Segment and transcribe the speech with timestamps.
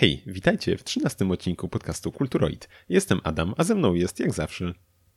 [0.00, 2.68] Hej, witajcie w trzynastym odcinku podcastu Kulturoid.
[2.88, 4.72] Jestem Adam, a ze mną jest jak zawsze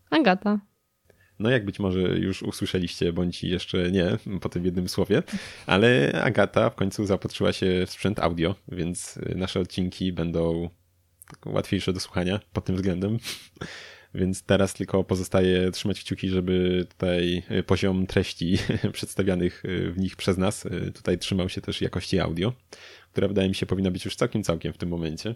[0.09, 0.59] Agata.
[1.39, 5.23] No jak być może już usłyszeliście, bądź jeszcze nie po tym jednym słowie,
[5.65, 10.69] ale Agata w końcu zaopatrzyła się w sprzęt audio, więc nasze odcinki będą
[11.45, 13.17] łatwiejsze do słuchania pod tym względem.
[14.15, 18.57] Więc teraz tylko pozostaje trzymać kciuki, żeby tutaj poziom treści
[18.93, 22.53] przedstawianych w nich przez nas tutaj trzymał się też jakości audio,
[23.13, 25.35] która wydaje mi się powinna być już całkiem, całkiem w tym momencie.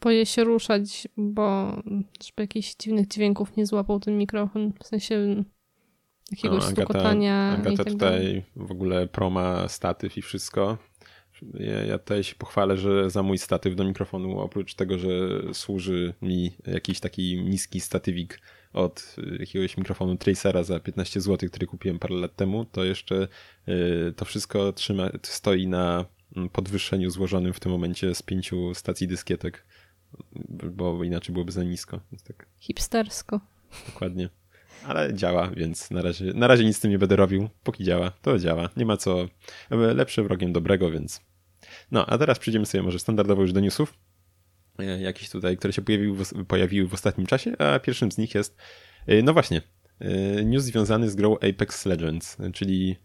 [0.00, 1.76] Boję się ruszać, bo
[2.24, 5.44] żeby jakichś dziwnych dźwięków nie złapał ten mikrofon, w sensie
[6.30, 7.52] jakiegoś no, Agata, stukotania.
[7.52, 8.44] Agata i tak tutaj dalej.
[8.56, 10.78] w ogóle proma, statyw i wszystko.
[11.54, 15.10] Ja, ja tutaj się pochwalę, że za mój statyw do mikrofonu, oprócz tego, że
[15.52, 18.40] służy mi jakiś taki niski statywik
[18.72, 23.28] od jakiegoś mikrofonu Tracera za 15 zł, który kupiłem parę lat temu, to jeszcze
[23.68, 26.04] y, to wszystko trzyma, stoi na
[26.52, 29.66] podwyższeniu złożonym w tym momencie z pięciu stacji dyskietek,
[30.48, 32.00] bo inaczej byłoby za nisko.
[32.24, 32.46] Tak.
[32.58, 33.40] Hipstersko.
[33.86, 34.28] Dokładnie.
[34.86, 37.48] Ale działa, więc na razie, na razie nic z tym nie będę robił.
[37.64, 38.68] Póki działa, to działa.
[38.76, 39.28] Nie ma co.
[39.70, 41.20] Lepsze wrogiem dobrego, więc
[41.90, 43.94] no, a teraz przejdziemy sobie może standardowo już do newsów,
[44.78, 48.34] e, jakieś tutaj, które się pojawiły w, pojawiły w ostatnim czasie, a pierwszym z nich
[48.34, 48.56] jest,
[49.06, 49.62] e, no właśnie,
[50.44, 52.96] news związany z grą Apex Legends, czyli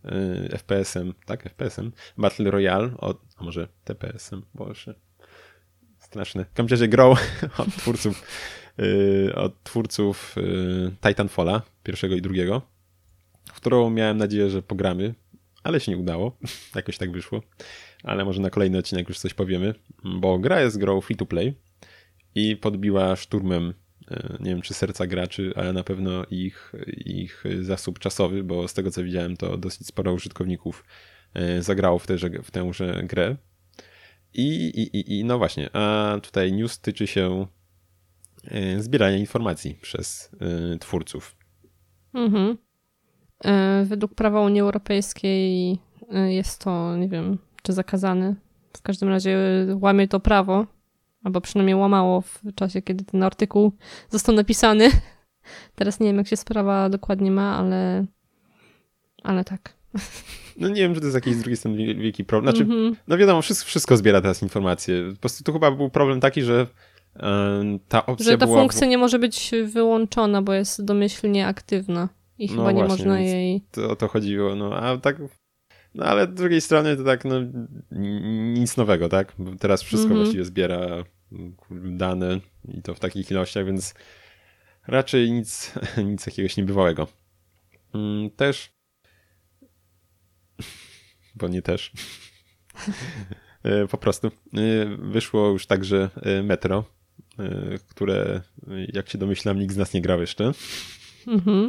[0.49, 4.95] FPS-em, tak, FPS-em, Battle Royale, od, a może TPS-em, boże,
[5.99, 6.45] straszne.
[6.55, 7.15] W grą
[7.57, 8.23] od twórców,
[9.35, 10.35] od twórców
[11.01, 12.61] Titanfalla, pierwszego i drugiego,
[13.45, 15.15] w którą miałem nadzieję, że pogramy,
[15.63, 16.37] ale się nie udało,
[16.75, 17.41] jakoś tak wyszło.
[18.03, 21.53] Ale może na kolejny odcinek już coś powiemy, bo gra jest grą free to play
[22.35, 23.73] i podbiła szturmem, e,
[24.39, 26.73] nie wiem czy serca graczy, ale na pewno ich,
[27.05, 30.85] ich zasób czasowy, bo z tego co widziałem to dosyć sporo użytkowników
[31.33, 33.35] e, zagrało w, tejże, w tęże grę.
[34.33, 37.47] I, i, I no właśnie, a tutaj news tyczy się
[38.43, 40.31] e, zbierania informacji przez
[40.79, 41.35] twórców.
[42.13, 42.57] Mhm.
[43.83, 45.77] Według prawa Unii Europejskiej
[46.27, 48.35] jest to, nie wiem, czy zakazany.
[48.73, 49.37] W każdym razie
[49.81, 50.65] łamie to prawo,
[51.25, 53.71] albo przynajmniej łamało w czasie, kiedy ten artykuł
[54.09, 54.89] został napisany.
[55.75, 58.05] Teraz nie wiem, jak się sprawa dokładnie ma, ale,
[59.23, 59.73] ale tak.
[60.57, 62.55] No nie wiem, czy to jest jakiś z drugiej strony wielki problem.
[62.55, 62.95] Znaczy, mm -hmm.
[63.07, 65.11] no wiadomo, wszystko, wszystko zbiera teraz informacje.
[65.13, 66.67] Po prostu tu chyba był problem taki, że
[67.87, 68.59] ta opcja Że ta była...
[68.59, 73.19] funkcja nie może być wyłączona, bo jest domyślnie aktywna i chyba no nie właśnie, można
[73.19, 73.61] jej...
[73.71, 75.17] To o to chodziło, no a tak
[75.95, 77.35] no ale z drugiej strony to tak, no
[78.53, 79.33] nic nowego, tak?
[79.39, 80.21] Bo teraz wszystko mm -hmm.
[80.21, 81.03] właściwie zbiera
[81.71, 83.93] dane i to w takich ilościach, więc
[84.87, 85.73] raczej nic,
[86.09, 87.07] nic jakiegoś niebywałego.
[87.93, 88.73] Mm, też,
[91.35, 91.91] bo nie też,
[93.63, 94.31] e, po prostu e,
[94.97, 96.85] wyszło już także e, Metro,
[97.89, 98.41] które
[98.93, 100.51] jak się domyślam nikt z nas nie grał jeszcze.
[101.25, 101.67] -hmm.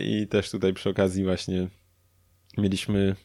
[0.00, 1.68] I też tutaj przy okazji właśnie
[2.58, 3.16] mieliśmy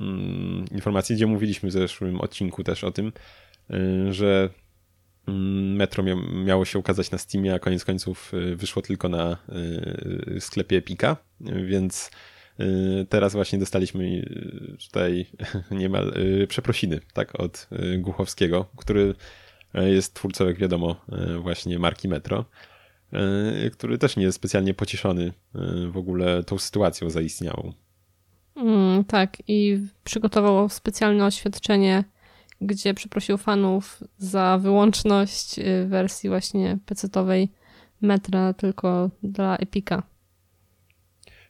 [0.00, 3.12] mm, informację, gdzie mówiliśmy w zeszłym odcinku też o tym,
[4.10, 4.50] że
[5.28, 6.04] mm, Metro
[6.44, 9.36] miało się ukazać na Steamie, a koniec końców y, wyszło tylko na
[10.36, 11.16] y, sklepie Epika,
[11.66, 12.10] więc
[13.08, 14.28] teraz właśnie dostaliśmy
[14.86, 15.26] tutaj
[15.70, 16.14] niemal
[16.48, 17.68] przeprosiny tak, od
[17.98, 19.14] Głuchowskiego, który
[19.74, 20.96] jest twórcą, jak wiadomo,
[21.42, 22.44] właśnie marki Metro,
[23.72, 25.32] który też nie jest specjalnie pocieszony
[25.90, 27.72] w ogóle tą sytuacją zaistniałą.
[28.56, 32.04] Mm, tak, i przygotował specjalne oświadczenie,
[32.60, 37.52] gdzie przeprosił fanów za wyłączność y, wersji właśnie pecetowej
[38.00, 40.02] metra tylko dla Epika.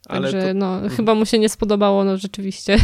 [0.09, 0.55] Także to...
[0.55, 0.91] no, mhm.
[0.91, 2.77] chyba mu się nie spodobało, no rzeczywiście.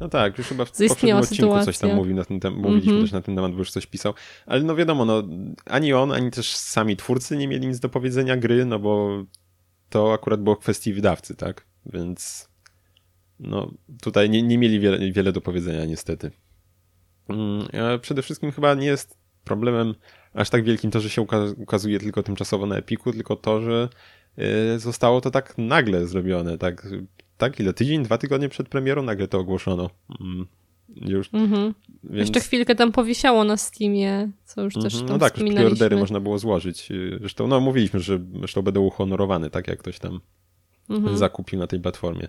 [0.00, 1.64] No tak, już chyba w poprzednim odcinku sytuacja.
[1.64, 3.04] coś tam mówił na ten temat, mówiliśmy mm -hmm.
[3.04, 4.14] też na ten temat, bo już coś pisał.
[4.46, 5.22] Ale no wiadomo, no
[5.66, 9.24] ani on, ani też sami twórcy nie mieli nic do powiedzenia gry, no bo
[9.90, 11.66] to akurat było kwestii wydawcy, tak?
[11.86, 12.48] Więc
[13.40, 13.70] no
[14.02, 16.30] tutaj nie, nie mieli wiele, wiele do powiedzenia niestety.
[17.28, 17.68] Mm,
[18.00, 19.94] przede wszystkim chyba nie jest problemem
[20.34, 21.26] aż tak wielkim to, że się
[21.56, 23.88] ukazuje tylko tymczasowo na Epiku, tylko to, że
[24.74, 26.88] y, zostało to tak nagle zrobione, tak,
[27.36, 29.90] tak ile, tydzień, dwa tygodnie przed premierą nagle to ogłoszono.
[30.20, 30.46] Mm,
[30.96, 31.74] już, mhm.
[32.04, 32.18] więc...
[32.18, 35.06] Jeszcze chwilkę tam powisiało na Steamie, co już też mhm.
[35.06, 36.90] tam No tak, już preordery można było złożyć.
[36.90, 40.20] Y, zresztą, no mówiliśmy, że zresztą będą uhonorowane, tak jak ktoś tam
[40.90, 41.16] mhm.
[41.16, 42.28] zakupił na tej platformie.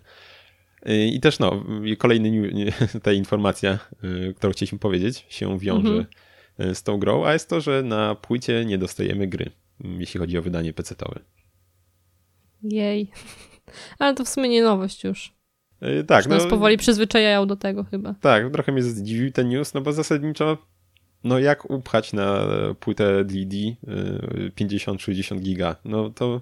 [0.86, 1.66] I też no,
[1.98, 2.32] kolejny
[3.04, 5.90] ta informacja, y, którą chcieliśmy powiedzieć, się wiąże
[6.58, 6.76] mhm.
[6.76, 9.52] z tą grą, a jest to, że na płycie nie dostajemy gry,
[9.84, 11.20] jeśli chodzi o wydanie PC-towe.
[12.64, 13.12] Jej.
[14.00, 15.34] Ale to w sumie nie nowość już.
[15.82, 16.26] Yy, tak.
[16.26, 18.16] Już no, nas powoli przyzwyczajają do tego chyba.
[18.22, 20.58] Tak, trochę mnie zdziwił ten news, no bo zasadniczo
[21.24, 22.48] no jak upchać na
[22.80, 23.56] płytę DD
[24.56, 25.76] 50-60 giga?
[25.86, 26.42] No to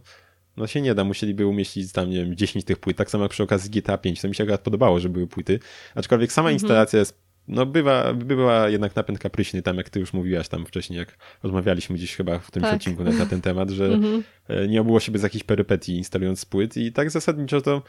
[0.59, 3.31] no się nie da, musieliby umieścić tam, nie wiem, 10 tych płyt, tak samo jak
[3.31, 5.59] przy okazji GTA 5, to mi się akurat podobało, że były płyty,
[5.95, 6.55] aczkolwiek sama mhm.
[6.55, 10.99] instalacja jest no bywa, bywa jednak napęd kapryśny, tam jak ty już mówiłaś tam wcześniej,
[10.99, 12.75] jak rozmawialiśmy gdzieś chyba w tym tak.
[12.75, 14.23] odcinku na, na, ten temat, że mhm.
[14.47, 17.81] E, nie obyło się bez jakichś perypetii instalując płyt i tak zasadniczo to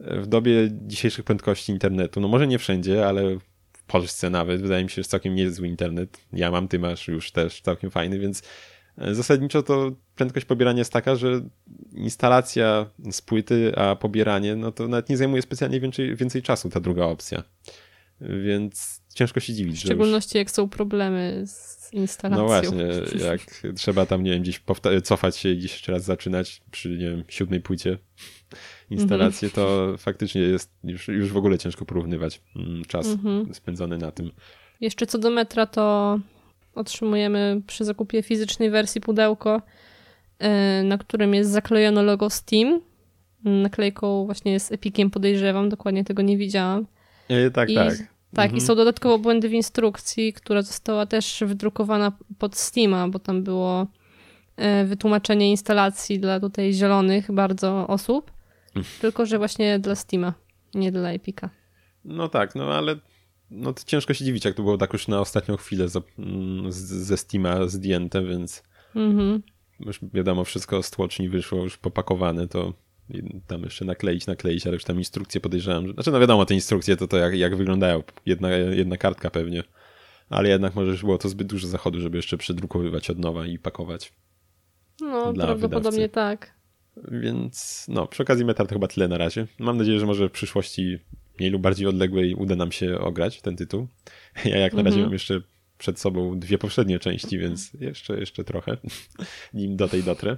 [0.00, 3.38] e, w dobie dzisiejszych prędkości internetu, no może nie wszędzie, ale
[3.72, 6.20] w Polsce nawet, wydaje mi się, że całkiem niezły internet.
[6.32, 8.42] Ja mam, ty masz już też całkiem fajny, więc
[8.98, 11.40] zasadniczo to prędkość pobierania jest taka, że
[11.92, 16.80] instalacja z płyty, a pobieranie, no to nawet nie zajmuje specjalnie więcej, więcej czasu ta
[16.80, 17.42] druga opcja.
[18.20, 19.76] Więc ciężko się dziwić.
[19.76, 20.40] W szczególności już...
[20.40, 22.42] jak są problemy z instalacją.
[22.42, 22.86] No właśnie,
[23.26, 23.40] jak
[23.76, 24.62] trzeba tam, nie wiem, gdzieś
[25.04, 27.98] cofać się i gdzieś jeszcze raz zaczynać przy, nie wiem, siódmej płycie
[28.90, 29.54] instalację, mm -hmm.
[29.54, 33.54] to faktycznie jest już, już w ogóle ciężko porównywać mm, czas mm -hmm.
[33.54, 34.30] spędzony na tym.
[34.80, 36.18] Jeszcze co do metra, to
[36.74, 39.62] otrzymujemy przy zakupie fizycznej wersji pudełko,
[40.38, 42.80] e, na którym jest zaklejone logo Steam.
[43.44, 46.86] Naklejką właśnie z Epiciem podejrzewam, dokładnie tego nie widziałam.
[47.28, 47.94] E, tak, I, tak.
[48.34, 48.56] Tak, mhm.
[48.56, 53.86] i są dodatkowo błędy w instrukcji, która została też wydrukowana pod Steama, bo tam było
[54.56, 58.32] e, wytłumaczenie instalacji dla tutaj zielonych bardzo osób,
[58.66, 58.84] mhm.
[59.00, 60.34] tylko że właśnie dla Steama,
[60.74, 61.50] nie dla Epica.
[62.04, 62.96] No tak, no ale
[63.54, 65.86] no to ciężko się dziwić, jak to było tak już na ostatnią chwilę
[66.18, 68.62] mm, z, ze Steama zdjęte, więc
[68.96, 69.42] mhm.
[69.80, 72.72] już wiadomo, wszystko z tłoczni wyszło już popakowane, to
[73.46, 75.86] tam jeszcze nakleić, nakleić, ale już tam instrukcje podejrzewam.
[75.86, 78.02] Że, znaczy, no wiadomo, te instrukcje to to jak, jak wyglądają.
[78.26, 79.62] Jedna, jedna kartka pewnie.
[80.30, 83.58] Ale jednak może już było to zbyt dużo zachodu, żeby jeszcze przedrukowywać od nowa i
[83.58, 84.12] pakować.
[85.00, 86.08] No, prawdopodobnie wydawcy.
[86.08, 86.54] tak.
[87.10, 89.46] Więc no, przy okazji Metal to chyba tyle na razie.
[89.58, 90.98] Mam nadzieję, że może w przyszłości
[91.38, 93.88] mniej lub bardziej odległej uda nam się ograć ten tytuł.
[94.44, 95.06] Ja jak na razie mhm.
[95.06, 95.40] mam jeszcze
[95.78, 98.76] przed sobą dwie poprzednie części, więc jeszcze, jeszcze trochę,
[99.54, 100.36] nim do tej dotrę.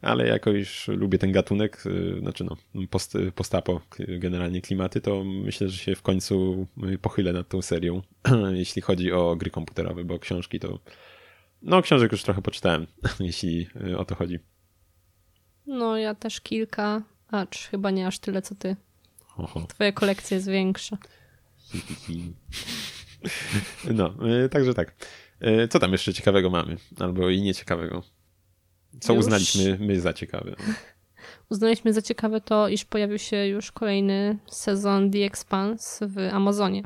[0.00, 2.56] Ale jako już lubię ten gatunek, y, znaczy no,
[2.90, 6.66] post, postapo, generalnie klimaty, to myślę, że się w końcu
[7.02, 8.02] pochylę nad tą serią,
[8.52, 10.78] jeśli chodzi o gry komputerowe, bo książki to...
[11.62, 12.86] No, książek już trochę poczytałem,
[13.20, 14.38] jeśli y, o to chodzi.
[15.66, 18.76] No, ja też kilka, acz chyba nie aż tyle, co ty.
[19.38, 19.66] Oho.
[19.66, 20.98] Twoja kolekcja jest większa.
[23.94, 24.14] No,
[24.44, 24.94] y, także tak.
[25.42, 26.76] Y, co tam jeszcze ciekawego mamy?
[27.00, 28.02] Albo i nieciekawego?
[29.00, 29.24] Co już...
[29.24, 30.56] uznaliśmy my za ciekawe?
[31.50, 36.82] Uznaliśmy za ciekawe to, iż pojawił się już kolejny sezon The Expanse w Amazonie.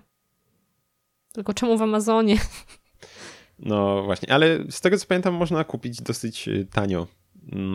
[1.33, 2.37] Tylko czemu w Amazonie?
[3.59, 7.07] No właśnie, ale z tego co pamiętam można kupić dosyć y, tanio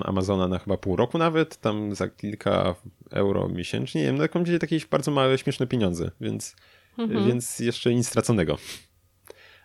[0.06, 2.76] Amazona na chyba pół roku nawet, tam za kilka
[3.12, 6.56] euro miesięcznie, nie wiem, no jakąś jakieś bardzo małe, śmieszne pieniądze, więc
[6.98, 7.28] mhm.
[7.28, 8.58] więc jeszcze nic straconego.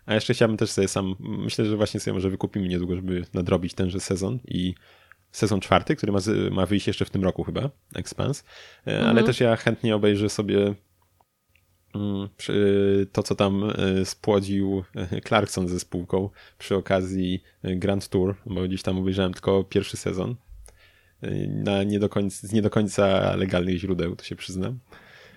[0.06, 3.74] A jeszcze chciałbym też sobie sam, myślę, że właśnie sobie może wykupimy niedługo, żeby nadrobić
[3.74, 4.74] tenże sezon i
[5.32, 6.18] sezon czwarty, który ma,
[6.50, 8.44] ma wyjść jeszcze w tym roku chyba, Expans,
[8.86, 9.10] e, mhm.
[9.10, 10.74] ale też ja chętnie obejrzę sobie mm,
[13.12, 18.82] to, co tam e, spłodził e, Clarkson ze spółką przy okazji Grand Tour, bo gdzieś
[18.82, 20.34] tam obejrzałem tylko pierwszy sezon
[21.48, 24.78] na nie do końca, z nie do końca legalnych źródeł, to się przyznam.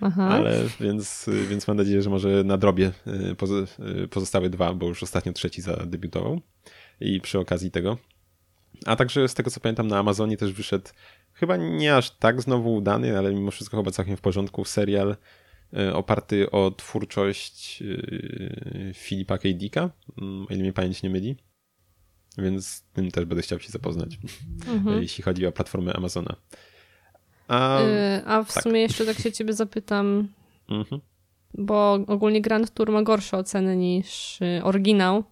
[0.01, 0.27] Aha.
[0.27, 2.91] Ale więc, więc mam nadzieję, że może nadrobię
[4.09, 6.41] pozostałe dwa, bo już ostatnio trzeci zadebiutował.
[6.99, 7.97] I przy okazji tego.
[8.85, 10.89] A także z tego co pamiętam na Amazonie też wyszedł
[11.35, 15.15] chyba nie aż tak znowu udany, ale mimo wszystko chyba całkiem w porządku serial
[15.93, 17.83] oparty o twórczość
[18.93, 19.49] Filipa K.
[19.53, 19.89] Dicka,
[20.21, 21.35] mm, o ile mnie pamięć nie myli.
[22.37, 24.19] Więc tym też będę chciał się zapoznać,
[24.67, 25.01] mhm.
[25.03, 26.35] jeśli chodzi o platformę Amazona.
[27.47, 28.63] A, yy, a w tak.
[28.63, 30.27] sumie jeszcze tak się ciebie zapytam,
[30.69, 31.01] mhm.
[31.53, 35.23] bo ogólnie Grand Tour ma gorsze oceny niż y, oryginał.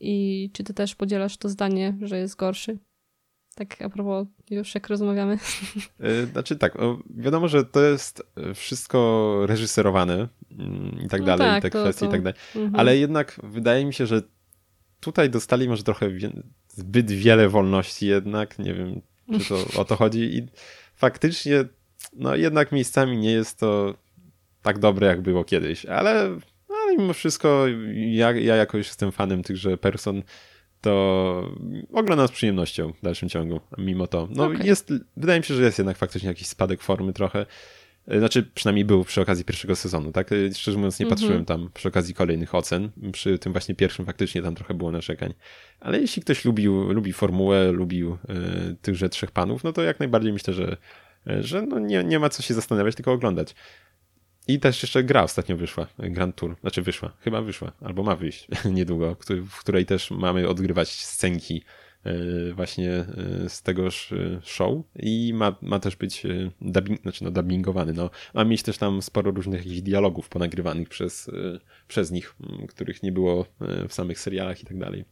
[0.00, 2.78] I czy ty też podzielasz to zdanie, że jest gorszy?
[3.54, 5.38] Tak a propos już jak rozmawiamy.
[6.00, 6.78] Yy, znaczy tak,
[7.10, 8.22] wiadomo, że to jest
[8.54, 10.28] wszystko reżyserowane
[10.58, 12.06] mm, i tak no dalej, tak, te to, kwestie to...
[12.06, 12.80] i tak dalej, mhm.
[12.80, 14.22] ale jednak wydaje mi się, że
[15.00, 16.10] tutaj dostali może trochę
[16.68, 19.00] zbyt wiele wolności jednak, nie wiem,
[19.40, 20.46] czy to o to chodzi i
[20.94, 21.64] faktycznie,
[22.12, 23.94] no jednak miejscami nie jest to
[24.62, 29.76] tak dobre, jak było kiedyś, ale, ale mimo wszystko ja, ja jakoś jestem fanem tychże
[29.76, 30.22] person,
[30.82, 31.54] to
[31.92, 34.28] oglądam z przyjemnością w dalszym ciągu, mimo to.
[34.30, 34.66] No okay.
[34.66, 37.46] jest, wydaje mi się, że jest jednak faktycznie jakiś spadek formy trochę.
[38.18, 40.30] Znaczy, przynajmniej był przy okazji pierwszego sezonu, tak?
[40.54, 41.20] Szczerze mówiąc, nie mm -hmm.
[41.20, 42.90] patrzyłem tam przy okazji kolejnych ocen.
[43.12, 45.34] Przy tym właśnie pierwszym faktycznie tam trochę było narzekań.
[45.80, 50.32] Ale jeśli ktoś lubił, lubi formułę, lubił y, tychże trzech panów, no to jak najbardziej
[50.32, 50.76] myślę, że,
[51.26, 53.54] że no nie, nie ma co się zastanawiać, tylko oglądać.
[54.48, 56.56] I też jeszcze gra ostatnio wyszła, Grand Tour.
[56.60, 59.16] Znaczy wyszła, chyba wyszła, albo ma wyjść niedługo,
[59.50, 61.64] w której też mamy odgrywać scenki
[62.04, 66.22] e, właśnie e, z tegoż e, show i ma, ma też być
[66.60, 67.92] dubbing, znaczy no dubbingowany.
[67.92, 68.10] No.
[68.34, 71.30] Ma mieć też tam sporo różnych jakichś dialogów ponagrywanych przez,
[71.88, 72.34] przez nich,
[72.68, 73.46] których nie było
[73.88, 75.04] w samych serialach i tak dalej.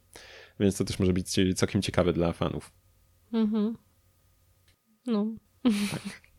[0.59, 2.71] Więc to też może być całkiem ciekawe dla fanów.
[3.33, 3.77] Mhm.
[5.05, 5.25] No.
[5.63, 6.01] Tak.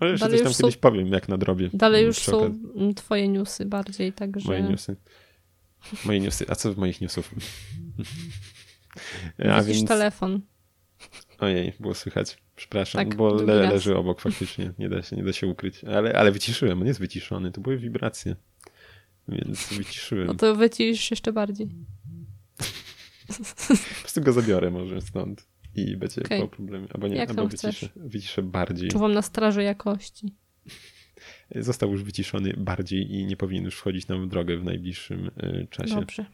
[0.00, 0.80] Może jeszcze dalej coś tam kiedyś są...
[0.80, 1.70] powiem, jak nadrobię.
[1.72, 2.58] Dalej już są
[2.96, 4.48] twoje newsy bardziej, także...
[4.48, 4.96] Moje newsy.
[6.04, 6.44] Moje newsy.
[6.48, 7.34] A co w moich newsów?
[9.52, 9.88] A więc...
[9.88, 10.40] telefon.
[11.38, 12.38] Ojej, było słychać.
[12.56, 14.72] Przepraszam, tak, bo le, leży obok faktycznie.
[14.78, 15.84] Nie da się, nie da się ukryć.
[15.84, 17.52] Ale, ale wyciszyłem, on jest wyciszony.
[17.52, 18.36] To były wibracje.
[19.28, 20.26] Więc wyciszyłem.
[20.26, 21.68] No to wycisz jeszcze bardziej.
[23.68, 26.40] po prostu go zabiorę może stąd i będzie okay.
[26.40, 26.86] po problemie.
[26.94, 28.88] Albo nie, Jak albo wyciszę, wyciszę bardziej.
[28.88, 30.34] Czuwam na straży jakości.
[31.56, 35.66] Został już wyciszony bardziej i nie powinien już wchodzić nam w drogę w najbliższym y,
[35.70, 35.94] czasie.
[35.94, 36.24] Dobrze.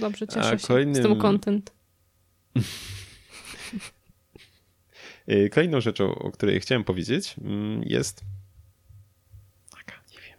[0.00, 0.94] Dobrze, cieszę A się kolejnym...
[0.94, 1.72] z tym content.
[5.30, 8.24] Y, kolejną rzeczą, o której chciałem powiedzieć mm, jest...
[9.70, 10.38] Taka, nie wiem.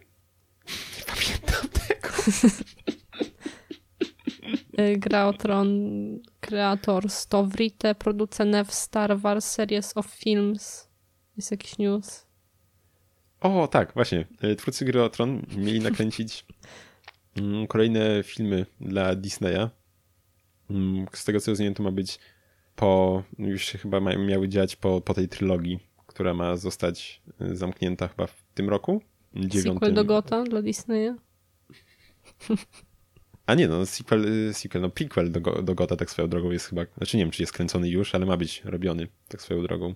[0.96, 2.08] Nie pamiętam tego.
[4.80, 5.68] Y, gra o Tron
[6.40, 10.88] kreator Stovrite, producent Star Wars Series of Films.
[11.36, 12.26] Jest jakiś news?
[13.40, 14.26] O, tak, właśnie.
[14.44, 16.46] Y, twórcy gry o Tron mieli nakręcić
[17.36, 19.70] mm, kolejne filmy dla Disneya.
[20.70, 22.18] Mm, z tego co rozumiem, to ma być
[22.76, 28.08] po, już się chyba miały dziać po, po tej trylogii, która ma zostać y, zamknięta
[28.08, 29.02] chyba w tym roku.
[29.34, 29.74] Dziewiątym.
[29.74, 31.14] Sequel do Gota dla Disneya?
[33.50, 36.66] A nie, no sequel, y, sequel no prequel do, do Gota tak swoją drogą jest
[36.66, 39.94] chyba, znaczy nie wiem, czy jest kręcony już, ale ma być robiony tak swoją drogą.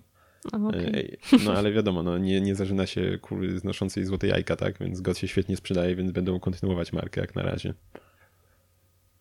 [0.53, 1.17] Okay.
[1.45, 4.79] No ale wiadomo, no, nie, nie zażyna się kury znoszącej złote jajka, tak?
[4.79, 7.73] Więc God się świetnie sprzedaje, więc będą kontynuować markę jak na razie.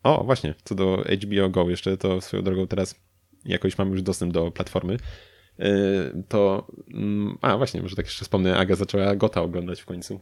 [0.02, 2.94] O, właśnie, co do HBO Go jeszcze, to swoją drogą teraz
[3.44, 4.96] jakoś mamy już dostęp do platformy.
[5.60, 6.66] Y, to.
[6.94, 10.20] Mm, a właśnie, może tak jeszcze wspomnę, Aga zaczęła Gota oglądać w końcu.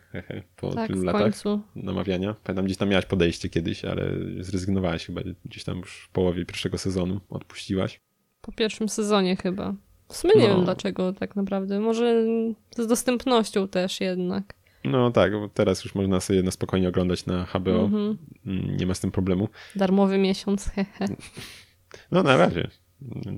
[0.56, 1.60] Po tak, tylu latach końcu.
[1.76, 2.34] namawiania.
[2.44, 4.04] Pamiętam, gdzieś tam miałaś podejście kiedyś, ale
[4.40, 7.20] zrezygnowałaś chyba gdzieś tam już w połowie pierwszego sezonu.
[7.30, 8.00] Odpuściłaś.
[8.40, 9.74] Po pierwszym sezonie chyba.
[10.08, 10.54] W sumie nie no.
[10.54, 11.80] wiem dlaczego tak naprawdę.
[11.80, 12.24] Może
[12.76, 14.54] z dostępnością też jednak.
[14.84, 17.84] No tak, bo teraz już można sobie na spokojnie oglądać na HBO.
[17.84, 18.16] Mm -hmm.
[18.78, 19.48] Nie ma z tym problemu.
[19.76, 21.06] Darmowy miesiąc, hehe.
[22.10, 22.68] No na razie.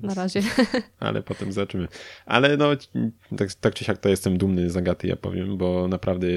[0.02, 0.42] Na razie.
[1.00, 1.88] Ale potem zobaczymy.
[2.26, 2.71] Ale no,
[3.37, 6.28] tak, tak czy siak to jestem dumny z Agaty, ja powiem, bo naprawdę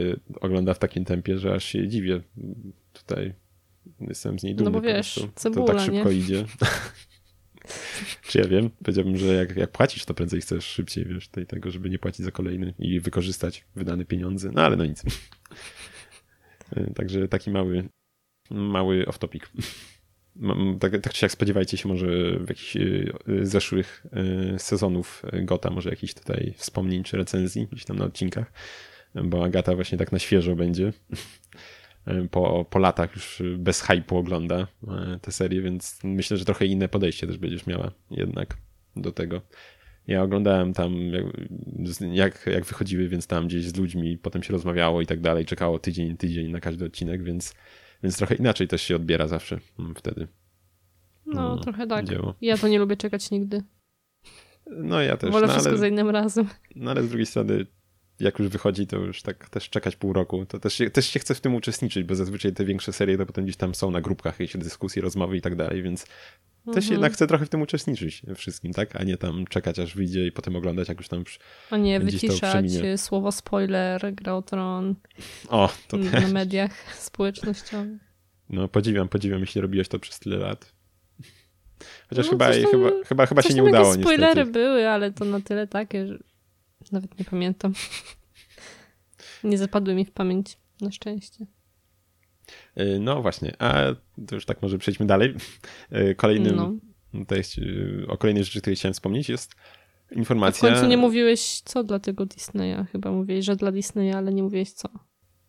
[0.41, 2.21] ogląda w takim tempie, że aż się dziwię.
[2.93, 3.33] Tutaj
[4.01, 4.71] jestem z niej dumny.
[4.71, 6.17] No bo wiesz, cebula, to tak szybko nie?
[6.17, 6.45] idzie.
[8.29, 8.69] czy ja wiem?
[8.69, 12.25] Powiedziałbym, że jak, jak płacisz, to prędzej chcesz szybciej, wiesz, tej, tego, żeby nie płacić
[12.25, 14.51] za kolejny i wykorzystać wydane pieniądze.
[14.53, 15.03] No ale no nic.
[16.95, 17.89] Także taki mały,
[18.49, 19.41] mały off-topic
[20.79, 22.07] tak, tak czy jak spodziewajcie się może
[22.39, 24.05] w jakichś y, zeszłych
[24.55, 28.51] y, sezonów Gota, może jakichś tutaj wspomnień czy recenzji gdzieś tam na odcinkach,
[29.15, 30.93] bo Agata właśnie tak na świeżo będzie.
[32.31, 34.67] Po, po latach już bez hypu ogląda
[35.21, 38.57] tę serię, więc myślę, że trochę inne podejście też będziesz miała jednak
[38.95, 39.41] do tego.
[40.07, 40.95] Ja oglądałem tam
[42.11, 45.79] jak, jak wychodziły, więc tam gdzieś z ludźmi, potem się rozmawiało i tak dalej, czekało
[45.79, 47.53] tydzień, tydzień na każdy odcinek, więc
[48.03, 50.27] więc trochę inaczej też się odbiera zawsze mm, wtedy.
[51.25, 52.05] No, no trochę tak.
[52.05, 52.33] Dzieło.
[52.41, 53.63] Ja to nie lubię czekać nigdy.
[54.71, 55.31] No ja też.
[55.31, 56.47] Wolę no, wszystko ale, za innym razem.
[56.75, 57.65] No ale z drugiej strony,
[58.19, 60.45] jak już wychodzi, to już tak też czekać pół roku.
[60.45, 63.25] To też się, też się chce w tym uczestniczyć, bo zazwyczaj te większe serie to
[63.25, 66.05] potem gdzieś tam są na grupkach, jakieś dyskusje, rozmowy i tak dalej, więc
[66.57, 66.75] mhm.
[66.75, 68.95] też jednak chcę trochę w tym uczestniczyć wszystkim, tak?
[68.95, 71.23] A nie tam czekać aż wyjdzie i potem oglądać, jak już tam
[71.69, 72.65] A nie wyciszać
[72.97, 74.95] słowo spoiler, gra o tron
[75.49, 76.31] o, to na też.
[76.31, 78.07] mediach społecznościowych.
[78.49, 80.73] No podziwiam, podziwiam, jeśli robiłeś to przez tyle lat.
[82.09, 84.03] Chociaż no, chyba, chyba, chyba, chyba się nie udało niestety.
[84.03, 86.19] Spoilery były, ale to na tyle takie, że
[86.91, 87.73] nawet nie pamiętam.
[89.43, 91.45] nie zapadły mi w pamięć, na szczęście.
[92.79, 93.83] Y, no właśnie, a
[94.27, 95.35] to już tak może przejdźmy dalej.
[95.91, 96.73] Y, kolejnym, no.
[97.57, 99.55] y, o kolejnej rzeczy, której chciałem wspomnieć jest
[100.11, 100.69] informacja...
[100.69, 104.33] A w końcu nie mówiłeś co dla tego Disneya, chyba mówiłeś, że dla Disneya, ale
[104.33, 104.89] nie mówiłeś co.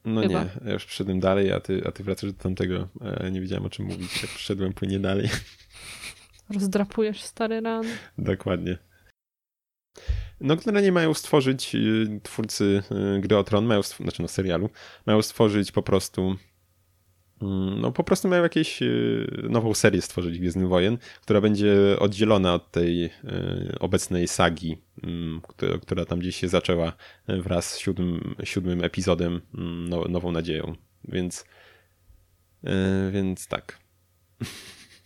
[0.05, 0.45] No Chyba.
[0.45, 2.89] nie, ja już przyszedłem dalej, a ty, a ty wracasz do tamtego.
[3.01, 5.29] E, nie wiedziałem o czym mówić, jak przyszedłem płynie dalej.
[6.55, 7.85] Rozdrapujesz stary ran.
[8.19, 8.79] Dokładnie.
[10.41, 12.83] No, generalnie mają stworzyć y, twórcy
[13.17, 14.71] y, gry o Tron, mają, znaczy no serialu,
[15.07, 16.37] mają stworzyć po prostu
[17.43, 22.55] mm, no po prostu mają jakąś y, nową serię stworzyć Gwiezdny Wojen, która będzie oddzielona
[22.55, 23.11] od tej
[23.81, 25.41] obecnej sagi mm,
[25.83, 26.93] która, tam gdzieś się zaczęła
[27.29, 30.75] wraz z siódmym, siódmym epizodem mm, no, Nową Nadzieją.
[31.05, 31.45] Więc,
[33.13, 33.79] więc tak.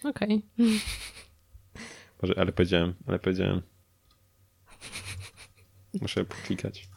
[0.05, 0.43] Okej.
[0.55, 0.67] Okay.
[2.23, 3.63] Może, ale powiedziałem, ale powiedziałem.
[6.01, 6.89] Muszę poklikać.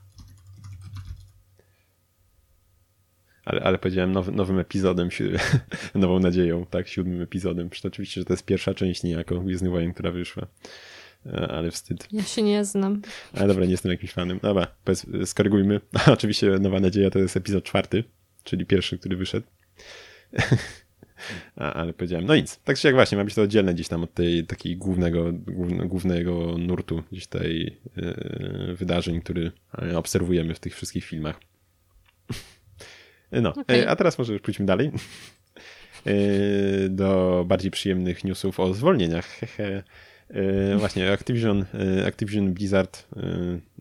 [3.46, 5.10] Ale, ale powiedziałem nowy, nowym epizodem,
[5.96, 7.70] nową nadzieją, tak, siódmym epizodem.
[7.70, 10.48] Przecież oczywiście, że to jest pierwsza część niejako Gwiezdnych Wojen, która wyszła.
[11.26, 12.08] E, ale wstyd.
[12.12, 13.02] Ja się nie znam.
[13.34, 14.40] Ale dobra, nie jestem jakimś fanem.
[14.42, 15.82] Dobra, powiedz, skorygujmy.
[16.14, 18.04] Oczywiście Nowa Nadzieja to jest epizod czwarty,
[18.44, 19.48] czyli pierwszy, który wyszedł.
[21.56, 22.60] Ale powiedziałem, no nic.
[22.64, 25.26] Tak czy jak właśnie, ma być to oddzielne gdzieś tam od tej takiej głównego,
[25.86, 29.52] głównego nurtu gdzieś tej yy, wydarzeń, który
[29.96, 31.40] obserwujemy w tych wszystkich filmach.
[33.42, 33.90] No, okay.
[33.90, 34.92] a teraz może już pójdźmy dalej
[36.90, 39.28] do bardziej przyjemnych newsów o zwolnieniach.
[39.40, 39.84] Hehe.
[40.78, 41.66] Właśnie, Activision,
[42.08, 43.08] Activision Blizzard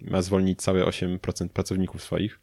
[0.01, 2.39] ma zwolnić całe 8% pracowników swoich.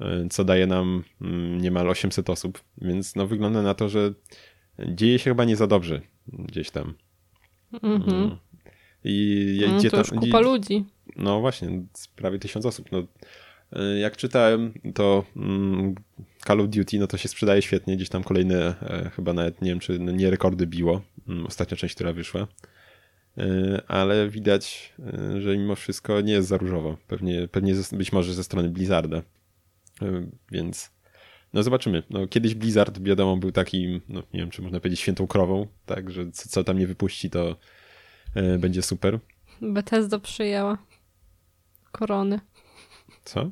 [0.00, 4.14] E, co daje nam mm, niemal 800 osób, więc no wygląda na to, że
[4.88, 6.94] dzieje się chyba nie za dobrze gdzieś tam.
[7.82, 8.36] Mhm.
[9.04, 10.84] I no, to tam, kupa ludzi.
[11.16, 11.82] No właśnie,
[12.16, 12.92] prawie tysiąc osób.
[12.92, 13.02] No,
[13.72, 15.94] e, jak czytałem, to mm,
[16.46, 19.70] Call of Duty, no to się sprzedaje świetnie, gdzieś tam kolejne, e, chyba nawet nie
[19.70, 22.46] wiem, czy no nie rekordy biło, mm, ostatnia część, która wyszła,
[23.88, 24.94] ale widać,
[25.38, 26.96] że mimo wszystko nie jest za różowo.
[27.06, 29.22] Pewnie, pewnie być może ze strony Blizzarda.
[30.02, 30.90] E, więc
[31.52, 32.02] no zobaczymy.
[32.10, 36.10] No, kiedyś Blizzard, wiadomo, był takim, no nie wiem, czy można powiedzieć świętą krową, tak,
[36.10, 37.56] że co, co tam nie wypuści, to
[38.34, 39.18] e, będzie super.
[39.62, 40.78] Bethesda przyjęła
[41.92, 42.40] korony.
[43.24, 43.50] Co?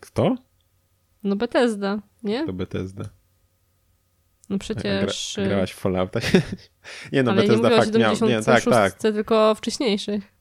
[0.00, 0.36] Kto?
[1.24, 2.46] No Bethesda, nie?
[2.46, 3.04] To Bethesda.
[4.50, 5.34] No przecież...
[5.36, 6.20] Gra, grałaś w Fallouta?
[7.12, 8.28] nie no, Ale Bethesda nie fakt miał...
[8.28, 8.92] Nie, tak, tak.
[8.94, 10.31] tylko wcześniejszych.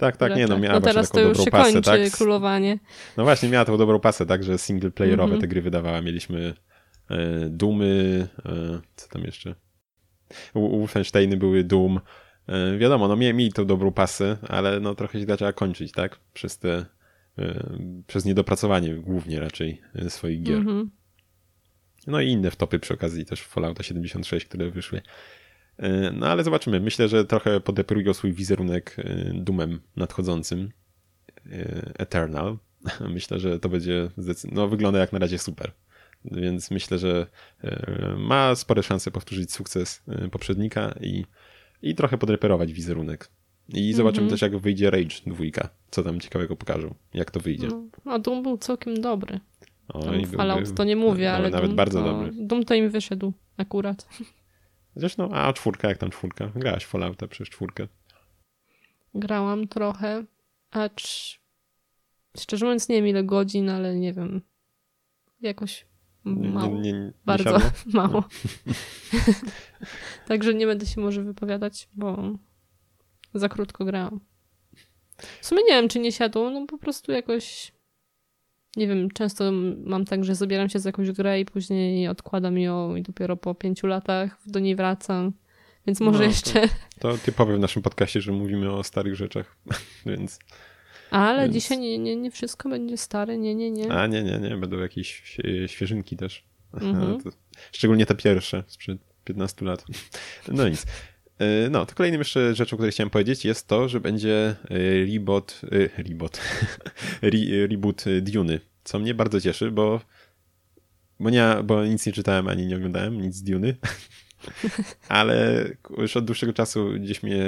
[0.00, 2.12] Tak, tak, nie no, miała no teraz to już się pasę, kończy tak?
[2.12, 2.78] królowanie.
[3.16, 5.40] No właśnie, miała tą dobrą pasę, tak, że single playerowe mm -hmm.
[5.40, 6.02] te gry wydawała.
[6.02, 6.54] Mieliśmy
[7.10, 9.54] e, Dumy, e, co tam jeszcze?
[10.54, 12.00] Wolfensteiny były Doom.
[12.48, 16.18] E, wiadomo, no mieli, mieli tą dobrą pasę, ale no trochę się zaczęła kończyć, tak?
[16.32, 16.86] Przez te,
[17.38, 17.64] e,
[18.06, 20.56] przez niedopracowanie głównie raczej e, swoich gier.
[20.56, 20.88] Mm -hmm.
[22.06, 25.02] No i inne wtopy przy okazji też Fallouta 76, które wyszły.
[25.80, 26.80] E, no ale zobaczymy.
[26.80, 30.70] Myślę, że trochę podeprują swój wizerunek e, dumem nadchodzącym.
[31.46, 32.58] E, Eternal.
[33.14, 34.08] Myślę, że to będzie.
[34.52, 35.72] No, wygląda jak na razie super.
[36.24, 37.26] Więc myślę, że
[38.16, 41.24] ma spore szanse powtórzyć sukces poprzednika i,
[41.82, 43.30] i trochę podreperować wizerunek.
[43.68, 44.32] I zobaczymy mm -hmm.
[44.32, 45.44] też, jak wyjdzie Rage 2.
[45.90, 46.94] Co tam ciekawego pokażą.
[47.14, 47.68] Jak to wyjdzie.
[47.68, 49.40] No, a Doom był całkiem dobry.
[49.88, 51.50] Oj, Fallout to nie mówię, ale.
[51.50, 52.32] Nawet Doom bardzo to, dobry.
[52.34, 54.08] Doom to im wyszedł akurat.
[54.96, 56.50] Zresztą, a czwórka, jak tam czwórka?
[56.54, 57.88] Grałaś Fallouta przez czwórkę?
[59.14, 60.24] Grałam trochę,
[60.70, 61.40] acz
[62.38, 64.40] szczerze mówiąc nie wiem ile godzin, ale nie wiem,
[65.40, 65.86] jakoś
[66.24, 66.74] mało.
[66.74, 68.12] Nie, nie, nie bardzo mało.
[68.12, 68.24] No.
[70.28, 72.18] Także nie będę się może wypowiadać, bo
[73.34, 74.20] za krótko grałam.
[75.40, 77.72] W sumie nie wiem, czy nie siadło, no po prostu jakoś
[78.76, 79.52] nie wiem, często
[79.84, 83.54] mam tak, że zabieram się za jakąś grę i później odkładam ją i dopiero po
[83.54, 85.32] pięciu latach do niej wracam.
[85.86, 86.68] Więc może no, jeszcze.
[86.98, 89.56] To, to typowe w naszym podcaście, że mówimy o starych rzeczach,
[90.06, 90.38] więc.
[91.10, 91.54] Ale więc...
[91.54, 93.92] dzisiaj nie, nie, nie wszystko będzie stare, nie, nie, nie.
[93.92, 96.44] A nie, nie, nie, będą jakieś świeżynki też.
[96.72, 97.18] Mhm.
[97.72, 99.84] Szczególnie te pierwsze sprzed 15 lat.
[100.48, 100.86] No nic.
[101.40, 104.56] E, no, to kolejnym jeszcze rzeczą, o której chciałem powiedzieć jest to, że będzie e,
[105.12, 105.60] reboot,
[105.98, 106.40] e, reboot,
[107.22, 110.00] Re, reboot Duny, co mnie bardzo cieszy, bo,
[111.20, 113.76] bo, nie, bo nic nie czytałem ani nie oglądałem, nic z Duny,
[115.08, 115.64] ale
[115.98, 117.44] już od dłuższego czasu gdzieś mnie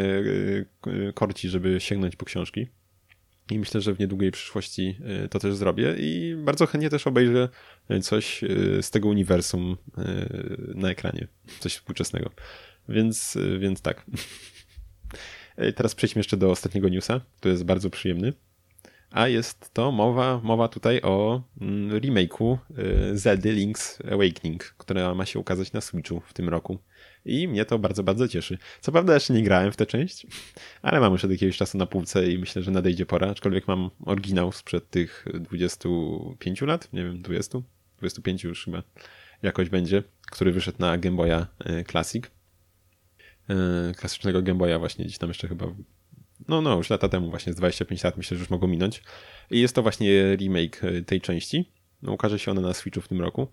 [1.15, 2.67] korci, żeby sięgnąć po książki.
[3.51, 4.99] I myślę, że w niedługiej przyszłości
[5.31, 7.49] to też zrobię i bardzo chętnie też obejrzę
[8.03, 8.41] coś
[8.83, 9.77] z tego uniwersum
[10.75, 11.27] na ekranie,
[11.61, 12.31] coś współczesnego.
[12.89, 14.07] Więc, więc tak.
[15.77, 18.33] Teraz przejdźmy jeszcze do ostatniego newsa, który jest bardzo przyjemny.
[19.13, 22.59] A jest to mowa, mowa tutaj o mm, remake'u
[23.13, 26.79] y, Zelda Link's Awakening, która ma się ukazać na Switchu w tym roku.
[27.25, 28.59] I mnie to bardzo, bardzo cieszy.
[28.81, 30.27] Co prawda jeszcze nie grałem w tę część,
[30.83, 33.91] ale mam już od jakiegoś czasu na półce i myślę, że nadejdzie pora, aczkolwiek mam
[34.05, 37.59] oryginał sprzed tych 25 lat, nie wiem, 20,
[37.99, 38.83] 25 już chyba
[39.43, 42.25] jakoś będzie, który wyszedł na Game Boya y, Classic.
[43.51, 45.67] E, klasycznego Game Boya właśnie gdzieś tam jeszcze chyba
[46.49, 49.03] no, no, już lata temu właśnie, z 25 lat myślę, że już mogą minąć.
[49.51, 51.73] I jest to właśnie remake e, tej części.
[52.03, 53.49] No, ukaże się ona na Switchu w tym roku.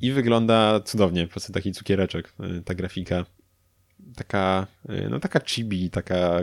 [0.00, 3.26] I wygląda cudownie, po prostu taki cukiereczek, e, ta grafika.
[4.16, 4.66] Taka,
[5.10, 6.40] no taka chibi, taka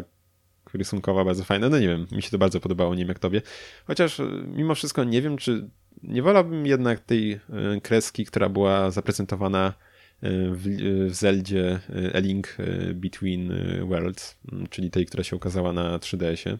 [0.73, 1.69] rysunkowa, bardzo fajna.
[1.69, 3.41] No nie wiem, mi się to bardzo podobało, nie wiem jak tobie.
[3.87, 5.69] Chociaż mimo wszystko nie wiem, czy
[6.03, 7.39] nie wolałbym jednak tej
[7.83, 9.73] kreski, która była zaprezentowana
[10.21, 11.79] w, w Zeldzie
[12.13, 12.57] A Link
[12.93, 13.53] Between
[13.87, 14.37] Worlds,
[14.69, 16.57] czyli tej, która się ukazała na 3DS-ie.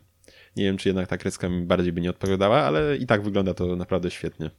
[0.56, 3.54] Nie wiem, czy jednak ta kreska mi bardziej by nie odpowiadała, ale i tak wygląda
[3.54, 4.52] to naprawdę świetnie.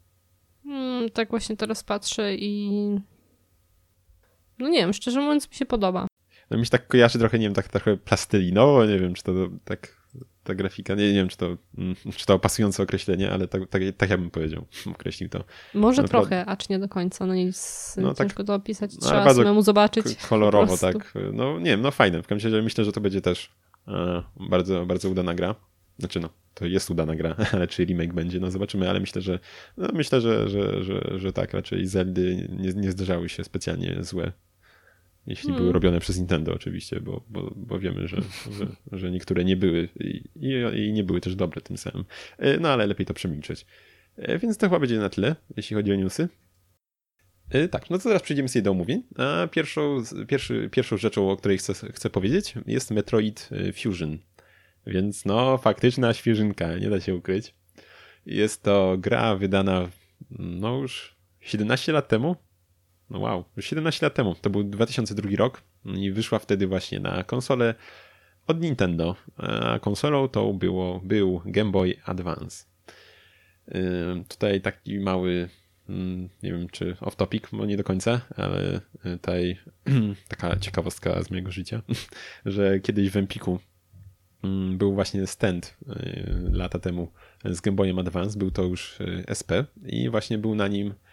[0.65, 2.71] Hmm, tak właśnie teraz patrzę i
[4.59, 6.07] no nie wiem, szczerze mówiąc mi się podoba.
[6.51, 9.33] No mi się tak kojarzy trochę, nie wiem, tak trochę plastylinowo, nie wiem, czy to
[9.65, 10.02] tak
[10.45, 13.83] ta grafika, nie, nie wiem, czy to, mm, czy to pasujące określenie, ale tak, tak,
[13.97, 15.45] tak ja bym powiedział, określił to.
[15.75, 19.25] Może trochę, acz nie do końca, no nic, no, tak, ciężko to opisać, no, trzeba
[19.25, 20.17] no, samemu zobaczyć.
[20.29, 23.51] Kolorowo, tak, no nie wiem, no fajne, w każdym razie myślę, że to będzie też
[23.89, 25.55] e, bardzo, bardzo udana gra.
[25.99, 29.39] Znaczy no, to jest udana gra, ale czy remake będzie, no zobaczymy, ale myślę, że
[29.77, 34.33] no, myślę, że, że, że, że tak, raczej Zeldy nie, nie zdarzały się specjalnie złe
[35.27, 35.63] jeśli hmm.
[35.63, 38.17] były robione przez Nintendo oczywiście, bo, bo, bo wiemy, że,
[38.59, 40.25] że, że niektóre nie były i,
[40.75, 42.05] i, nie były też dobre tym samym.
[42.39, 43.67] E, no ale lepiej to przemilczeć.
[44.17, 46.29] E, więc to chyba będzie na tyle, jeśli chodzi o newsy.
[47.51, 49.03] E, tak, no to teraz przejdziemy sobie do omówień.
[49.17, 53.49] A pierwszą, pierwszy, pierwszą rzeczą, o której chcę, chcę powiedzieć, jest Metroid
[53.83, 54.19] Fusion.
[54.87, 57.55] Więc no, faktyczna świeżynka, nie da się ukryć.
[58.27, 59.89] Jest to gra wydana
[60.39, 62.37] no już 17 lat temu,
[63.13, 64.35] no wow, już 17 lat temu.
[64.35, 67.75] To był 2002 rok i wyszła wtedy właśnie na konsolę
[68.47, 69.17] od Nintendo.
[69.37, 72.65] A konsolą to było, był Game Boy Advance.
[74.29, 75.49] Tutaj taki mały,
[75.89, 79.59] mm, nie wiem czy off topic, bo nie do końca, ale tutaj
[80.29, 81.83] taka ciekawostka z mojego życia,
[82.47, 83.59] że kiedyś w Empiku
[84.45, 87.13] mm, był właśnie stand yy, lata temu
[87.45, 89.51] z Game Boyem Advance, był to już yy, SP
[89.87, 91.12] i właśnie był na nim Y,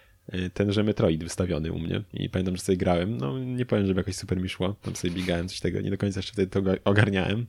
[0.54, 2.02] tenże Metroid wystawiony u mnie.
[2.14, 5.14] I pamiętam, że sobie grałem, no nie powiem, żeby jakoś super mi szło, tam sobie
[5.14, 7.46] biegałem coś tego, nie do końca jeszcze wtedy to ogarniałem,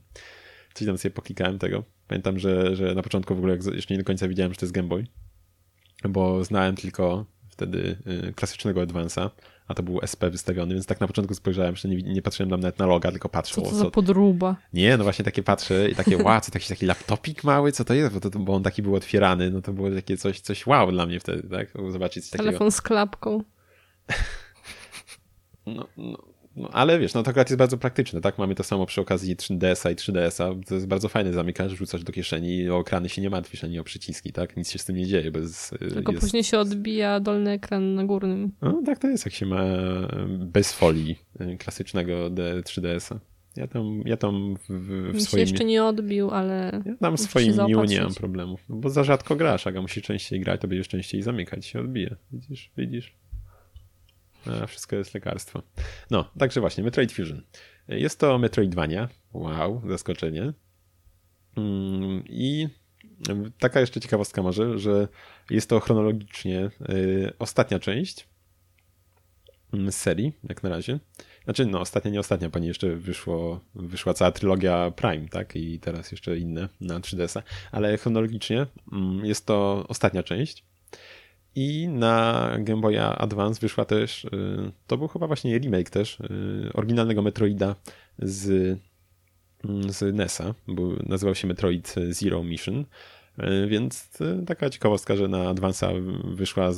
[0.74, 1.84] coś tam sobie poklikałem tego.
[2.08, 4.74] Pamiętam, że, że na początku w ogóle jeszcze nie do końca widziałem, że to jest
[4.74, 5.06] Game Boy,
[6.08, 7.96] bo znałem tylko wtedy
[8.28, 9.30] y, klasycznego Advance'a,
[9.68, 12.60] a to był SP wystawiony, więc tak na początku spojrzałem, że nie, nie patrzyłem tam
[12.60, 13.70] nawet na loga, tylko patrzyłem.
[13.70, 14.56] Co to za podruba?
[14.72, 17.94] Nie, no właśnie takie patrzę i takie wow, co taki, taki laptopik mały, co to
[17.94, 18.14] jest?
[18.14, 21.06] Bo, to, bo on taki był otwierany, no to było takie coś, coś wow dla
[21.06, 21.68] mnie wtedy, tak?
[21.92, 22.48] Zobaczyć coś takiego.
[22.48, 23.42] Telefon z klapką.
[25.66, 28.38] no, no, no, ale wiesz, no to akurat jest bardzo praktyczne, tak?
[28.38, 30.66] Mamy to samo przy okazji 3DS-a i 3DS-a.
[30.68, 33.78] To jest bardzo fajne, zamykasz, rzucasz do kieszeni i o ekrany się nie martwisz, ani
[33.78, 34.56] o przyciski, tak?
[34.56, 35.30] Nic się z tym nie dzieje.
[35.30, 36.24] Bez, Tylko jest...
[36.24, 38.52] później się odbija dolny ekran na górnym.
[38.62, 39.64] No tak to jest, jak się ma
[40.38, 43.18] bez folii y, klasycznego 3DS-a.
[43.56, 45.46] Ja tam, ja tam w, w Mi swoim...
[45.46, 46.82] się jeszcze nie odbił, ale...
[46.86, 50.04] Ja tam w swoim dniu nie mam problemów, no bo za rzadko grasz, a musisz
[50.04, 52.16] częściej grać, to będziesz częściej zamykać się odbije.
[52.32, 53.14] Widzisz, widzisz.
[54.46, 55.62] A wszystko jest lekarstwo.
[56.10, 57.42] No, także właśnie, Metroid Fusion.
[57.88, 59.08] Jest to Metroidvania.
[59.32, 60.52] Wow, zaskoczenie.
[61.56, 62.68] Mm, I
[63.58, 65.08] taka jeszcze ciekawostka może, że
[65.50, 68.28] jest to chronologicznie y, ostatnia część
[69.72, 70.98] mm, serii, jak na razie.
[71.44, 75.56] Znaczy, no ostatnia, nie ostatnia, pani jeszcze wyszło, wyszła cała trylogia Prime, tak?
[75.56, 77.42] I teraz jeszcze inne na 3DS-a.
[77.72, 80.64] Ale chronologicznie mm, jest to ostatnia część.
[81.54, 84.28] I na Game Boya Advance wyszła też, y,
[84.86, 87.76] to był chyba właśnie remake też, y, oryginalnego Metroida
[88.18, 88.48] z,
[89.64, 92.84] mm, z NES-a, bo nazywał się Metroid Zero Mission.
[93.38, 96.02] Y, więc taka ciekawostka, że na Advance'a
[96.34, 96.70] wyszła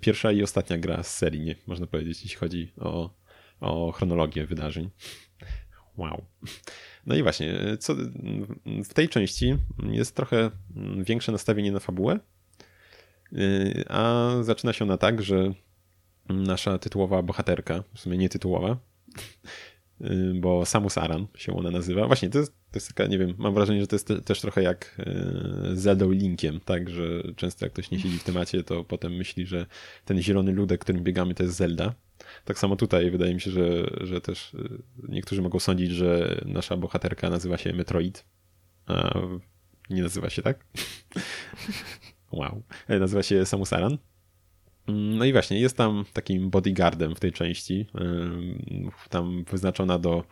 [0.00, 3.10] pierwsza i ostatnia gra z serii, nie, można powiedzieć, jeśli chodzi o,
[3.60, 4.90] o chronologię wydarzeń.
[5.96, 6.24] Wow.
[7.06, 7.94] No i właśnie, co,
[8.84, 9.56] w tej części
[9.90, 10.50] jest trochę
[11.04, 12.18] większe nastawienie na fabułę,
[13.88, 15.52] a zaczyna się ona tak, że
[16.28, 18.76] nasza tytułowa bohaterka, w sumie nie tytułowa,
[20.00, 22.06] y, bo Samus Aran się ona nazywa.
[22.06, 24.62] Właśnie, to jest, to jest taka, nie wiem, mam wrażenie, że to jest też trochę
[24.62, 29.12] jak y, Zelda Linkiem, tak, że często jak ktoś nie siedzi w temacie, to potem
[29.12, 29.66] myśli, że
[30.04, 31.94] ten zielony ludek, którym biegamy, to jest Zelda.
[32.44, 34.56] Tak samo tutaj wydaje mi się, że, że też
[35.08, 38.24] niektórzy mogą sądzić, że nasza bohaterka nazywa się Metroid,
[38.86, 39.18] a
[39.90, 40.64] nie nazywa się tak.
[42.32, 42.62] Wow.
[42.88, 43.98] E, nazywa się Samus Aran.
[44.88, 47.86] Mm, no i właśnie, jest tam takim bodyguardem w tej części.
[49.10, 50.24] Tam wyznaczona do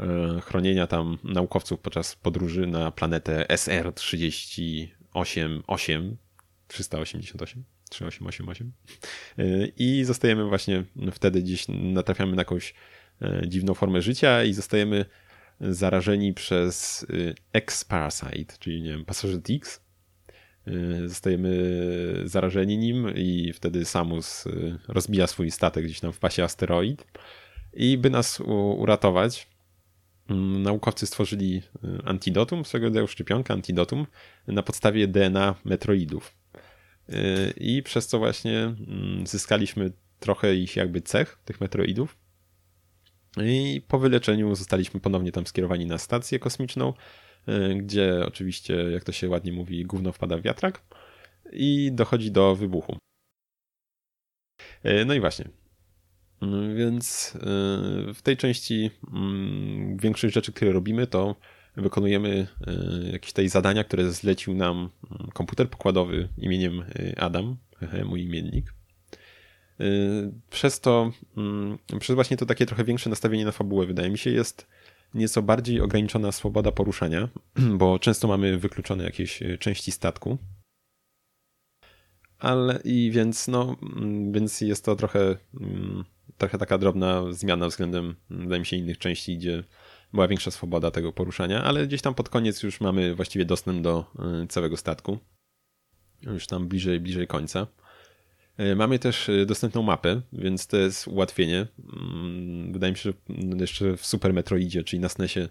[0.00, 6.16] e, chronienia tam naukowców podczas podróży na planetę SR-388
[6.68, 8.72] 388 3888
[9.76, 12.74] i zostajemy właśnie wtedy gdzieś natrafiamy na jakąś
[13.22, 15.04] e, dziwną formę życia i zostajemy
[15.60, 17.06] zarażeni przez
[17.52, 19.83] X-Parasite, czyli nie wiem, pasożyt X
[21.06, 27.06] zostajemy zarażeni nim i wtedy Samus y, rozbija swój statek gdzieś tam w pasie asteroid
[27.72, 28.40] i by nas
[28.76, 29.46] uratować
[30.30, 31.62] mm, naukowcy stworzyli
[32.04, 34.06] antidotum, swego rodzaju szczepionkę, antidotum
[34.46, 36.36] na podstawie DNA metroidów.
[37.56, 42.16] I przez co właśnie mm, zyskaliśmy trochę ich jakby cech, tych metroidów.
[43.42, 46.92] I po wyleczeniu zostaliśmy ponownie tam skierowani na stację kosmiczną,
[47.76, 50.82] gdzie oczywiście, jak to się ładnie mówi, gówno wpada w wiatrak
[51.52, 52.98] i dochodzi do wybuchu.
[55.06, 55.48] No i właśnie,
[56.44, 61.36] Mm, więc y, w tej części mm, większość rzeczy, które robimy, to
[61.76, 62.46] wykonujemy
[63.06, 67.56] y, jakieś tutaj zadania, które zlecił nam mm, komputer pokładowy imieniem y, Adam,
[68.04, 68.74] mój imiennik.
[70.50, 71.12] Przez to,
[72.00, 74.66] przez właśnie to takie trochę większe nastawienie na fabułę, wydaje mi się, jest
[75.14, 77.28] nieco bardziej ograniczona swoboda poruszania,
[77.80, 80.38] bo często mamy wykluczone jakieś części statku,
[82.38, 83.76] ale i więc no,
[84.32, 85.36] więc jest to trochę
[86.38, 89.64] trochę taka drobna zmiana względem, wydaje mi się, innych części, gdzie
[90.12, 94.04] była większa swoboda tego poruszania, ale gdzieś tam pod koniec już mamy właściwie dostęp do
[94.44, 95.18] y, całego statku.
[96.22, 97.66] Już tam bliżej, bliżej końca.
[98.60, 101.66] Y, mamy też y, dostępną mapę, więc to jest ułatwienie.
[101.96, 103.14] Mm, wydaje mi się, że
[103.60, 105.48] jeszcze w Super Metroidzie, czyli na SNESie,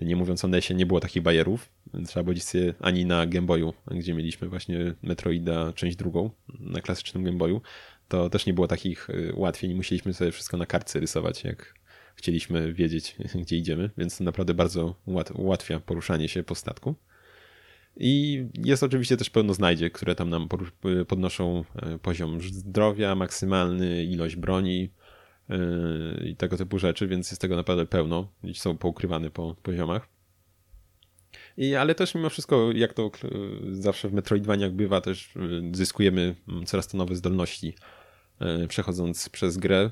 [0.00, 1.68] nie mówiąc o NESie, nie było takich bajerów.
[2.06, 7.24] Trzeba było sobie ani na Game Boyu, gdzie mieliśmy właśnie Metroida część drugą, na klasycznym
[7.24, 7.60] Game Boyu,
[8.08, 9.74] to też nie było takich y, ułatwień.
[9.74, 11.74] Musieliśmy sobie wszystko na kartce rysować, jak
[12.16, 14.94] chcieliśmy wiedzieć, gdzie idziemy, więc to naprawdę bardzo
[15.34, 16.94] ułatwia poruszanie się po statku.
[17.96, 20.48] I jest oczywiście też pełno znajdzie, które tam nam
[21.08, 24.90] podnoszą y, poziom zdrowia maksymalny, ilość broni
[26.24, 28.28] i tego typu rzeczy, więc jest tego naprawdę pełno.
[28.44, 30.08] Gdzieś są poukrywane po poziomach.
[31.56, 33.10] I, ale też mimo wszystko, jak to
[33.70, 35.34] zawsze w Metroidvaniach bywa, też
[35.72, 37.74] zyskujemy mm, coraz to nowe zdolności
[38.40, 39.90] E, przechodząc przez grę,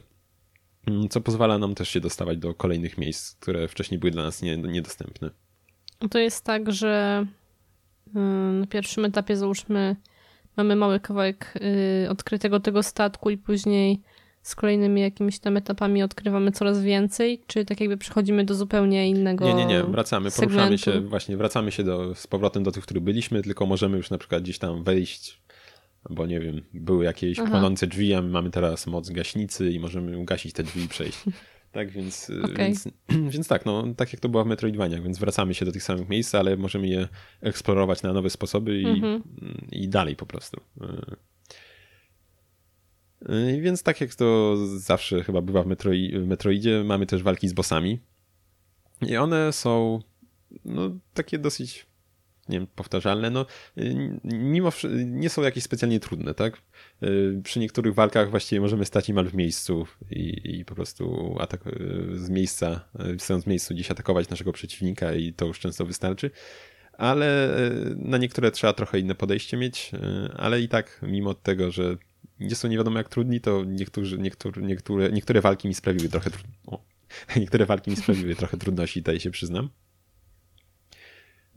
[0.87, 4.43] mm, co pozwala nam też się dostawać do kolejnych miejsc, które wcześniej były dla nas
[4.43, 5.31] nie, niedostępne.
[6.11, 7.27] To jest tak, że
[8.61, 9.97] na pierwszym etapie załóżmy
[10.57, 11.55] mamy mały kawałek
[12.05, 14.01] y, odkrytego tego statku i później
[14.43, 19.45] z kolejnymi jakimiś tam etapami odkrywamy coraz więcej, czy tak jakby przechodzimy do zupełnie innego
[19.45, 20.55] Nie, nie, nie, wracamy, segmentu.
[20.55, 23.97] poruszamy się, właśnie wracamy się do, z powrotem do tych, w których byliśmy, tylko możemy
[23.97, 25.41] już na przykład gdzieś tam wejść
[26.11, 27.51] bo nie wiem, były jakieś Aha.
[27.51, 31.19] płonące drzwi, a my mamy teraz moc gaśnicy i możemy ugasić te drzwi i przejść.
[31.73, 32.57] Tak, więc, okay.
[32.57, 32.89] więc,
[33.35, 36.09] więc tak, no, tak jak to było w Metroidvaniach, więc wracamy się do tych samych
[36.09, 37.09] miejsc, ale możemy je
[37.41, 39.21] eksplorować na nowe sposoby i, mm-hmm.
[39.73, 40.61] i dalej po prostu.
[43.29, 47.49] Yy, więc tak jak to zawsze chyba bywa w, Metroi, w Metroidzie, mamy też walki
[47.49, 48.01] z bossami.
[49.03, 50.03] I one są
[50.65, 51.88] no, takie dosyć
[52.49, 53.47] nie wiem, powtarzalne, no
[53.79, 54.73] y, mimo
[55.05, 56.63] nie są jakieś specjalnie trudne, tak?
[57.03, 61.67] Y, przy niektórych walkach właściwie możemy stać niemal w miejscu i, i po prostu atak
[61.67, 61.73] y,
[62.15, 66.31] z miejsca, stojąc w miejscu gdzieś atakować naszego przeciwnika i to już często wystarczy.
[66.93, 67.57] Ale
[67.97, 69.91] na niektóre trzeba trochę inne podejście mieć,
[70.37, 71.97] ale i tak mimo tego, że
[72.41, 76.31] nie są nie wiadomo jak trudni, to niektórzy, niektóre, niektóre, niektóre walki mi sprawiły trochę
[76.31, 76.89] trudności.
[77.37, 79.71] Niektóre walki mi sprawiły trochę trudności, tutaj się przyznam.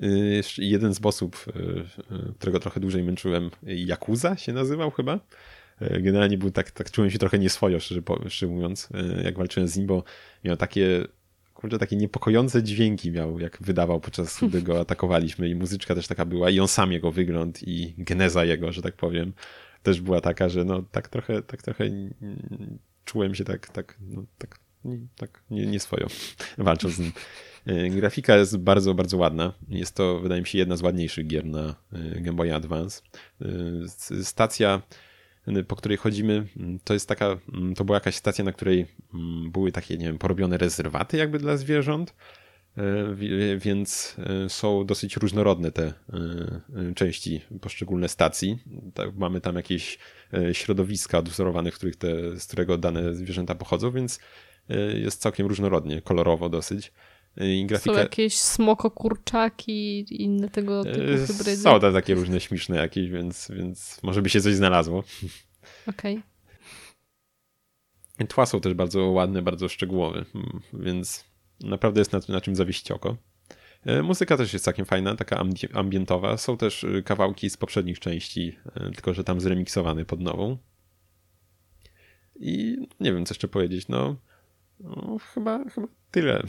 [0.03, 1.51] Y, jeden z bossów, y,
[2.15, 5.19] y, którego trochę dłużej męczyłem, Yakuza się nazywał chyba.
[5.99, 8.89] Generalnie był tak, tak czułem się trochę nieswojo, szczerze, szczerze mówiąc,
[9.23, 10.03] jak walczyłem z nim, bo
[10.43, 11.05] miał takie
[11.53, 16.25] kurczę, takie niepokojące dźwięki miał, jak wydawał podczas gdy go atakowaliśmy i muzyczka też taka
[16.25, 19.33] była i on sam jego wygląd i geneza jego, że tak powiem,
[19.83, 21.85] też była taka, że no tak trochę, tak trochę
[23.05, 25.79] czułem się tak, tak, no, tak, nie, tak nie, nie
[26.57, 27.11] walcząc z nim.
[27.65, 29.53] E, grafika jest bardzo, bardzo ładna.
[29.69, 33.01] Jest to, wydaje mi się, jedna z ładniejszych gier na e, Game Boy Advance.
[33.41, 33.45] E,
[34.23, 34.81] stacja,
[35.67, 36.47] po której chodzimy,
[36.83, 37.37] to jest taka,
[37.75, 38.87] to była jakaś stacja, na której
[39.51, 42.15] były takie, nie wiem, porobione rezerwaty jakby dla zwierząt,
[43.57, 44.15] więc
[44.47, 45.93] są dosyć różnorodne te
[46.95, 48.63] części, poszczególne stacji.
[48.93, 49.97] Tak, mamy tam jakieś
[50.53, 54.19] środowiska odwzorowane, w których te, z którego dane zwierzęta pochodzą, więc
[54.93, 56.91] jest całkiem różnorodnie, kolorowo dosyć.
[57.37, 57.93] I grafika...
[57.93, 61.57] Są jakieś smoko kurczaki i inne tego typu e, hybrydy?
[61.57, 65.03] Są to takie różne śmieszne jakieś, więc, więc może by się coś znalazło.
[65.87, 66.21] Okej.
[68.15, 68.27] Okay.
[68.33, 71.25] Tła są też bardzo ładne, bardzo szczegółowe, hmm, więc
[71.59, 73.17] naprawdę jest na, na czym zawieść oko.
[73.85, 76.37] E, muzyka też jest całkiem fajna, taka ambientowa.
[76.37, 78.57] Są też kawałki z poprzednich części,
[78.93, 80.57] tylko że tam zremiksowane pod nową.
[82.35, 83.87] I nie wiem, co jeszcze powiedzieć.
[83.87, 84.15] No,
[84.79, 86.43] no, chyba, chyba tyle.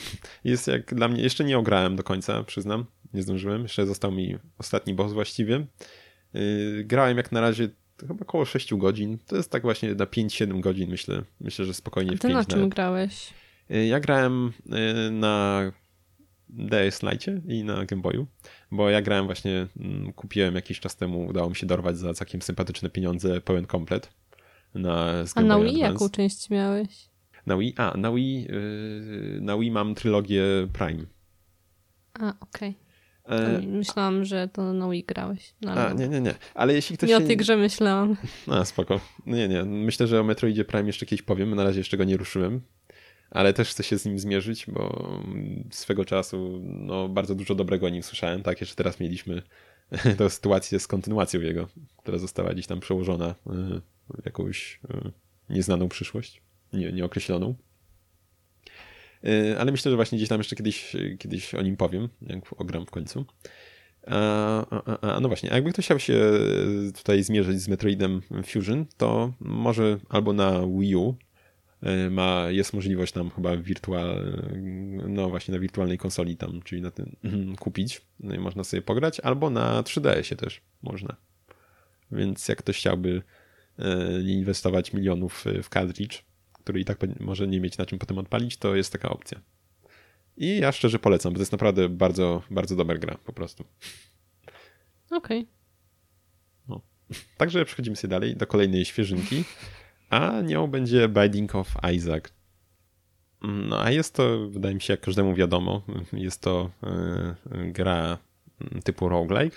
[0.45, 3.63] Jest jak dla mnie, jeszcze nie ograłem do końca, przyznam, nie zdążyłem.
[3.63, 5.67] Jeszcze został mi ostatni boss właściwie.
[6.35, 7.69] Yy, grałem jak na razie
[8.01, 9.19] chyba około 6 godzin.
[9.27, 11.23] To jest tak właśnie na 5-7 godzin, myślę.
[11.41, 12.75] Myślę, że spokojnie A ty w 5 na czym nawet.
[12.75, 13.31] grałeś?
[13.69, 15.63] Yy, ja grałem yy, na
[16.49, 18.27] DS Lite i na Game Boyu,
[18.71, 22.43] bo ja grałem właśnie, mm, kupiłem jakiś czas temu, udało mi się dorwać za całkiem
[22.43, 24.11] sympatyczne pieniądze pełen komplet
[24.75, 27.12] na z A Game na Boy Wii jaką część miałeś?
[27.47, 27.75] Na Wii?
[27.77, 31.05] A, na Wii, yy, na Wii mam trylogię Prime.
[32.15, 32.75] A, okej.
[33.25, 35.55] E, Myślałam, że to na Wii grałeś.
[35.61, 36.35] No, a, nie, nie, nie.
[36.55, 37.27] Ale jeśli ktoś nie o się...
[37.27, 38.17] tej grze myślałam.
[38.47, 39.01] A, spoko.
[39.27, 39.65] No Nie, nie.
[39.65, 41.55] Myślę, że o Metroidzie Prime jeszcze kiedyś powiem.
[41.55, 42.61] Na razie jeszcze go nie ruszyłem.
[43.31, 45.13] Ale też chcę się z nim zmierzyć, bo
[45.71, 48.43] swego czasu no, bardzo dużo dobrego o nim słyszałem.
[48.43, 49.43] Tak, jeszcze teraz mieliśmy
[50.19, 53.35] tę sytuację z kontynuacją jego, która została gdzieś tam przełożona y,
[54.23, 55.13] w jakąś y,
[55.51, 57.55] nieznaną przyszłość, nie, nieokreśloną.
[59.25, 62.87] Y, Ale myślę, że właśnie gdzieś tam jeszcze kiedyś, kiedyś o nim powiem, jak ogram
[62.87, 63.25] w końcu.
[64.07, 66.21] A, a, a, no właśnie, a jakby ktoś chciał się
[66.95, 71.15] tutaj zmierzyć z Metroidem Fusion, to może albo na Wii U
[71.83, 74.39] y, ma, jest możliwość tam chyba wirtual,
[75.09, 77.17] no właśnie na wirtualnej konsoli tam, czyli na tym
[77.61, 81.17] kupić, no i można sobie pograć, albo na 3DS-ie też można.
[82.13, 83.23] Więc jak ktoś chciałby
[84.25, 86.23] nie inwestować milionów w cartridge,
[86.63, 89.41] który i tak może nie mieć na czym potem odpalić, to jest taka opcja.
[90.37, 93.65] I ja szczerze polecam, bo to jest naprawdę bardzo, bardzo dobra gra po prostu.
[95.11, 95.47] Okej.
[97.37, 99.45] Także przechodzimy sobie dalej do kolejnej świeżynki,
[100.11, 102.25] a nią będzie Binding of Isaac.
[103.43, 107.35] No a jest to, wydaje mi się, jak każdemu wiadomo, jest to e,
[107.73, 108.19] gra
[108.85, 109.57] typu roguelike,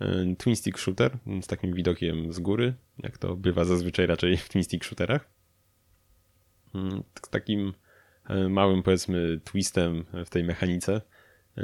[0.00, 4.48] e, twin stick shooter z takim widokiem z góry, jak to bywa zazwyczaj raczej w
[4.48, 5.33] twin stick shooterach.
[6.74, 7.72] Mm, Z takim
[8.28, 11.00] e, małym, powiedzmy, twistem w tej mechanice,
[11.58, 11.62] e,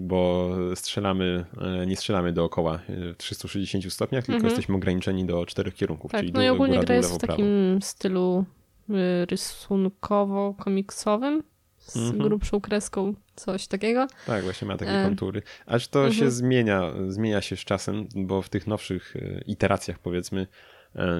[0.00, 1.44] bo strzelamy,
[1.82, 4.50] e, nie strzelamy dookoła w 360 stopniach, tylko Mhm.
[4.50, 7.32] jesteśmy ograniczeni do czterech kierunków, Tak, czyli no i ogólnie góra, gra jest w prawo.
[7.32, 8.44] takim stylu
[9.26, 11.42] rysunkowo-komiksowym
[11.78, 12.18] z Mhm.
[12.18, 14.06] grubszą kreską, coś takiego.
[14.26, 15.42] Tak, właśnie ma takie kontury.
[15.66, 16.30] Aż to się mhm.
[16.30, 19.14] zmienia, zmienia się z czasem, bo w tych nowszych
[19.46, 20.46] iteracjach powiedzmy,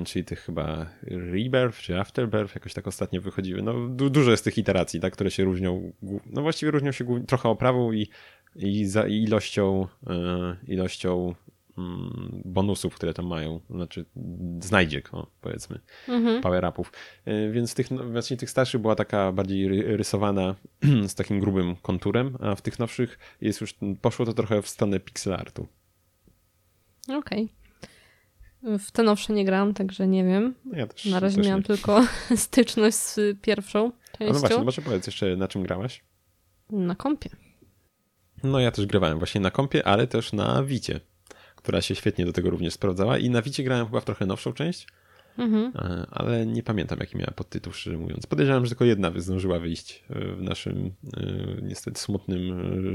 [0.04, 3.62] czyli tych chyba Rebirth czy Afterbirth, jakoś tak ostatnio wychodziły.
[3.62, 5.92] No du dużo jest tych iteracji, tak, które się różnią,
[6.26, 8.08] no właściwie różnią się trochę oprawą i,
[8.56, 11.34] i, za, i ilością, e, ilością
[11.78, 14.04] mm, bonusów, które tam mają, znaczy
[14.60, 16.42] znajdziek, o, powiedzmy Mhm.
[16.42, 16.92] power-upów.
[17.28, 20.54] Y, Więc tych, no, właśnie tych starszych była taka bardziej ry- rysowana
[21.08, 25.00] z takim grubym konturem, a w tych nowszych jest już, poszło to trochę w stronę
[25.00, 25.66] pixel artu.
[27.08, 27.48] Okej.
[28.78, 30.54] W te nowsze nie grałam, także nie wiem.
[30.64, 31.66] No ja też, Na razie też miałam nie.
[31.66, 36.04] tylko styczność z pierwszą A częścią no właśnie, może powiedz jeszcze na czym grałaś?
[36.70, 37.30] na kompie.
[38.44, 41.00] No ja też grałem właśnie na kompie, ale też na Wicie,
[41.56, 44.52] która się świetnie do tego również sprawdzała i na Wicie grałem chyba w trochę nowszą
[44.52, 44.86] część,
[45.38, 45.72] Mhm.
[45.76, 48.26] e, ale nie pamiętam jaki miała podtytuł, szczerze mówiąc.
[48.26, 51.22] Podejrzewam, że tylko jedna zdążyła wyjść e, w naszym e,
[51.62, 52.42] niestety smutnym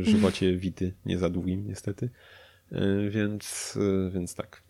[0.03, 2.09] żywocie Wity, nie za długim niestety,
[3.09, 3.77] więc,
[4.13, 4.63] więc tak.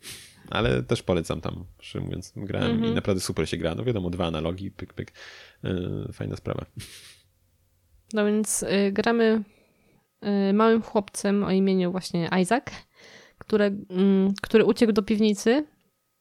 [0.50, 2.32] Ale też polecam tam, szczerze mówiąc.
[2.36, 2.92] Grałem Mhm.
[2.92, 3.74] i naprawdę super się gra.
[3.74, 5.12] No wiadomo, dwa analogi, pyk, pyk.
[5.64, 5.72] E,
[6.12, 6.66] Fajna sprawa.
[8.12, 9.42] No więc y, gramy
[10.50, 12.64] y, małym chłopcem o imieniu właśnie Isaac,
[13.38, 15.66] które, mm, który uciekł do piwnicy,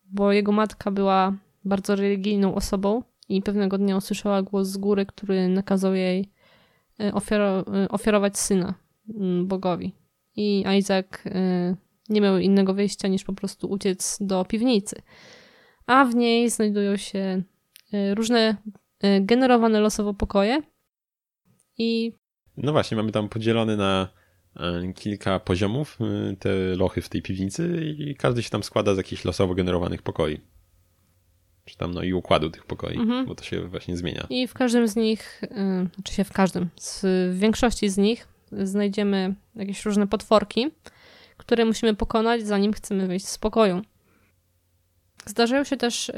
[0.03, 1.33] bo jego matka była
[1.65, 6.29] bardzo religijną osobą i pewnego dnia usłyszała głos z góry, który nakazał jej
[7.01, 8.73] y, ofiaro- ofiarować syna
[9.15, 9.93] mm, Bogowi.
[10.35, 11.05] I Isaac
[12.09, 15.01] nie miał innego wyjścia niż po prostu uciec do piwnicy.
[15.87, 17.43] A w niej znajdują się
[17.93, 18.57] y, różne
[19.03, 20.61] y, generowane losowo pokoje,
[21.81, 22.13] i
[22.57, 24.07] No właśnie, mamy tam podzielone na
[24.55, 28.97] e, kilka poziomów e, te lochy w tej piwnicy i każdy się tam składa z
[28.97, 30.39] jakichś losowo generowanych pokoi.
[31.65, 33.25] Czy tam, no i układu tych pokoi, Mhm.
[33.25, 34.27] bo to się właśnie zmienia.
[34.29, 35.47] I w każdym z nich, y,
[35.95, 37.01] znaczy się w każdym, z,
[37.35, 40.67] w większości z nich znajdziemy jakieś różne potworki,
[41.39, 43.81] które musimy pokonać, zanim chcemy wyjść z pokoju.
[45.25, 46.13] Zdarzają się też y,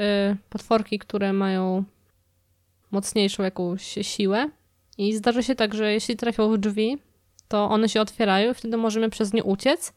[0.49, 1.83] potworki, które mają
[2.91, 4.49] mocniejszą jakąś siłę
[4.97, 6.97] i zdarza się tak, że jeśli trafią w drzwi,
[7.47, 9.93] to one się otwierają i wtedy możemy przez nie uciec,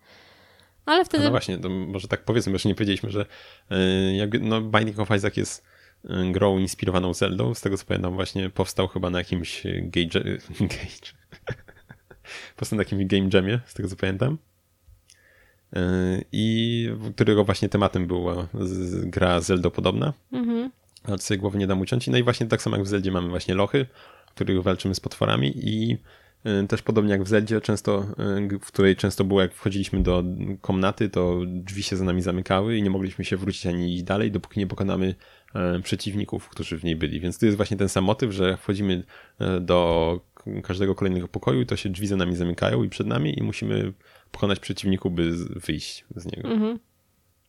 [0.87, 1.25] ale wtedy...
[1.25, 3.27] no właśnie, to może tak powiedzmy, bo jeszcze nie powiedzieliśmy, że
[3.71, 5.65] e, jakby, no Binding of Isaac jest
[6.05, 7.55] e, grą inspirowaną Zeldą.
[7.55, 10.21] Z tego co pamiętam właśnie powstał chyba na jakimś gauge,
[10.61, 11.13] gauge.
[12.57, 14.39] powstał na jakimś game jamie, z tego co pamiętam.
[15.75, 18.49] E, I którego właśnie tematem była
[19.03, 20.13] gra Zelda podobna.
[20.33, 20.71] Mhm.
[21.05, 22.07] ale sobie głowy nie dam uciąć.
[22.07, 23.87] No i właśnie tak samo jak w Zeldzie mamy właśnie lochy,
[24.27, 25.99] w których walczymy z potworami i
[26.65, 28.07] y, też podobnie jak w Zeldzie, często,
[28.53, 30.25] y, w której często było, jak wchodziliśmy do
[30.61, 34.31] komnaty, to drzwi się za nami zamykały i nie mogliśmy się wrócić ani iść dalej,
[34.31, 35.15] dopóki nie pokonamy
[35.55, 37.21] e, przeciwników, którzy w niej byli.
[37.21, 39.05] Więc to jest właśnie ten sam motyw, że wchodzimy
[39.39, 40.21] e, do
[40.63, 43.93] każdego kolejnego pokoju, to się drzwi za nami zamykają i przed nami i musimy
[44.35, 45.31] pokonać przeciwników, by
[45.67, 46.49] wyjść z niego.
[46.49, 46.79] Mhm.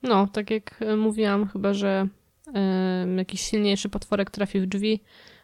[0.04, 2.08] No, tak jak e, mówiłam, chyba że
[2.48, 2.52] y,
[3.18, 5.00] jakiś silniejszy potworek trafi w drzwi,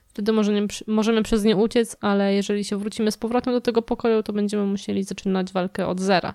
[0.08, 4.24] wtedy możemy, możemy przez nie uciec, ale jeżeli się wrócimy z powrotem do tego pokoju,
[4.24, 6.34] to będziemy musieli zaczynać walkę od zera.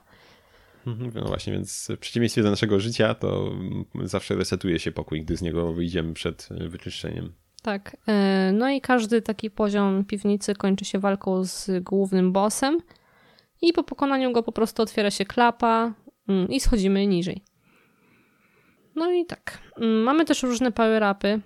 [0.87, 3.51] Mhm, no właśnie, więc w przeciwieństwie do naszego życia, to
[4.03, 7.33] zawsze resetuje się pokój, gdy z niego wyjdziemy przed wyczyszczeniem.
[7.63, 7.97] Tak.
[8.09, 12.81] E, no i każdy taki poziom piwnicy kończy się walką z głównym bossem
[13.63, 15.95] i po pokonaniu go po prostu otwiera się klapa
[16.29, 17.45] mm, i schodzimy niżej.
[18.95, 19.59] No i tak.
[19.77, 21.41] Mm, mamy też różne power-upy,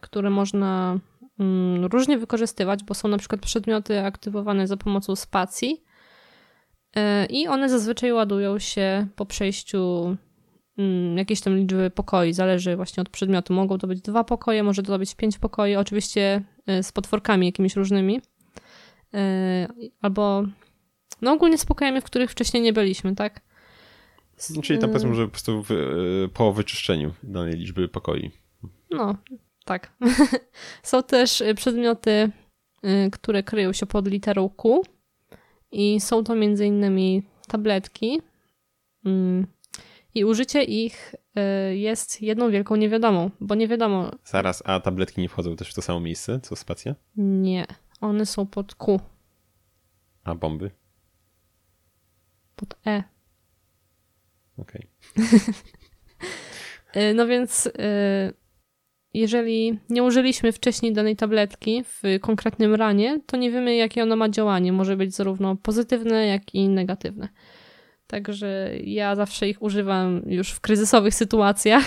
[0.00, 0.98] które można
[1.40, 5.82] mm, różnie wykorzystywać, bo są na przykład przedmioty aktywowane za pomocą spacji
[6.96, 10.16] e, i one zazwyczaj ładują się po przejściu
[11.16, 13.52] jakieś tam liczby pokoi, zależy właśnie od przedmiotu.
[13.54, 17.76] Mogą to być dwa pokoje, może to być pięć pokoi, oczywiście y, z potworkami jakimiś
[17.76, 18.20] różnymi.
[19.14, 19.18] Y,
[20.00, 20.44] albo
[21.22, 23.40] no ogólnie z pokojami, w których wcześniej nie byliśmy, tak?
[24.56, 28.30] No, czyli tam powiedzmy, że po prostu w, y, po wyczyszczeniu danej liczby pokoi.
[28.90, 29.14] No,
[29.64, 29.92] tak.
[30.82, 32.30] Są też przedmioty,
[33.12, 34.82] które kryją się pod literą Q
[35.72, 38.20] i są to między innymi tabletki,
[39.04, 39.46] mm,
[40.14, 41.14] i użycie ich
[41.70, 44.10] jest jedną wielką niewiadomą, bo nie wiadomo.
[44.24, 46.94] Zaraz, a tabletki nie wchodzą też w to samo miejsce, co spacja?
[47.16, 47.66] Nie,
[48.00, 49.00] one są pod Q.
[50.24, 50.70] A bomby?
[52.58, 53.02] Pod E.
[54.58, 54.86] Okej.
[55.16, 57.14] Okay.
[57.16, 57.70] no więc y,
[59.14, 64.28] jeżeli nie użyliśmy wcześniej danej tabletki w konkretnym ranie, to nie wiemy, jakie ona ma
[64.28, 64.72] działanie.
[64.72, 67.28] Może być zarówno pozytywne, jak i negatywne.
[68.06, 71.84] Także ja zawsze ich używam już w kryzysowych sytuacjach,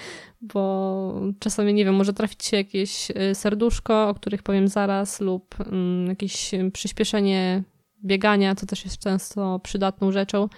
[0.54, 5.54] bo czasami, nie wiem, może trafić się jakieś y, serduszko, o których powiem zaraz, lub
[5.60, 7.62] mm, jakieś przyspieszenie
[8.04, 10.48] biegania, co też jest często przydatną rzeczą.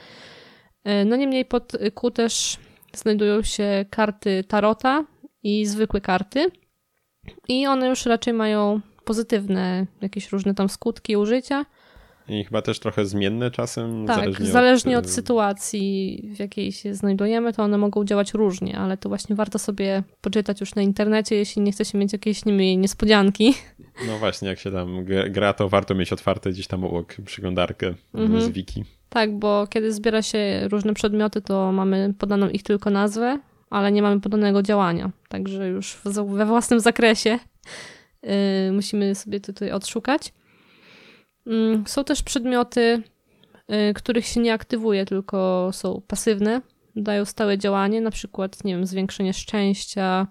[0.88, 2.58] Y, no niemniej pod Q też
[2.92, 5.04] znajdują się karty tarota
[5.42, 6.46] i zwykłe karty.
[7.48, 11.64] I one już raczej mają pozytywne jakieś różne tam skutki użycia.
[12.28, 14.06] I chyba też trochę zmienne czasem.
[14.06, 18.78] Tak, zależnie, zależnie od, od, sytuacji, w jakiej się znajdujemy, to one mogą działać różnie,
[18.78, 22.44] ale to właśnie warto sobie poczytać już na internecie, jeśli nie chce się mieć jakiejś
[22.44, 23.54] nie niespodzianki.
[24.06, 28.40] No właśnie, jak się tam gra, to warto mieć otwarte gdzieś tam obok przeglądarkę mhm.
[28.40, 28.84] z wiki.
[29.08, 33.38] Tak, bo kiedy zbiera się różne przedmioty, to mamy podaną ich tylko nazwę,
[33.70, 35.10] ale nie mamy podanego działania.
[35.28, 37.38] Także już we własnym zakresie
[38.22, 38.30] yy,
[38.72, 40.32] musimy sobie tutaj odszukać.
[41.46, 43.02] Mm, są też przedmioty,
[43.90, 46.60] y, których się nie aktywuje, tylko są pasywne,
[46.96, 50.26] dają stałe działanie, na przykład, nie wiem, zwiększenie szczęścia,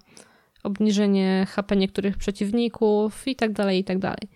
[0.64, 4.30] obniżenie HP niektórych przeciwników i tak dalej, i tak dalej.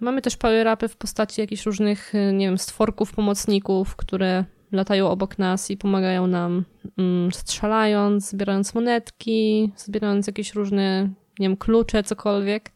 [0.00, 5.38] Mamy też power-upy w postaci jakichś różnych, y, nie wiem, stworków, pomocników, które latają obok
[5.38, 6.64] nas i pomagają nam
[6.98, 11.02] mm, strzelając, zbierając monetki, zbierając jakieś różne,
[11.38, 12.72] nie wiem, klucze, cokolwiek.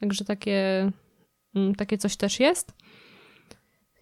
[0.00, 0.90] Także takie
[1.54, 2.72] Mm, takie coś też jest.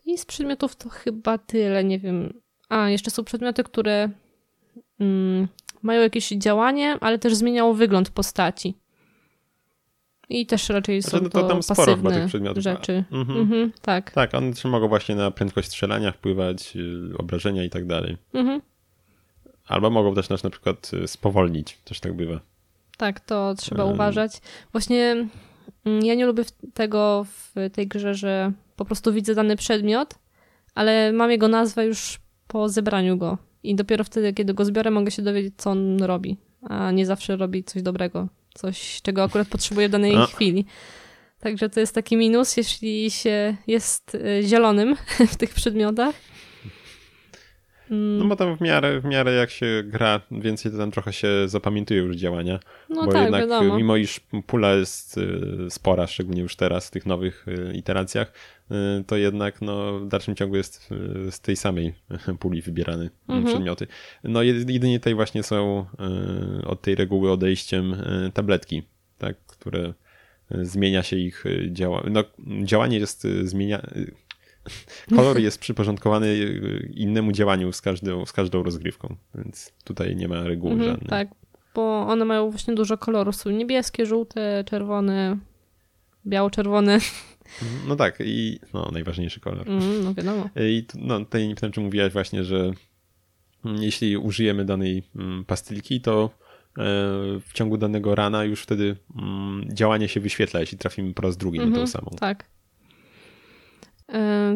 [0.05, 2.41] I z przedmiotów to chyba tyle, nie wiem.
[2.69, 4.11] A, jeszcze są przedmioty, które
[5.01, 5.49] mm,
[5.83, 8.75] mają jakieś działanie, ale też zmieniają wygląd postaci.
[10.29, 12.63] I też raczej są znaczy, no to, to tam pasywne tych przedmiotów.
[12.63, 13.05] rzeczy.
[13.11, 13.41] Mhm.
[13.41, 14.11] Mhm, tak.
[14.11, 18.17] Tak, one też mogą właśnie na prędkość strzelania wpływać, y, obrażenia i tak dalej.
[18.35, 18.63] Mhm.
[19.67, 22.41] Albo mogą też nas na przykład y, spowolnić, też tak bywa.
[22.97, 23.95] Tak, to trzeba um.
[23.95, 24.41] uważać.
[24.73, 25.29] Właśnie
[25.85, 30.15] Mm, ja nie lubię tego w tej grze, że po prostu widzę dany przedmiot,
[30.75, 32.19] ale mam jego nazwę już
[32.49, 33.39] po zebraniu go.
[33.63, 36.37] I dopiero wtedy, kiedy go zbiorę, mogę się dowiedzieć, co on robi.
[36.63, 38.29] A nie zawsze robi coś dobrego.
[38.55, 40.27] Coś, czego akurat potrzebuję w danej no.
[40.27, 40.65] chwili.
[41.41, 44.97] Także to jest taki minus, jeśli się jest y, zielonym
[45.33, 46.15] w tych przedmiotach.
[47.91, 51.29] No bo tam w miarę, w miarę jak się gra więcej, to tam trochę się
[51.47, 52.61] zapamiętuje już działania.
[52.89, 53.77] No bo tak, jednak wiadomo.
[53.77, 58.33] mimo iż pula jest y, spora, szczególnie już teraz w tych nowych y, iteracjach,
[58.71, 60.91] y, to jednak no, w dalszym ciągu jest
[61.31, 61.95] z tej samej
[62.41, 63.47] puli wybierane mhm.
[63.47, 63.87] przedmioty.
[64.25, 65.87] No jedynie tutaj właśnie są
[66.67, 67.97] od tej reguły odejściem
[68.35, 68.83] tabletki,
[69.19, 69.95] tak, które
[70.51, 72.11] zmienia się ich działanie.
[72.11, 72.25] No,
[72.65, 73.83] działanie jest zmienia
[75.17, 76.37] kolor jest przyporządkowany
[76.95, 81.09] innemu działaniu z każdą, z każdą rozgrywką, więc tutaj nie ma reguły mhm, żadnej.
[81.09, 81.29] Tak,
[81.75, 83.37] bo one mają właśnie dużo kolorów.
[83.37, 85.37] Są niebieskie, żółte, czerwone,
[86.27, 86.99] biało-czerwone.
[87.89, 89.69] No tak, i no, najważniejszy kolor.
[89.69, 90.49] Mm, no wiadomo.
[90.57, 92.73] I no, tutaj nie pamiętam, czy mówiłaś właśnie, że
[93.65, 96.31] jeśli użyjemy danej mm, pastylki, to e,
[97.41, 101.59] w ciągu danego rana już wtedy mm, działanie się wyświetla, jeśli trafimy po raz drugi
[101.59, 102.17] mm -hmm, na tą mhm, samą.
[102.21, 102.45] Tak.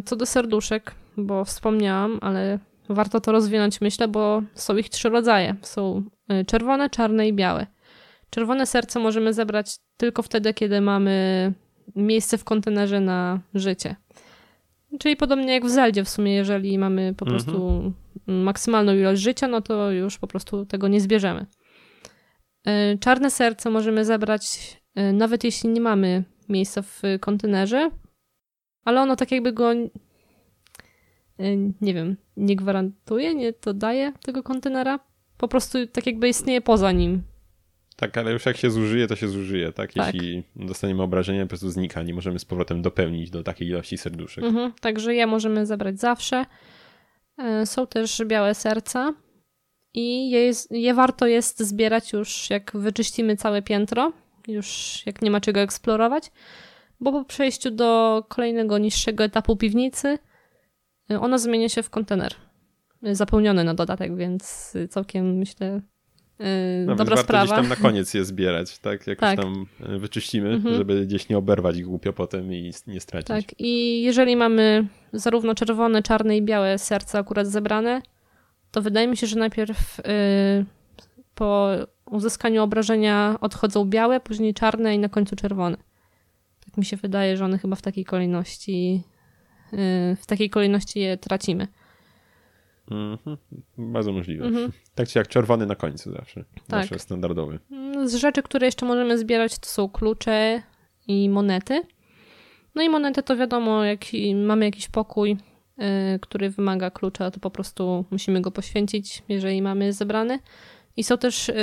[0.05, 5.57] Co do serduszek, bo wspomniałam, ale warto to rozwinąć, myślę, bo są ich trzy rodzaje.
[5.63, 7.67] Są e, czerwone, czarne i białe.
[8.31, 11.53] Czerwone serce możemy zebrać tylko wtedy, kiedy mamy
[11.97, 13.97] miejsce w kontenerze na życie.
[14.99, 17.45] Czyli podobnie jak w Zeldzie w sumie, jeżeli mamy po mhm.
[17.45, 17.93] prostu
[18.27, 21.47] maksymalną ilość życia, no to już po prostu tego nie zbierzemy.
[22.65, 24.77] E, czarne serce możemy zebrać
[25.13, 27.91] nawet jeśli nie mamy miejsca w kontenerze,
[28.85, 29.73] ale ono tak jakby go
[31.81, 34.99] nie wiem, nie gwarantuje, nie to daje tego kontenera.
[35.39, 37.23] Po prostu tak jakby istnieje poza nim.
[37.97, 39.93] Tak, ale już jak się zużyje, to się zużyje, tak?
[39.93, 40.15] tak.
[40.15, 44.45] Jeśli dostaniemy obrażenia, po prostu znika, nie możemy z powrotem dopełnić do takiej ilości serduszek.
[44.45, 46.47] Mhm, także je możemy zabrać zawsze.
[47.39, 49.15] E, są też białe serca
[49.95, 54.13] i je, jest, je warto jest zbierać już jak wyczyścimy całe piętro,
[54.49, 56.31] już jak nie ma czego eksplorować,
[57.03, 60.19] bo po przejściu do kolejnego niższego etapu piwnicy
[61.11, 62.33] y, ona zmienia się w kontener
[63.07, 65.81] y, zapełniony na dodatek, więc całkiem myślę
[66.87, 67.45] no, dobra warto sprawa.
[67.45, 69.07] gdzieś tam na koniec je zbierać, tak?
[69.07, 69.39] Jakoś tak.
[69.39, 70.75] tam wyczyścimy, mhm.
[70.75, 73.29] żeby gdzieś nie oberwać głupio potem i nie stracić.
[73.29, 78.03] Tak, i jeżeli mamy zarówno czerwone, czarne i białe serca akurat zebrane,
[78.71, 80.65] to wydaje mi się, że najpierw yy,
[81.35, 81.71] po
[82.07, 85.77] uzyskaniu obrażenia odchodzą białe, później czarne i na końcu czerwone.
[86.73, 89.03] Tak mi się wydaje, że one chyba w takiej kolejności
[89.73, 91.69] yy, w takiej kolejności je tracimy.
[92.91, 93.37] Mhm.
[93.79, 94.45] Bardzo możliwe.
[94.45, 94.73] Mhm.
[94.95, 96.45] Tak czy jak czerwony na końcu zawsze.
[96.69, 96.81] Tak.
[96.81, 97.59] Zawsze standardowy.
[97.71, 100.63] Mm, z rzeczy, które jeszcze możemy zbierać, to są klucze
[101.09, 101.83] i monety.
[102.75, 104.01] No i monety to wiadomo, jak
[104.35, 105.37] mamy jakiś pokój,
[105.79, 105.87] yy,
[106.21, 110.39] który wymaga klucza, to po prostu musimy go poświęcić, jeżeli mamy zebrany.
[110.97, 111.55] I są też y,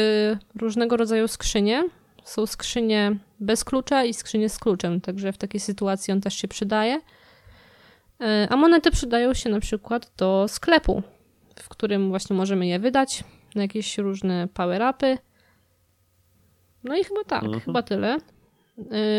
[0.55, 1.89] różnego rodzaju skrzynie.
[2.23, 6.47] Są skrzynie bez klucza i skrzynie z kluczem, także w takiej sytuacji on też się
[6.47, 6.95] przydaje.
[6.95, 7.01] Y,
[8.49, 11.03] a monety przydają się na przykład do sklepu,
[11.59, 13.23] w którym właśnie możemy je wydać
[13.55, 15.17] na jakieś różne power-upy.
[16.83, 17.61] No i chyba tak, mhm.
[17.61, 18.17] chyba tyle.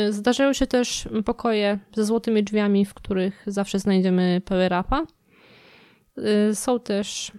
[0.08, 5.06] Y, zdarzają się też pokoje ze złotymi drzwiami, w których zawsze znajdziemy power-upa.
[6.50, 7.32] Y, są też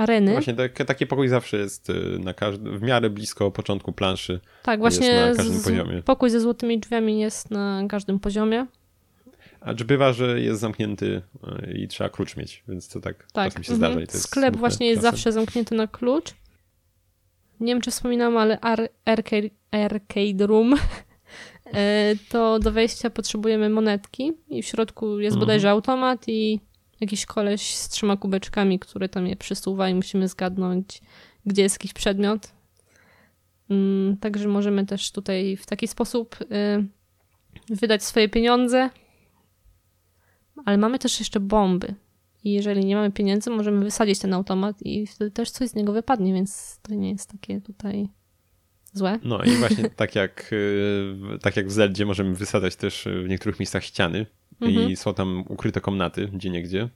[0.00, 0.32] areny.
[0.32, 4.40] Właśnie tak, taki pokój zawsze jest y, na każdy, w miarę blisko początku planszy.
[4.62, 6.02] Tak, właśnie na każdym z, poziomie.
[6.02, 8.66] pokój ze złotymi drzwiami jest na każdym poziomie.
[9.60, 11.22] A czy bywa, że jest zamknięty
[11.66, 13.48] y, i trzeba klucz mieć, więc to tak, tak.
[13.48, 14.00] czasem się zdarza.
[14.00, 14.20] Mhm.
[14.20, 15.12] Sklep właśnie jest czasem.
[15.12, 16.34] zawsze zamknięty na klucz.
[17.60, 18.60] Nie wiem, czy wspominam, ale
[19.04, 20.74] arcade, arcade room
[21.74, 25.40] e, to do wejścia potrzebujemy monetki i w środku jest mhm.
[25.40, 26.60] bodajże automat i
[27.00, 31.00] jakiś koleś z trzema kubeczkami, który tam je przysuwa i musimy zgadnąć,
[31.46, 32.52] gdzie jest jakiś przedmiot.
[33.70, 36.86] Mm, także możemy też tutaj w taki sposób y,
[37.68, 38.90] wydać swoje pieniądze.
[40.64, 41.94] Ale mamy też jeszcze bomby.
[42.44, 45.92] I jeżeli nie mamy pieniędzy, możemy wysadzić ten automat i wtedy też coś z niego
[45.92, 48.08] wypadnie, więc to nie jest takie tutaj
[48.92, 49.18] złe.
[49.24, 53.60] No i właśnie tak jak, y, tak jak w Zeldzie możemy wysadzać też w niektórych
[53.60, 54.26] miejscach ściany,
[54.60, 54.90] mhm.
[54.90, 56.88] i są tam ukryte komnaty gdzie niegdzie.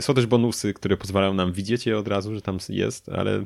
[0.00, 3.44] Są też bonusy, które pozwalają nam widzieć je od razu, że tam jest, ale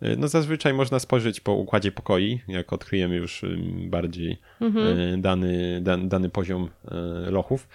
[0.00, 3.44] e, no zazwyczaj można spojrzeć po układzie pokoi, jak odkryjemy już
[3.86, 4.98] bardziej mhm.
[4.98, 7.68] E, dany, dan, dany poziom e, lochów,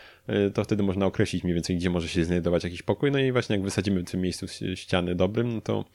[0.53, 3.11] to wtedy można określić mniej więcej, gdzie może się znajdować jakiś pokój.
[3.11, 5.85] No i właśnie jak wysadzimy w tym miejscu ściany dobrym, no to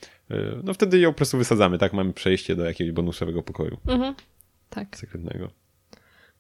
[0.65, 1.93] no wtedy ją po prostu wysadzamy, tak?
[1.93, 3.77] Mamy przejście do jakiegoś bonusowego pokoju.
[3.87, 4.15] Mhm.
[4.71, 4.97] Tak.
[4.97, 5.60] Sekretnego.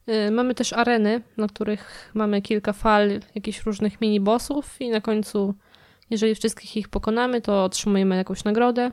[0.08, 5.54] Y, mamy też areny, na których mamy kilka fal jakichś różnych mini-bossów i na końcu,
[6.10, 8.92] jeżeli wszystkich ich pokonamy, to otrzymujemy jakąś nagrodę.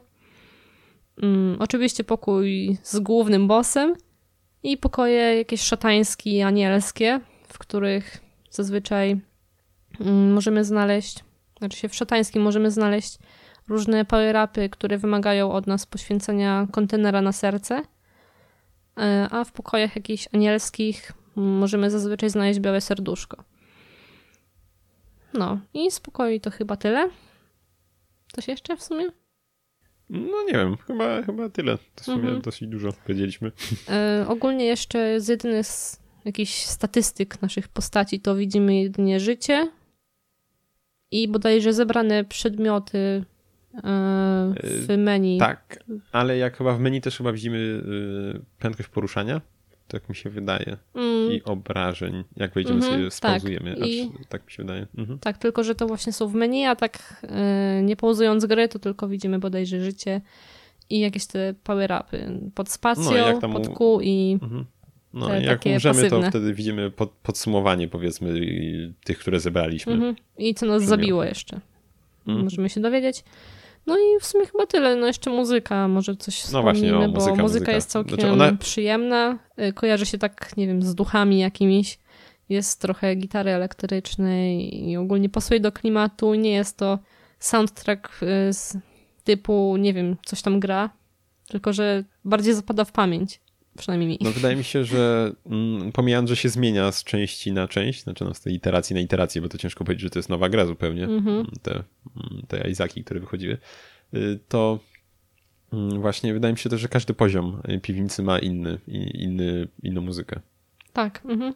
[1.23, 3.95] Um, oczywiście pokój z głównym bossem
[4.63, 8.17] i pokoje jakieś szatańskie anielskie, w których
[8.49, 9.21] zazwyczaj
[9.99, 11.23] um, możemy znaleźć,
[11.57, 13.17] znaczy się w szatańskim możemy znaleźć
[13.67, 17.81] różne power-upy, które wymagają od nas poświęcenia kontenera na serce–
[19.31, 23.43] a w pokojach jakichś anielskich możemy zazwyczaj znaleźć białe serduszko.
[25.33, 27.09] No i z pokoi to chyba tyle.
[28.33, 29.05] Coś jeszcze w sumie?
[30.09, 31.77] No nie wiem, chyba, chyba tyle.
[31.77, 32.41] To w sumie mhm.
[32.41, 33.51] dosyć dużo powiedzieliśmy.
[33.89, 39.71] E, ogólnie jeszcze z jedynych z jakichś statystyk naszych postaci to widzimy jedynie życie
[41.11, 43.36] i bodajże zebrane przedmioty E,
[44.63, 45.37] w menu.
[45.37, 49.41] Tak, ale jak chyba w menu też chyba widzimy y, prędkość poruszania,
[49.87, 50.77] tak mi się wydaje.
[50.95, 51.31] Mm.
[51.31, 53.75] I obrażeń, jak wejdziemy mm -hmm, sobie, spauzujemy.
[53.75, 54.11] Tak, I...
[54.29, 54.87] tak mi się wydaje.
[54.97, 55.19] Mhm.
[55.19, 57.23] Tak, tylko że to właśnie są w menu, a tak
[57.77, 60.21] yy, nie pauzując gry, to tylko widzimy bodajże życie
[60.89, 64.39] i jakieś te power-upy pod spacją, no, pod Q i...
[64.41, 64.65] Mhm.
[65.13, 66.23] No te i jak umrzemy, pasywne.
[66.23, 68.39] to wtedy widzimy pod, podsumowanie powiedzmy
[69.03, 69.93] tych, które zebraliśmy.
[69.93, 70.15] Mhm.
[70.37, 71.59] I co nas zabiło jeszcze.
[72.27, 72.43] Mhm.
[72.43, 73.23] Możemy się dowiedzieć.
[73.87, 74.95] No i w sumie chyba tyle.
[74.95, 77.71] No jeszcze muzyka, może coś No właśnie, wspomnimy, o, muzyka, bo muzyka muzyka.
[77.71, 79.39] jest całkiem Znaczy ona- przyjemna.
[79.59, 81.99] Y, Kojarzy się tak, nie wiem, z duchami jakimiś.
[82.49, 86.33] Jest trochę gitary elektrycznej i ogólnie pasuje do klimatu.
[86.33, 86.99] Nie jest to
[87.39, 88.77] soundtrack y, z
[89.23, 90.89] typu, nie wiem, coś tam gra,
[91.47, 93.39] tylko że bardziej zapada w pamięć.
[93.77, 94.17] Przynajmniej mi.
[94.21, 98.23] No wydaje mi się, że mm, pomijając, że się zmienia z części na część, znaczy
[98.25, 100.65] no, z tej iteracji na iterację, bo to ciężko powiedzieć, że to jest nowa gra
[100.65, 101.45] zupełnie, Mhm.
[101.61, 103.57] te, mm, te Izaki, które wychodziły,
[104.13, 104.79] y, to
[105.73, 108.77] mm, właśnie wydaje mi się też, że każdy poziom y, piwnicy ma inny,
[109.13, 110.39] inny inną muzykę.
[110.93, 111.21] Tak.
[111.25, 111.53] Mhm.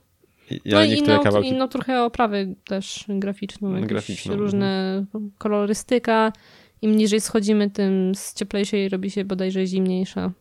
[0.51, 1.49] I- No Ja i inną, kawałki...
[1.49, 3.81] inną trochę oprawę też graficzną.
[3.81, 5.05] Graficzną, Różne
[5.37, 6.33] kolorystyka.
[6.81, 10.31] Im niżej schodzimy, tym z cieplejszej robi się bodajże zimniejsza.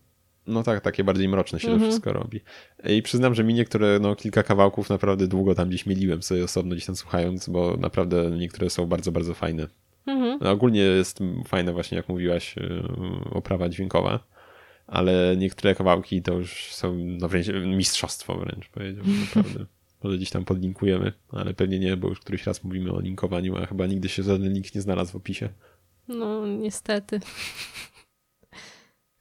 [0.47, 1.91] No tak, takie bardziej mroczne się to Mhm.
[1.91, 2.41] wszystko robi.
[2.89, 6.75] I przyznam, że mi niektóre, no kilka kawałków naprawdę długo tam gdzieś mieliłem sobie osobno
[6.75, 9.67] gdzieś tam słuchając, bo naprawdę niektóre są bardzo, bardzo fajne.
[10.07, 10.39] Mhm.
[10.43, 11.19] No, ogólnie jest
[11.49, 12.83] fajne właśnie, jak mówiłaś, yy,
[13.31, 14.21] oprawa dźwiękowa,
[14.87, 19.67] ale niektóre kawałki to już są no wręcz mistrzostwo wręcz powiedziałbym naprawdę.
[20.03, 23.67] Może gdzieś tam podlinkujemy, ale pewnie nie, bo już któryś raz mówimy o linkowaniu, a
[23.67, 25.49] chyba nigdy się żaden link nie znalazł w opisie.
[26.09, 27.21] No, niestety.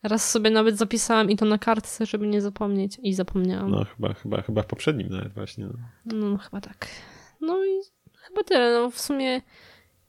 [0.04, 2.98] Raz sobie nawet zapisałam i to na kartce, żeby nie zapomnieć.
[3.04, 3.72] I zapomniałam.
[3.72, 5.66] No chyba, chyba, chyba w poprzednim nawet właśnie.
[5.66, 5.74] No.
[6.06, 6.88] No, chyba tak.
[7.42, 7.70] No i
[8.16, 8.74] chyba tyle.
[8.74, 9.42] No, w sumie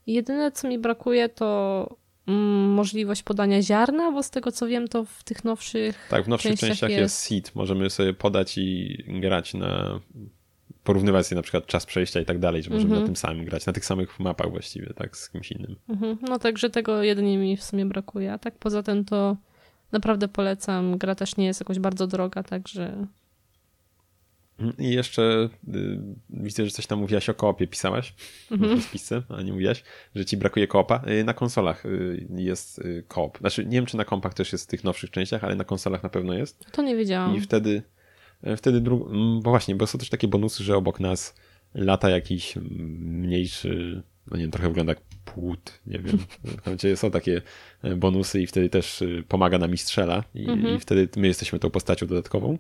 [0.06, 1.88] jedyne, co mi brakuje, to
[2.26, 6.28] mm, możliwość podania ziarna, bo z tego, co wiem, to w tych nowszych Tak, w
[6.28, 7.54] nowszych częściach częściach jest seed.
[7.54, 10.00] Możemy sobie podać i grać na.
[10.84, 13.00] Porównywać sobie na przykład czas przejścia i tak dalej, że możemy Mhm.
[13.02, 15.76] na tym samym grać, na tych samych mapach właściwie, tak, z kimś innym.
[15.88, 16.18] Mhm.
[16.28, 18.32] No także tego jedynie mi w sumie brakuje.
[18.32, 19.36] A tak poza tym to
[19.92, 20.98] naprawdę polecam.
[20.98, 23.06] Gra też nie jest jakoś bardzo droga, także
[24.78, 28.14] I jeszcze y, widzę, że coś tam mówiłaś o koopie, pisałaś
[28.50, 28.80] Mhm.
[28.80, 29.82] w spisce, a nie mówiłaś,
[30.14, 31.02] że ci brakuje koopa.
[31.20, 33.38] Y, Na konsolach y, jest y, koop.
[33.38, 36.02] Znaczy, nie wiem, czy na kompach też jest w tych nowszych częściach, ale na konsolach
[36.02, 36.64] na pewno jest.
[36.72, 37.36] to nie wiedziałam.
[37.36, 37.82] I wtedy,
[38.46, 41.34] y, wtedy mm, bo właśnie, bo są też takie bonusy, że obok nas
[41.74, 42.68] lata jakiś mm,
[43.20, 46.18] mniejszy, no nie wiem, trochę wygląda jak płód, nie wiem.
[46.58, 47.42] W końcu są takie
[47.84, 50.76] y, bonusy i wtedy też y, pomaga nam i strzela i, Mhm.
[50.76, 52.58] i wtedy my jesteśmy tą postacią dodatkową.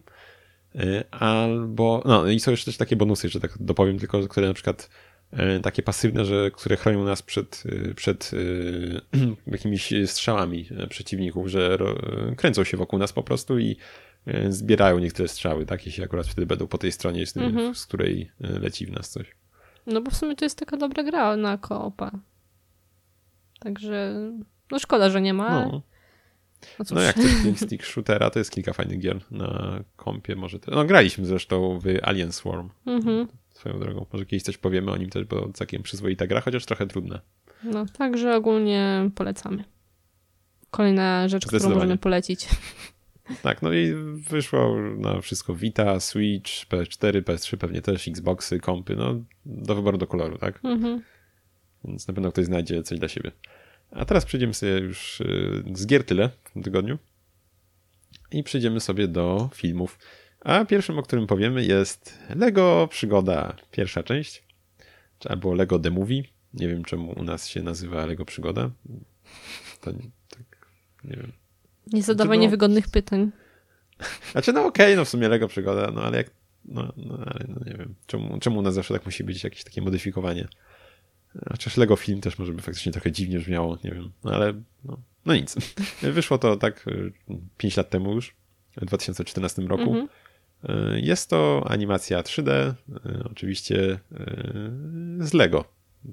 [0.74, 4.54] Y, Albo, no i są jeszcze też takie bonusy, że tak dopowiem tylko, które na
[4.54, 4.90] przykład
[5.62, 7.62] takie pasywne, że, które chronią nas przed,
[7.96, 8.30] przed
[9.46, 11.78] jakimiś strzałami przeciwników, że
[12.36, 13.76] kręcą się wokół nas po prostu i
[14.48, 17.72] zbierają niektóre strzały, tak, jeśli akurat wtedy będą po tej stronie, z, Mhm.
[17.88, 19.26] której leci w nas coś.
[19.86, 22.10] No bo w sumie to jest taka dobra gra na koopa.
[23.60, 24.14] Także
[24.70, 25.50] no szkoda, że nie ma.
[25.50, 25.82] No,
[26.78, 30.70] No, no jak pięć stick shootera, to jest kilka fajnych gier na kompie, może te,
[30.70, 33.26] no graliśmy zresztą w Alien Swarm, Mhm.
[33.50, 36.86] swoją drogą, może kiedyś coś powiemy o nim też, bo całkiem przyzwoita gra, chociaż trochę
[36.86, 37.20] trudna.
[37.64, 39.64] No, także ogólnie polecamy.
[40.70, 42.48] Kolejna rzecz, którą możemy polecić.
[43.42, 49.14] Tak, no i wyszło na wszystko Vita, Switch, PS4, PS3 pewnie też, Xboxy, kompy, no
[49.46, 50.60] do wyboru do koloru, tak?
[50.64, 51.02] Mhm.
[51.84, 53.32] Więc na pewno ktoś znajdzie coś dla siebie.
[53.90, 56.98] A teraz przejdziemy sobie już y, z gier tyle w tym tygodniu
[58.30, 59.98] i przejdziemy sobie do filmów.
[60.40, 64.44] A pierwszym, o którym powiemy jest Lego Przygoda, pierwsza część,
[65.28, 66.22] albo Lego The Movie.
[66.54, 68.70] Nie wiem, czemu u nas się nazywa Lego Przygoda.
[69.80, 70.66] To nie, tak,
[71.04, 71.32] nie wiem.
[71.92, 73.30] Nie zadawaj Znaczy, no- niewygodnych pytań.
[74.32, 76.30] Znaczy, no okej, no w sumie Lego Przygoda, no ale jak,
[76.64, 79.64] no, no ale no nie wiem, czemu, czemu u nas zawsze tak musi być jakieś
[79.64, 80.48] takie modyfikowanie.
[81.50, 84.54] Chociaż Lego film też może by faktycznie trochę dziwnie brzmiało, nie wiem, no ale
[84.84, 85.56] no, no nic.
[86.02, 86.86] Wyszło to tak
[87.56, 88.34] 5 lat temu już,
[88.76, 89.94] w 2014 roku.
[89.94, 90.08] Mhm.
[90.94, 92.74] Y, Jest to animacja 3D, y,
[93.30, 93.98] oczywiście
[95.18, 95.64] z Lego.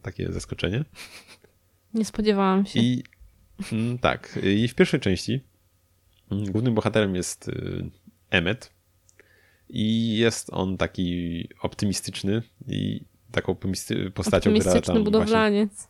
[0.02, 0.86] Takie zaskoczenie.
[1.94, 2.80] Nie spodziewałam się.
[2.80, 3.04] I
[3.72, 5.42] mm, tak, i w pierwszej części
[6.32, 7.52] mm, głównym bohaterem jest
[8.30, 8.74] Emmet
[9.70, 13.02] i jest on taki optymistyczny i
[13.32, 13.56] taką
[14.14, 15.88] postacią, która tam właśnie, budowlaniec.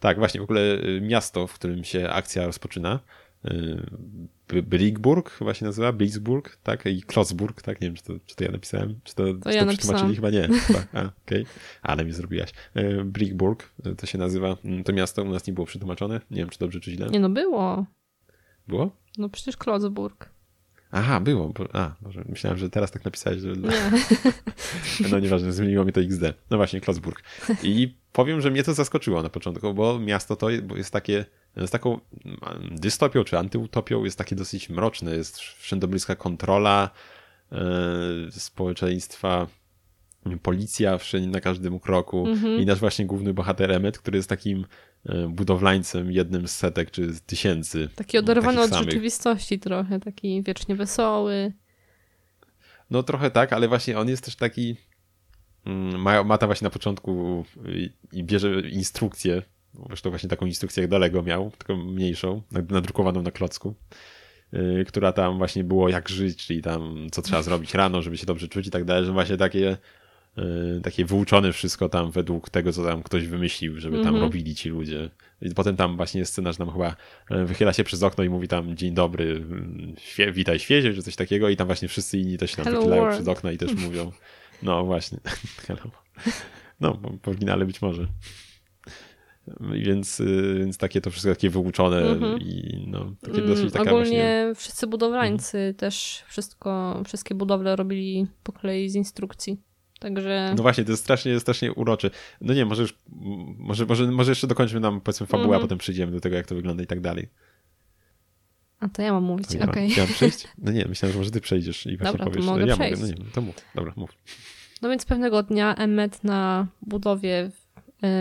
[0.00, 3.00] tak, właśnie w ogóle y, miasto, w którym się akcja rozpoczyna
[3.44, 3.50] y,
[4.48, 8.36] B- Blickburg chyba się nazywa, Blitzburg, tak, i Klotzburg, tak, nie wiem, czy to, czy
[8.36, 11.46] to ja napisałem, czy to, czy to ja przetłumaczyli, chyba nie, chyba, a, okej,
[11.82, 12.50] ale mi zrobiłaś.
[12.76, 16.36] Y, Blickburg y, to się nazywa, Mm, to miasto u nas nie było przetłumaczone, nie
[16.36, 17.06] wiem, czy dobrze, czy źle.
[17.06, 17.86] Nie no, było.
[18.68, 18.96] Było?
[19.18, 20.30] No przecież Klocburg.
[20.92, 23.70] Aha, było, bo, a, może myślałem, że teraz tak napisałeś, że Nie.
[25.10, 26.22] no nieważne, zmieniło mi to XD.
[26.50, 27.22] No właśnie, Klotzburg.
[27.62, 31.24] I powiem, że mnie to zaskoczyło na początku, bo miasto to jest- takie,
[31.56, 32.38] z taką mm,
[32.78, 36.90] dystopią czy antyutopią, jest takie dosyć mroczne, jest wszędobylska kontrola,
[38.30, 39.46] społeczeństwa
[40.42, 42.60] policja wszędzie na każdym kroku Mhm.
[42.60, 44.64] i nasz właśnie główny bohater Emmet, który jest takim
[45.28, 47.88] budowlańcem jednym z setek czy z tysięcy.
[47.94, 48.84] Taki oderwany od samych.
[48.84, 51.52] rzeczywistości trochę, taki wiecznie wesoły.
[52.90, 54.76] No trochę tak, ale właśnie on jest też taki
[55.66, 59.42] mm, ma, ma tam właśnie na początku i, i bierze instrukcję,
[59.86, 63.74] zresztą właśnie taką instrukcję jak Dalego miał, tylko mniejszą, nad- nadrukowaną na klocku,
[64.52, 68.26] yy, która tam właśnie było jak żyć, czyli tam co trzeba zrobić rano, żeby się
[68.26, 69.76] dobrze czuć i tak dalej, że właśnie takie
[70.82, 74.22] takie wyuczone wszystko tam według tego, co tam ktoś wymyślił, żeby tam Mhm.
[74.24, 75.10] robili ci ludzie.
[75.42, 76.96] I potem tam właśnie jest scena, że tam chyba
[77.30, 81.02] e, wychyla się przez okno i mówi tam dzień dobry, mm, świe, witaj świezie, czy
[81.02, 83.16] coś takiego i tam właśnie wszyscy inni też się tam Hello wychylają world.
[83.16, 84.12] przez okno i też mówią,
[84.62, 85.18] no właśnie,
[85.66, 85.80] hello.
[86.80, 88.06] No, w oryginale być może.
[89.72, 92.40] Więc, y, więc takie to wszystko takie wyuczone Mhm.
[92.40, 94.52] i no, takie Mm, dosyć taka Ogólnie właśnie...
[94.56, 99.60] Wszyscy budowlańcy też wszystko, wszystkie budowle robili po kolei z instrukcji.
[100.00, 102.10] Także No właśnie, to jest strasznie, strasznie uroczy.
[102.40, 102.94] No nie, może, już,
[103.58, 105.60] może, może, może jeszcze dokończymy nam powiedzmy fabułę, Mhm.
[105.62, 107.28] a potem przyjdziemy do tego, jak to wygląda i tak dalej.
[108.80, 109.92] A to ja mam mówić, To okej.
[109.98, 110.48] mam przejść?
[110.64, 112.46] No nie, myślałem, że może ty przejdziesz i właśnie Dobra, to powiesz.
[112.46, 113.00] mogę ja przejść.
[113.02, 113.54] mogę, no nie, to mów.
[113.74, 114.10] Dobra, mów.
[114.82, 117.50] No więc pewnego dnia Emmet na budowie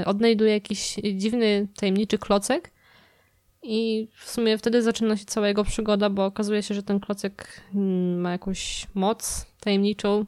[0.01, 2.71] y, odnajduje jakiś dziwny, tajemniczy klocek
[3.63, 7.61] i w sumie wtedy zaczyna się cała jego przygoda, bo okazuje się, że ten klocek
[7.75, 10.25] mm, ma jakąś moc tajemniczą.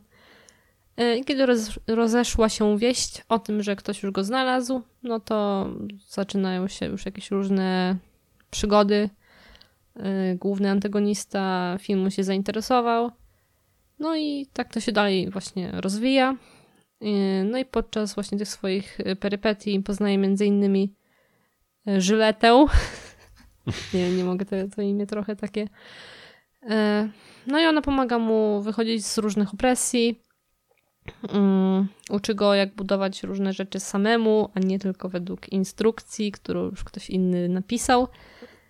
[0.98, 5.68] I kiedy roz, rozeszła się wieść o tym, że ktoś już go znalazł, no to
[6.08, 7.96] zaczynają się już jakieś różne
[8.52, 9.10] przygody.
[9.98, 13.12] Y, Główny antagonista filmu się zainteresował.
[14.00, 16.36] No i tak to się dalej właśnie rozwija.
[17.02, 20.94] Yy, No i podczas właśnie tych swoich perypetii poznaje między innymi
[21.98, 22.66] Żyletę.
[23.94, 25.68] nie, nie mogę, to, to imię trochę takie.
[26.70, 27.10] E,
[27.48, 30.22] No i ona pomaga mu wychodzić z różnych opresji.
[31.30, 36.84] Mm, Uczy go, jak budować różne rzeczy samemu, a nie tylko według instrukcji, którą już
[36.84, 38.08] ktoś inny napisał.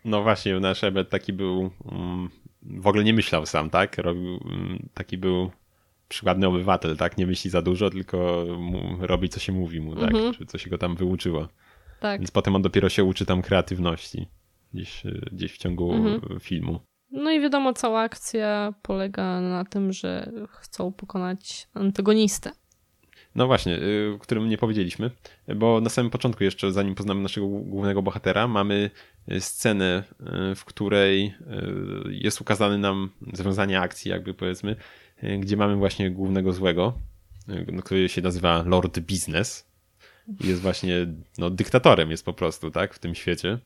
[0.06, 2.30] No właśnie, nasz Ebet taki był, mm,
[2.64, 3.98] w ogóle nie myślał sam, tak?
[3.98, 5.52] Robił, mm, taki był
[6.08, 7.18] przykładny obywatel, tak?
[7.18, 8.46] Nie myśli za dużo, tylko
[9.00, 10.12] robi, co się mówi mu, tak?
[10.14, 10.34] Mhm.
[10.34, 11.48] Czy co się go tam wyuczyło.
[12.00, 12.20] Tak.
[12.20, 14.28] Więc potem on dopiero się uczy tam kreatywności
[14.74, 16.40] gdzieś, gdzieś w ciągu Mhm.
[16.40, 16.80] filmu.
[17.12, 22.52] No i wiadomo, cała akcja polega na tym, że chcą pokonać antagonistę.
[23.36, 25.12] No właśnie, y, o którym nie powiedzieliśmy,
[25.56, 28.92] bo na samym początku jeszcze, zanim poznamy naszego głównego bohatera, mamy
[29.32, 30.04] y, scenę,
[30.52, 31.34] y, w której
[32.10, 34.76] jest ukazany nam związanie akcji, jakby powiedzmy,
[35.40, 36.94] gdzie mamy właśnie głównego złego,
[37.48, 39.72] no, który się nazywa Lord Business
[40.40, 41.08] jest właśnie
[41.38, 43.60] no, dyktatorem jest po prostu, tak, w tym świecie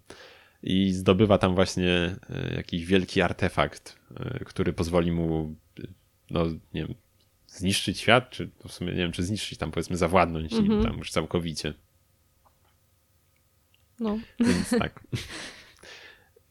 [0.65, 2.15] i zdobywa tam właśnie
[2.51, 3.99] y, jakiś wielki artefakt,
[4.41, 5.55] y, który pozwoli mu,
[6.31, 6.93] no nie wiem,
[7.47, 10.83] zniszczyć świat, czy w sumie nie wiem, czy zniszczyć tam powiedzmy zawładnąć nim Mhm.
[10.83, 11.73] tam już całkowicie.
[13.99, 15.03] No, Więc tak.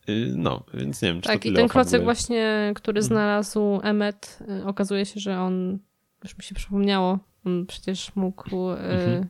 [0.09, 3.09] Y, No, więc nie wiem, czy to tak, i ten klocek właśnie, który Mhm.
[3.09, 5.79] znalazł Emmet, okazuje się, że on,
[6.25, 9.29] już mi się przypomniało, on przecież mógł, y, Mhm.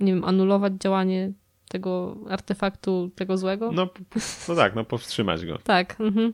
[0.00, 1.32] nie wiem, anulować działanie
[1.74, 3.72] tego artefaktu, tego złego.
[3.72, 3.88] No,
[4.48, 5.58] no tak, no powstrzymać go.
[5.58, 6.32] Tak, mhm,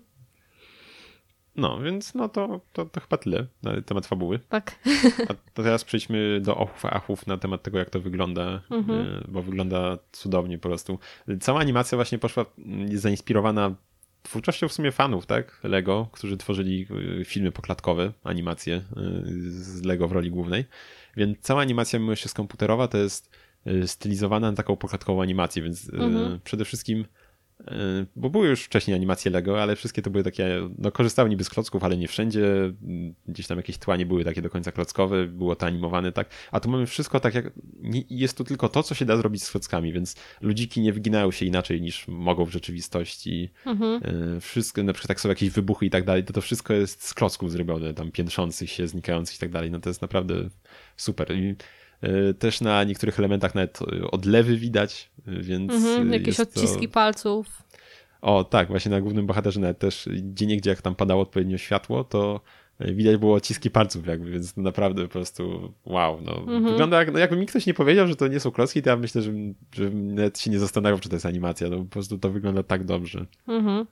[1.56, 4.38] No, więc no to, to, to chyba tyle na temat fabuły.
[4.48, 4.78] tak.
[5.28, 9.00] A to teraz przejdźmy do ochów, achów na temat tego, jak to wygląda, Mhm.
[9.00, 10.98] y, bo wygląda cudownie po prostu.
[11.40, 13.74] Cała animacja właśnie poszła, mm, jest zainspirowana
[14.22, 15.60] twórczością w sumie fanów, tak?
[15.62, 16.86] Lego, którzy tworzyli
[17.20, 18.82] y, filmy poklatkowe, animacje y,
[19.50, 20.64] z Lego w roli głównej.
[21.16, 23.30] Więc cała animacja, mimo że jest komputerowa, to jest
[23.86, 26.40] stylizowana na taką poklatkową animację, więc y, Mhm.
[26.44, 27.04] przede wszystkim
[27.60, 27.64] y,
[28.16, 31.50] bo były już wcześniej animacje Lego, ale wszystkie to były takie, no korzystały niby z
[31.50, 32.46] klocków, ale nie wszędzie,
[32.82, 36.28] Mm, gdzieś tam jakieś tła nie były takie do końca klockowe, było to animowane tak,
[36.50, 37.52] a tu mamy wszystko tak jak,
[38.10, 41.46] jest tu tylko to, co się da zrobić z klockami, więc ludziki nie wyginają się
[41.46, 44.02] inaczej niż mogą w rzeczywistości, Mhm.
[44.36, 47.04] Y, wszystko, na przykład jak są jakieś wybuchy i tak dalej, to to wszystko jest
[47.06, 50.34] z klocków zrobione, tam piętrzących się, znikających i tak dalej, no to jest naprawdę
[50.96, 51.32] super.
[51.36, 51.56] I y,
[52.38, 56.10] też na niektórych elementach nawet y, odlewy widać, y, więc Mhm.
[56.10, 57.62] y, Jakieś jest to- odciski palców.
[58.20, 62.04] o, tak, właśnie na głównym bohaterze nawet też gdzie niegdzie jak tam padało odpowiednio światło,
[62.04, 62.40] to
[62.80, 66.36] y, widać było odciski palców jakby, więc naprawdę po prostu wow, no.
[66.38, 66.64] Mhm.
[66.64, 68.96] Wygląda jak, no jakby mi ktoś nie powiedział, że to nie są klocki, to ja
[68.96, 69.32] myślę, że,
[69.72, 72.84] że nawet się nie zastanawiał, czy to jest animacja, no po prostu to wygląda tak
[72.84, 73.26] dobrze.
[73.48, 73.86] Mhm.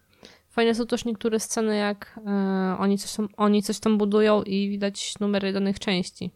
[0.50, 4.68] Fajne są też niektóre sceny, jak e, oni, coś tam, oni coś tam budują i
[4.68, 6.30] widać numery danych części.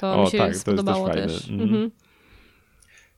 [0.00, 1.50] To O, mi się tak, to jest też też.
[1.50, 1.62] Mhm.
[1.62, 1.90] Mhm.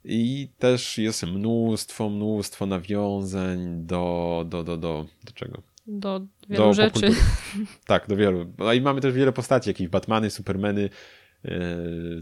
[0.05, 5.62] I też jest mnóstwo, mnóstwo nawiązań do, do, do, do, do czego?
[5.87, 7.11] Do wielu do rzeczy.
[7.87, 8.53] Tak, do wielu.
[8.59, 10.91] No i mamy też wiele postaci, jakieś Batmany, Supermany,
[11.45, 11.51] e,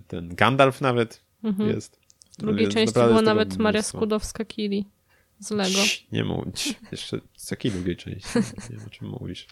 [0.09, 1.69] ten Gandalf nawet mhm.
[1.69, 2.01] jest.
[2.33, 4.85] W drugiej części było nawet Maria Skłodowska-Kili
[5.41, 5.79] z Lego.
[5.79, 6.75] Cii, nie mówić.
[6.93, 8.29] Jeszcze z jakiej drugiej części?
[8.71, 9.47] Nie wiem, o czym mówisz.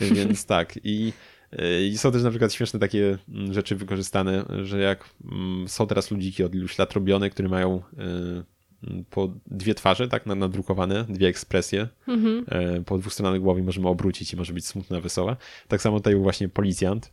[0.00, 0.78] Więc tak.
[0.84, 1.12] I,
[1.90, 6.10] I są też na przykład śmieszne takie mm, rzeczy wykorzystane, że jak mm, są teraz
[6.10, 7.82] ludziki od iluś lat robione, które mają
[9.10, 11.88] po dwie twarze, tak, nadrukowane, dwie ekspresje.
[12.08, 12.44] Mhm.
[12.48, 15.36] E, po dwóch stronach głowy możemy obrócić i może być smutna, wesoła.
[15.68, 17.12] Tak samo tutaj był właśnie policjant,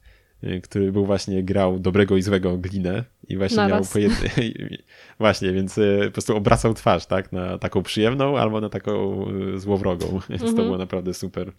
[0.64, 4.56] który był właśnie, grał dobrego i złego glinę i właśnie na miał po jednej,
[5.20, 9.26] właśnie, więc po prostu obracał twarz, tak, na taką przyjemną albo na taką
[9.56, 10.56] złowrogą, więc mhm.
[10.56, 11.52] to było naprawdę super.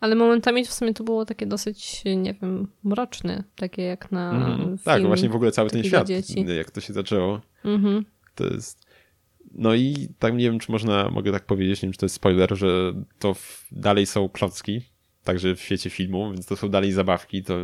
[0.00, 4.78] Ale momentami w sumie to było takie dosyć, nie wiem, mroczne, takie jak na mm,
[4.84, 6.44] Tak, właśnie w ogóle cały ten świat, dzieci.
[6.56, 7.40] jak to się zaczęło.
[7.64, 8.04] Mhm.
[8.34, 8.86] To jest.
[9.52, 12.14] No i tak nie wiem, czy można, mogę tak powiedzieć, nie wiem, czy to jest
[12.14, 14.80] spoiler, że to w, dalej są klocki,
[15.24, 17.56] także w świecie filmu, więc to są dalej zabawki, to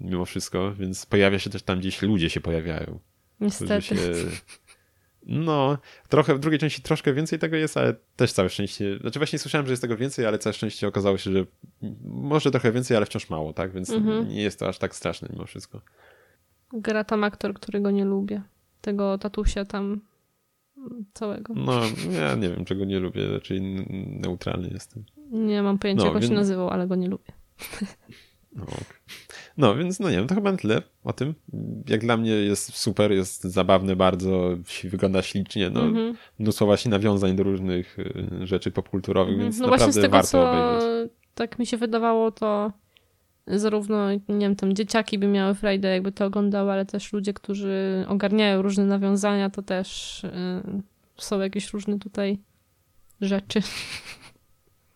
[0.00, 2.98] mimo wszystko, więc pojawia się też tam gdzieś ludzie się pojawiają.
[3.40, 3.82] Niestety.
[3.82, 3.94] Się,
[5.30, 5.78] no,
[6.08, 8.98] trochę w drugiej części troszkę więcej tego jest, ale też całe szczęście.
[8.98, 11.46] Znaczy właśnie słyszałem, że jest tego więcej, ale całe szczęście okazało się, że
[12.04, 13.72] może trochę więcej, ale wciąż mało, tak?
[13.72, 14.28] Więc mhm.
[14.28, 15.80] nie jest to aż tak straszne mimo wszystko.
[16.72, 18.42] Gra tam aktor, którego nie lubię.
[18.80, 20.00] Tego tatusia tam
[21.12, 21.54] całego.
[21.56, 21.80] No,
[22.12, 23.60] ja nie wiem, czego nie lubię, raczej
[24.06, 25.04] neutralny jestem.
[25.30, 26.30] Nie mam pojęcia, no, jak więc...
[26.30, 27.32] się nazywał, ale go nie lubię.
[28.52, 28.66] No,
[29.56, 31.34] no, więc no nie wiem, to chyba tyle o tym.
[31.88, 36.14] Jak dla mnie jest super, jest zabawne bardzo, wygląda ślicznie, no, mm-hmm.
[36.38, 39.42] mnóstwo właśnie nawiązań do różnych y, rzeczy popkulturowych, mm-hmm.
[39.42, 41.12] więc no naprawdę właśnie z tego, warto co obejrzeć.
[41.34, 42.72] Tak mi się wydawało, to
[43.46, 48.04] zarówno, nie wiem, tam dzieciaki by miały frajdę, jakby to oglądały, ale też ludzie, którzy
[48.08, 50.20] ogarniają różne nawiązania, to też
[50.74, 50.82] yy,
[51.16, 52.38] są jakieś różne tutaj
[53.20, 53.60] rzeczy.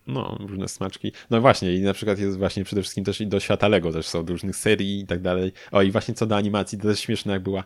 [0.07, 1.13] No, różne smaczki.
[1.31, 4.07] No właśnie, i na przykład jest właśnie przede wszystkim też i do świata Lego też
[4.07, 5.53] są, do różnych serii i tak dalej.
[5.73, 7.65] O, i właśnie co do animacji, to też śmieszne, jak była,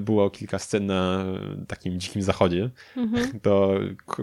[0.00, 1.24] było kilka scen na
[1.66, 3.40] takim dzikim zachodzie, mhm.
[3.40, 3.74] to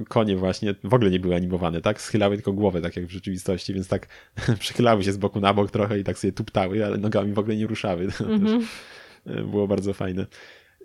[0.10, 2.02] konie właśnie w ogóle nie były animowane, tak?
[2.02, 4.08] Schylały tylko głowę, tak jak w rzeczywistości, więc tak
[4.60, 7.56] przechylały się z boku na bok trochę i tak sobie tuptały, ale nogami w ogóle
[7.56, 8.08] nie ruszały.
[8.20, 8.68] Mhm.
[9.26, 10.26] E, było bardzo fajne.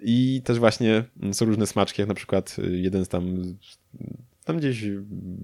[0.03, 3.55] I też właśnie są różne smaczki, jak na przykład jeden z tam
[4.51, 4.85] tam gdzieś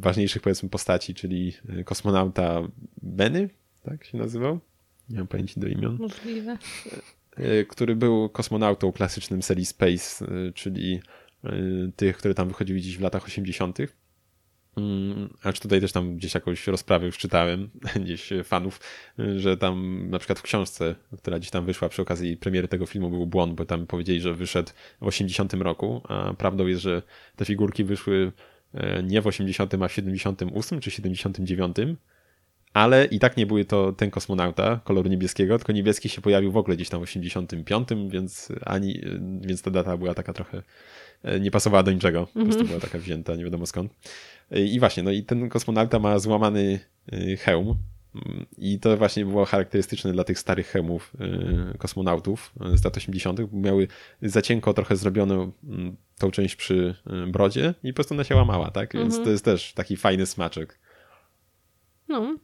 [0.01, 2.63] ważniejszych powiedzmy postaci, czyli e, kosmonauta
[3.03, 3.51] Benny,
[3.83, 4.61] tak się nazywał?
[5.09, 5.97] Nie mam pamięci do imion.
[6.01, 6.59] Możliwe.
[7.37, 11.01] E, który był kosmonautą klasycznym serii Space, e, czyli
[11.97, 13.79] tych, które tam wychodziły gdzieś w latach 80.
[14.77, 17.71] Mm, acz tutaj też tam gdzieś jakąś rozprawę już czytałem,
[18.05, 18.81] gdzieś fanów,
[19.37, 23.11] że tam na przykład w książce, która gdzieś tam wyszła przy okazji premiery tego filmu
[23.11, 27.03] był błąd, bo tam powiedzieli, że wyszedł w 80 roku, a prawdą jest, że
[27.37, 28.56] te figurki wyszły E,
[29.03, 31.77] nie w 80, a w 78 czy 79,
[32.73, 36.57] ale i tak nie były to ten kosmonauta koloru niebieskiego, tylko niebieski się pojawił w
[36.57, 39.01] ogóle gdzieś tam w 85, więc ani,
[39.41, 40.63] więc ta data była taka trochę
[41.23, 42.67] e, nie pasowała do niczego, po prostu mhm.
[42.67, 43.93] była taka wzięta, nie wiadomo skąd.
[44.51, 46.81] E, I właśnie, no i ten kosmonauta ma złamany
[47.39, 47.77] hełm,
[48.59, 51.13] i to właśnie było charakterystyczne dla tych starych chemów
[51.75, 53.89] y, kosmonautów z lat 80., miały
[54.23, 56.95] za cienko trochę zrobioną mm, tą część przy
[57.27, 58.95] y, brodzie i po prostu ona się łamała, tak?
[58.95, 59.25] Więc mhm.
[59.25, 60.79] to jest też taki fajny smaczek.
[62.09, 62.37] No.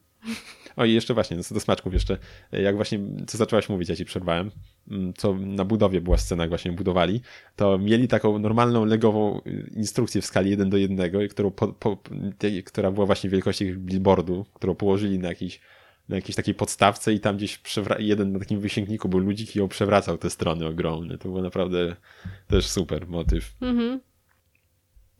[0.75, 2.17] O i jeszcze właśnie, co do smaczków jeszcze,
[2.51, 4.51] jak właśnie, co zaczęłaś mówić, ja ci przerwałem,
[4.91, 7.21] mm, co na budowie była scena, jak właśnie budowali,
[7.55, 11.97] to mieli taką normalną legową y, instrukcję w skali 1 do 1, którą po, po,
[12.65, 15.59] która była właśnie wielkości billboardu, którą położyli na jakiś
[16.13, 17.61] na jakiejś takiej podstawce i tam gdzieś
[17.99, 21.17] jeden na takim wysięgniku był ludzik i ją przewracał te strony ogromne.
[21.17, 21.95] To było naprawdę
[22.47, 23.55] też super motyw.
[23.61, 23.99] Mhm.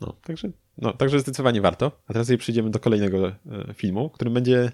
[0.02, 1.92] No, także, no, także zdecydowanie warto.
[2.08, 3.34] A teraz przejdziemy do kolejnego e,
[3.74, 4.72] filmu, którym będzie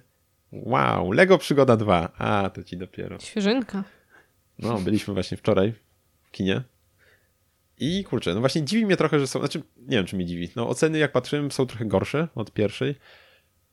[0.52, 2.12] Wow, Lego Przygoda 2.
[2.18, 3.20] A, to ci dopiero.
[3.20, 3.84] Świeżynka.
[4.60, 5.74] No, byliśmy właśnie wczoraj
[6.24, 6.62] w kinie.
[7.78, 10.50] I kurczę, no właśnie dziwi mnie trochę, że są, znaczy nie wiem czy mnie dziwi,
[10.56, 12.96] no oceny jak patrzyłem są trochę gorsze od pierwszej,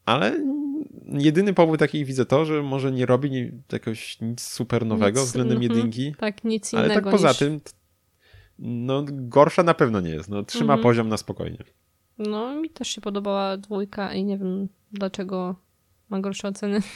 [0.06, 0.40] ale
[1.12, 5.58] jedyny powód taki widzę to, że może nie robi jakoś nic super nowego nic, względem
[5.58, 6.14] mm -hmm, jedynki.
[6.18, 7.38] Tak, nic innego Ale tak poza niż...
[7.38, 7.60] tym,
[8.58, 10.82] no gorsza na pewno nie jest, no trzyma mm -hmm.
[10.82, 11.58] poziom na spokojnie.
[12.18, 15.56] No mi też się podobała dwójka i nie wiem dlaczego
[16.08, 16.82] ma gorsze oceny.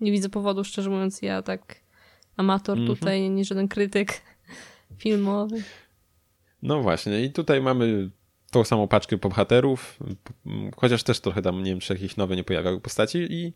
[0.00, 1.76] Nie widzę powodu, szczerze mówiąc, ja tak
[2.36, 2.98] amator mm -hmm.
[2.98, 4.22] tutaj, nie żaden krytyk
[4.98, 5.62] filmowy.
[6.62, 8.10] No właśnie, i tutaj mamy
[8.52, 9.98] tą samą paczkę bohaterów,
[10.76, 13.52] chociaż też trochę tam, nie wiem, czy jakieś nowe nie pojawiały postaci i,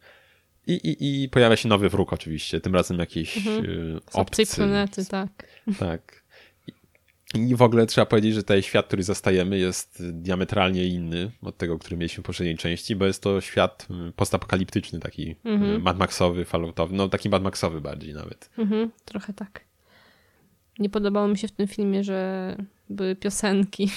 [0.66, 4.00] i, i, i pojawia się nowy wróg oczywiście, tym razem jakiś mhm.
[4.12, 4.46] obcy.
[4.46, 5.30] Z planety, tak.
[5.78, 6.26] Tak.
[7.34, 11.78] I w ogóle trzeba powiedzieć, że ten świat, który zastajemy, jest diametralnie inny od tego,
[11.78, 16.94] który mieliśmy w poprzedniej części, bo jest to świat postapokaliptyczny, taki mm Mad Maxowy, Falloutowy,
[16.94, 18.50] no taki Mad Maxowy bardziej nawet.
[18.58, 19.64] Mhm, trochę tak.
[20.78, 22.56] Nie podobało mi się w tym filmie, że
[22.90, 23.90] były piosenki.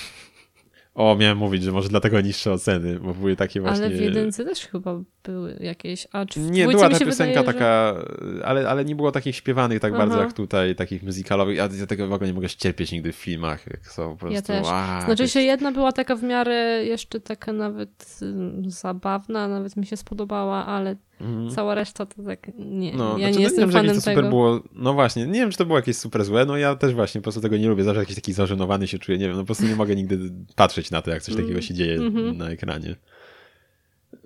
[1.00, 3.86] O, miałem mówić, że może dlatego niższe oceny, bo były takie właśnie...
[3.86, 7.46] Ale w jedynce też chyba były jakieś, a czy w Nie, była ta piosenka wydaje,
[7.46, 7.96] taka,
[8.38, 8.46] że...
[8.46, 10.06] ale, ale nie było takich śpiewanych tak Aha.
[10.06, 11.58] bardzo jak tutaj, takich muzykalowych.
[11.58, 14.36] Ja, ja tego w ogóle nie mogę ścierpieć nigdy w filmach, jak są po prostu...
[14.36, 14.68] Ja też.
[14.68, 18.20] Wow, znaczy się jedna była taka w miarę jeszcze taka nawet
[18.68, 21.50] zabawna, nawet mi się spodobała, ale Mhm.
[21.50, 22.94] Cała reszta to tak nie.
[22.94, 24.30] No, ja znaczy, nie jestem nie wiem, fanem to tego.
[24.30, 26.46] Było, no właśnie, nie wiem, czy to było jakieś super złe.
[26.46, 27.84] No ja też właśnie po prostu tego nie lubię.
[27.84, 29.18] Zawsze jakiś taki zażenowany się czuję.
[29.18, 30.20] Nie wiem, no po prostu nie mogę nigdy
[30.56, 31.62] patrzeć na to, jak coś takiego mm.
[31.62, 32.38] się dzieje mm -hmm.
[32.38, 32.96] na ekranie.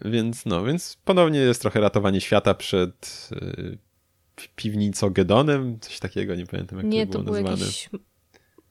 [0.05, 3.77] Więc no, więc ponownie jest trochę ratowanie świata przed y,
[4.55, 7.65] piwnicą Gedonem, coś takiego, nie pamiętam jak nie, to było, to nazwane.
[7.65, 7.89] Jakiś,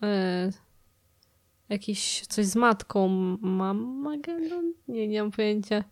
[0.05, 0.53] y,
[1.69, 3.09] jakiś coś z matką
[3.41, 4.73] Mamagedon?
[4.89, 5.85] Nie, nie mam pojęcia.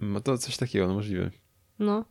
[0.00, 1.30] No to coś takiego, no możliwe.
[1.78, 2.04] No.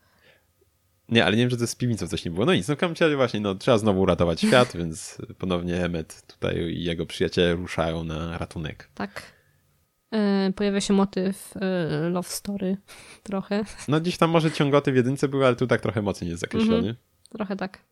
[1.10, 2.46] Nie, ale nie wiem, że to z piwnicą coś nie było.
[2.46, 6.84] No nic, no w właśnie, no trzeba znowu uratować świat, więc ponownie Emmet tutaj i
[6.84, 8.90] jego przyjaciele ruszają na ratunek.
[8.96, 9.39] Tak.
[10.12, 12.78] E, pojawia się motyw e, love story
[13.24, 13.66] trochę.
[13.88, 16.78] No gdzieś tam może ciągoty w jedynce były, ale tu tak trochę mocniej jest zakreślony.
[16.78, 16.96] Mhm.
[17.30, 17.86] Trochę tak.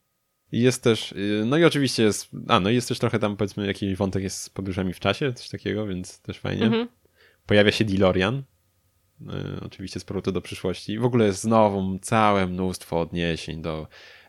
[0.52, 3.96] Jest też, y, no i oczywiście jest, a no jest też trochę tam powiedzmy jakiś
[3.96, 6.64] wątek jest z podróżami w czasie, coś takiego, więc też fajnie.
[6.66, 6.88] Mhm.
[7.46, 8.44] Pojawia się DeLorean,
[9.22, 11.00] Y, oczywiście z powrotu do przyszłości.
[11.00, 13.88] W ogóle jest znowu całe mnóstwo odniesień do,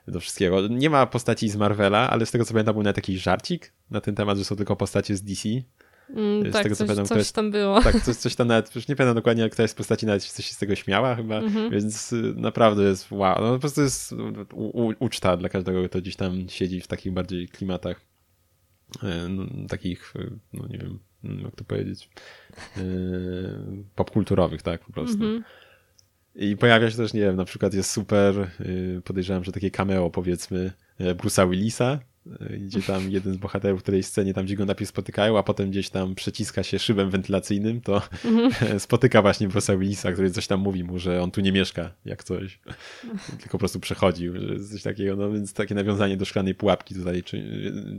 [0.09, 0.69] do wszystkiego.
[0.69, 4.01] Nie ma postaci z Marvela, ale z tego co pamiętam był nawet jakiś żarcik na
[4.01, 5.49] ten temat, że są tylko postacie z DC.
[6.11, 7.83] Mm, tak, tego, coś, pamiętam, coś tam było.
[7.83, 10.45] Tak, coś, coś tam nawet, już nie pamiętam dokładnie, jak któraś z postaci nawet coś
[10.45, 11.71] się z tego śmiała chyba, mm-hmm.
[11.71, 13.37] więc y, naprawdę jest wow.
[13.41, 14.13] No, po prostu jest
[14.53, 18.01] u, u, uczta dla każdego, kto gdzieś tam siedzi w takich bardziej klimatach
[19.03, 20.15] y, no, takich,
[20.53, 22.11] no nie wiem, Mm, jak to powiedzieć,
[22.77, 22.83] yy,
[23.95, 25.25] popkulturowych, tak, po prostu.
[25.25, 25.45] Mm -hmm.
[26.35, 30.11] I pojawia się też, nie wiem, na przykład jest super, yy, podejrzewam, że takie cameo,
[30.11, 31.99] powiedzmy, Bruce'a Willisa,
[32.59, 35.71] gdzie tam jeden z bohaterów w której scenie, tam gdzie go najpierw spotykają, a potem
[35.71, 38.79] gdzieś tam przeciska się szybem wentylacyjnym, to mm -hmm.
[38.89, 42.25] spotyka właśnie Bruce'a Willisa, który coś tam mówi mu, że on tu nie mieszka, jak
[42.25, 42.61] coś.
[43.41, 47.23] Tylko po prostu przechodził, że coś takiego, no więc takie nawiązanie do szklanej pułapki tutaj,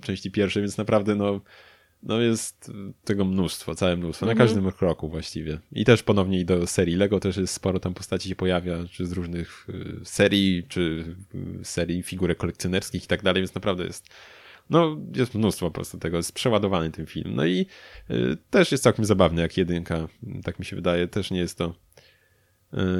[0.01, 1.41] części pierwszej, więc naprawdę, no
[2.03, 2.71] no jest
[3.03, 4.47] tego mnóstwo, całe mnóstwo, na mhm.
[4.47, 5.59] każdym kroku właściwie.
[5.71, 9.11] I też ponownie do serii Lego też jest sporo tam postaci się pojawia, czy z
[9.11, 11.15] różnych y, serii, czy
[11.61, 14.09] y, serii figurek kolekcjonerskich i tak dalej, więc naprawdę jest
[14.69, 17.35] no jest mnóstwo po prostu tego, jest przeładowany ten film.
[17.35, 17.65] No i
[18.11, 20.07] y, też jest całkiem zabawny jak jedynka,
[20.43, 21.75] tak mi się wydaje, też nie jest to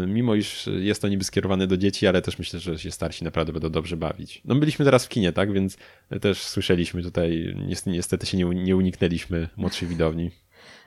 [0.08, 3.54] mimo iż jest to niby skierowane do dzieci, ale też myślę, że się starsi naprawdę
[3.54, 4.42] będą dobrze bawić.
[4.46, 5.78] No byliśmy teraz w kinie, tak, więc
[6.22, 7.56] też słyszeliśmy tutaj,
[7.86, 10.32] niestety się nie, nie uniknęliśmy młodszej widowni.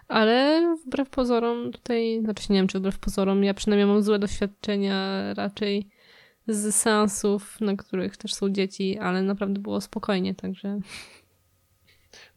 [0.09, 5.35] Ale wbrew pozorom tutaj, znaczy nie wiem czy wbrew pozorom, ja przynajmniej mam złe doświadczenia
[5.35, 5.89] raczej
[6.47, 10.81] z seansów, na których też są dzieci, ale naprawdę było spokojnie, także...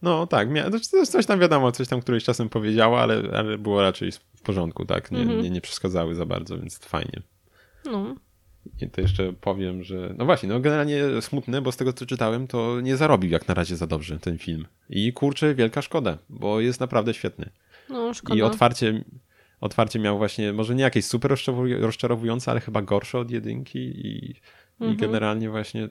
[0.02, 4.10] No tak, mia- coś tam wiadomo, coś tam któryś czasem powiedziała, ale, ale było raczej
[4.42, 5.10] porządku, tak?
[5.10, 5.42] Nie, mhm.
[5.42, 7.22] nie, nie przeszkadzały za bardzo, więc fajnie.
[7.84, 8.14] No.
[8.80, 10.14] I to jeszcze powiem, że.
[10.18, 13.54] No właśnie, no generalnie smutne, bo z tego co czytałem, to nie zarobił jak na
[13.54, 14.66] razie za dobrze ten film.
[14.90, 17.50] I kurczę, wielka szkoda, bo jest naprawdę świetny.
[17.88, 18.34] No, szkoda.
[18.34, 19.04] I otwarcie,
[19.60, 21.36] otwarcie miał właśnie, może nie jakieś super
[21.80, 24.34] rozczarowujące, ale chyba gorsze od jedynki i,
[24.80, 24.92] mhm.
[24.92, 25.88] i generalnie właśnie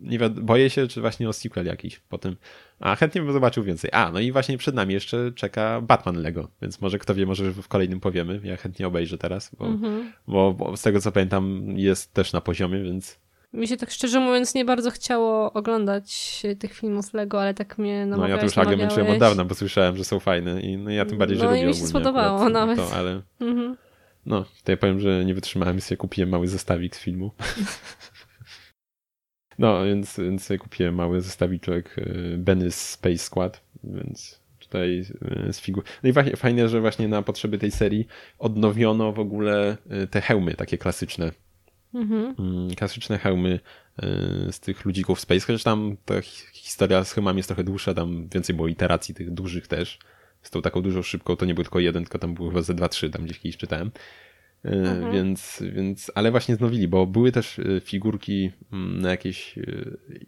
[0.00, 2.36] nie boję się, czy właśnie o sequel jakiś potem.
[2.80, 3.90] A chętnie bym zobaczył więcej.
[3.92, 7.50] A, no i właśnie przed nami jeszcze czeka Batman Lego, więc może kto wie, może
[7.52, 8.40] w kolejnym powiemy.
[8.44, 10.02] Ja chętnie obejrzę teraz, bo, mm-hmm.
[10.26, 13.18] bo, bo z tego co pamiętam jest też na poziomie, więc
[13.52, 18.06] mi się tak szczerze mówiąc nie bardzo chciało oglądać tych filmów Lego, ale tak mnie
[18.06, 20.90] No ja to już Agę męczyłem od dawna, bo słyszałem, że są fajne i no
[20.90, 22.76] ja tym bardziej, że no lubię i mi się spodobało nawet.
[22.76, 23.22] To, ale...
[24.26, 27.30] No, tutaj powiem, że nie wytrzymałem sobie kupiłem mały zestawik z filmu.
[29.58, 35.04] No, więc, więc kupiłem mały zestawiczek y, Benny's Space Squad, więc tutaj
[35.48, 35.84] y, z figur.
[36.02, 38.06] No i właśnie, fajnie, że właśnie na potrzeby tej serii
[38.38, 41.32] odnowiono w ogóle y, te hełmy takie klasyczne.
[41.94, 42.34] Mhm.
[42.38, 43.60] Mm, klasyczne hełmy
[44.50, 46.14] z tych ludzików Space, chociaż tam ta
[46.52, 49.98] historia z hełmami jest trochę dłuższa, tam więcej było iteracji tych dużych też.
[50.42, 52.74] Z tą taką dużą szybką to nie był tylko jeden, tylko tam było chyba ze
[52.74, 53.90] dwa, trzy, tam gdzieś kiedyś czytałem.
[54.66, 55.12] E, mhm.
[55.12, 59.62] Więc, więc, ale właśnie znowili, bo były też e, figurki mm, na jakieś e,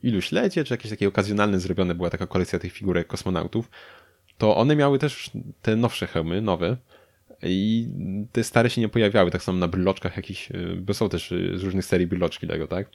[0.02, 3.70] iluś lecie, czy jakieś takie okazjonalne zrobione, była taka kolekcja tych figurek kosmonautów,
[4.38, 5.30] to one miały też
[5.62, 6.76] te nowsze hełmy, nowe,
[7.42, 7.88] i
[8.32, 10.48] te stare się nie pojawiały, tak samo na bryloczkach jakichś,
[10.80, 12.90] bo są też z różnych serii bryloczki Lego, tak?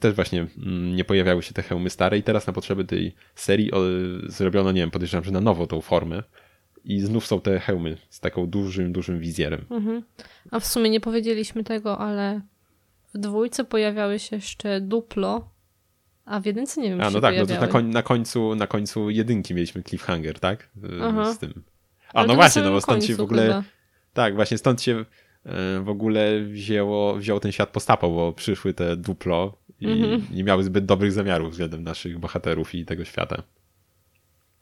[0.00, 3.70] też właśnie mm, nie pojawiały się te hełmy stare i teraz na potrzeby tej serii
[4.26, 6.22] zrobiono, nie wiem, podejrzewam, że na nowo tą formę
[6.86, 9.64] i znów są te hełmy z taką dużym, dużym wizjerem.
[9.70, 10.02] Mhm.
[10.50, 12.40] A w sumie nie powiedzieliśmy tego, ale
[13.14, 15.48] w dwójce pojawiały się jeszcze duplo,
[16.24, 18.66] a w jedynce nie wiem, A, no tak, no to na, koń, na, końcu, na
[18.66, 20.70] końcu jedynki mieliśmy cliffhanger, tak?
[21.02, 21.32] Aha.
[21.32, 21.62] Z tym.
[22.14, 23.42] A, no właśnie, no bo stąd się w ogóle...
[23.42, 23.62] Chyba.
[24.12, 25.04] Tak, właśnie stąd się
[25.44, 30.26] e, w ogóle wzięło, wziął ten świat postapo, bo przyszły te duplo i mhm.
[30.32, 33.42] nie miały zbyt dobrych zamiarów względem naszych bohaterów i tego świata.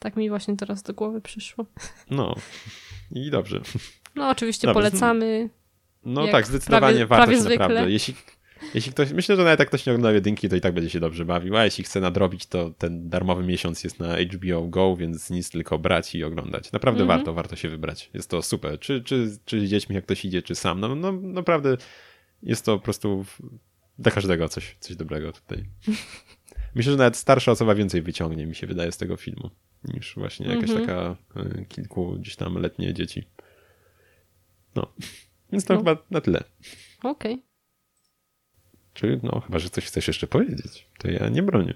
[0.05, 1.67] Tak mi właśnie teraz do głowy przyszło.
[2.11, 2.35] No
[3.11, 3.61] i dobrze.
[4.15, 4.81] No oczywiście dobrze.
[4.81, 5.49] polecamy.
[6.05, 7.69] No tak, zdecydowanie prawie, warto prawie zwykle.
[7.69, 7.91] naprawdę.
[7.93, 8.15] Jeśli,
[8.75, 11.01] jeśli ktoś, myślę, że nawet jak ktoś nie ogląda jedynki, to i tak będzie się
[11.01, 15.31] dobrze bawił, a jeśli chce nadrobić, to ten darmowy miesiąc jest na HBO Go, więc
[15.31, 16.73] nic tylko brać i oglądać.
[16.73, 17.19] Naprawdę mhm.
[17.19, 18.11] warto, warto się wybrać.
[18.15, 18.79] Jest to super.
[18.79, 20.81] Czy, czy, czy z dziećmi, jak ktoś idzie, czy sam.
[20.81, 21.77] No, no naprawdę
[22.43, 23.25] jest to po prostu
[23.99, 25.65] dla każdego coś, coś dobrego tutaj.
[26.75, 29.51] Myślę, że nawet starsza osoba więcej wyciągnie, mi się wydaje, z tego filmu,
[29.85, 30.87] niż właśnie jakaś mm -hmm.
[30.87, 31.17] taka
[31.61, 33.25] y, kilku gdzieś tam letnie dzieci.
[34.75, 34.93] No,
[35.53, 35.81] więc to no.
[35.81, 36.45] chyba na tyle.
[37.03, 37.35] Okej.
[37.35, 37.55] Okay.
[38.95, 41.75] Czy, no, chyba, że coś chcesz jeszcze powiedzieć, to ja nie bronię.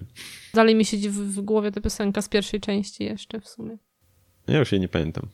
[0.54, 3.78] Dalej mi siedzi w, w głowie ta piosenka z pierwszej części jeszcze w sumie.
[4.48, 5.28] Ja już jej nie pamiętam.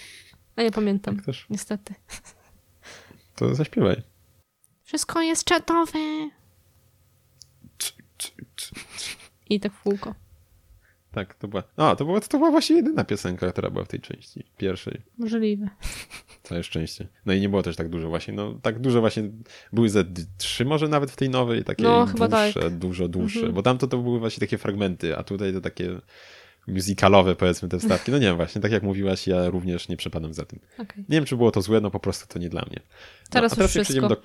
[0.56, 1.94] A ja pamiętam, tak niestety.
[3.36, 4.02] To zaśpiewaj.
[4.82, 5.98] Wszystko jest czatowe.
[9.50, 10.14] I tak w kółko.
[11.12, 11.62] Tak, to była.
[11.76, 15.00] A, to była, to była właśnie jedyna piosenka, która była w tej części pierwszej.
[15.18, 15.68] Możliwe.
[16.42, 17.08] Całe szczęście.
[17.26, 18.34] No i nie było też tak dużo właśnie.
[18.34, 19.30] No tak dużo właśnie.
[19.72, 20.04] Były ze
[20.38, 22.78] trzy może nawet w tej nowej, takie no, dłuższe, tak.
[22.78, 23.38] dużo dłuższe.
[23.38, 23.54] Mhm.
[23.54, 26.00] Bo tamto to były właśnie takie fragmenty, a tutaj to takie
[26.68, 28.10] musicalowe powiedzmy te wstawki.
[28.10, 30.60] No nie wiem, właśnie tak jak mówiłaś, ja również nie przepadam za tym.
[30.78, 30.98] Okay.
[30.98, 32.80] Nie wiem, czy było to złe, no po prostu to nie dla mnie.
[32.80, 34.08] No, teraz, teraz już wszystko.
[34.08, 34.16] Do...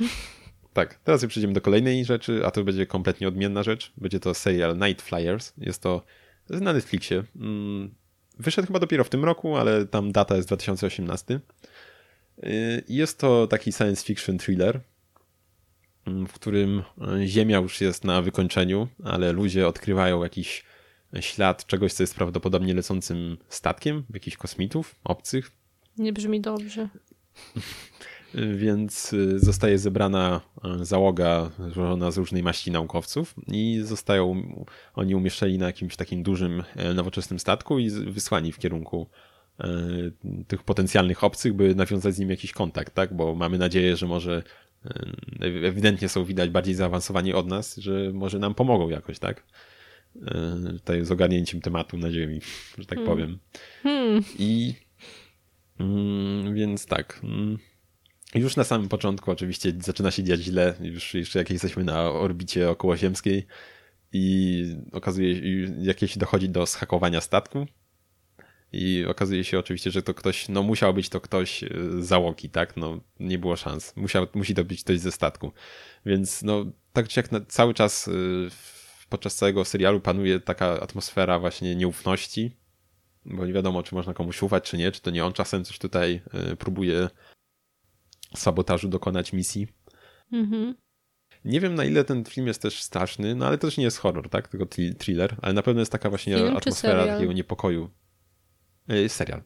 [0.74, 3.94] Tak, teraz już przejdziemy do kolejnej rzeczy, a to będzie kompletnie odmienna rzecz.
[3.98, 5.54] Będzie to serial Night Flyers.
[5.58, 6.06] Jest to
[6.50, 7.24] na Netflixie.
[7.36, 7.96] Mm,
[8.40, 11.40] wyszedł chyba dopiero w tym roku, ale tam data jest 2018.
[12.44, 14.80] Y, jest to taki science fiction thriller,
[16.06, 16.84] mm, w którym
[17.26, 20.64] Ziemia już jest na wykończeniu, ale ludzie odkrywają jakiś
[21.20, 25.52] ślad czegoś, co jest prawdopodobnie lecącym statkiem, jakichś kosmitów obcych.
[25.98, 26.90] Nie brzmi dobrze.
[28.56, 30.42] więc y, zostaje zebrana
[30.82, 34.42] y, załoga złożona z różnej maści naukowców i zostają
[34.94, 39.08] oni umieszczeni na jakimś takim dużym, e, nowoczesnym statku i wysłani w kierunku
[39.60, 39.68] e,
[40.48, 43.14] tych potencjalnych obcych, by nawiązać z nim jakiś kontakt, tak?
[43.14, 44.44] Bo mamy nadzieję, że może
[44.86, 45.06] e,
[45.68, 49.44] ewidentnie są widać bardziej zaawansowani od nas, że może nam pomogą jakoś, tak?
[50.74, 52.40] Tutaj z ogarnięciem tematu na ziemi,
[52.78, 53.06] że tak hmm.
[53.06, 53.40] powiem.
[53.84, 54.24] Hmm.
[54.40, 54.74] I
[55.80, 57.20] mm, więc tak.
[57.24, 57.58] Mm,
[58.36, 62.70] już na samym początku oczywiście zaczyna się dziać źle, już jeszcze jak jesteśmy na orbicie
[62.70, 63.48] okołoziemskiej
[64.14, 67.68] i okazuje się, jakieś dochodzi do schakowania statku
[68.72, 71.64] i okazuje się oczywiście, że to ktoś, no musiał być to ktoś z
[72.00, 72.78] e, załogi, tak?
[72.78, 73.96] No nie było szans.
[73.96, 75.52] Musiał, musi to być ktoś ze statku.
[76.06, 78.12] Więc no tak czy jak na, cały czas e,
[79.10, 82.58] podczas całego serialu panuje taka atmosfera właśnie nieufności,
[83.26, 85.80] bo nie wiadomo, czy można komuś ufać, czy nie, czy to nie on czasem coś
[85.80, 87.10] tutaj e, próbuje
[88.36, 89.68] sabotażu dokonać misji.
[90.32, 90.76] Mhm.
[91.46, 93.98] Nie wiem, na ile ten film jest też straszny, no ale to też nie jest
[93.98, 94.48] horror, tak?
[94.48, 94.66] Tylko
[94.98, 97.90] thriller, ale na pewno jest taka właśnie film atmosfera takiego niepokoju.
[98.88, 99.42] Jest serial.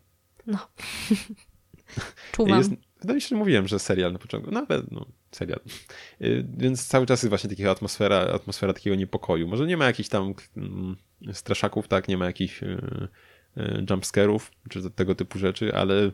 [0.47, 0.57] No.
[2.31, 2.57] Czuwam.
[2.57, 2.71] Jest,
[3.01, 5.59] wydaje mi się, że mówiłem, że serial na początku, no ale no, serial.
[6.21, 9.47] Y, więc cały czas jest właśnie taka atmosfera, atmosfera takiego niepokoju.
[9.47, 10.95] Może nie ma jakichś tam mm,
[11.33, 12.07] straszaków, tak?
[12.07, 12.77] Nie ma jakichś y,
[13.89, 16.11] jumpscarów, czy tego typu rzeczy, ale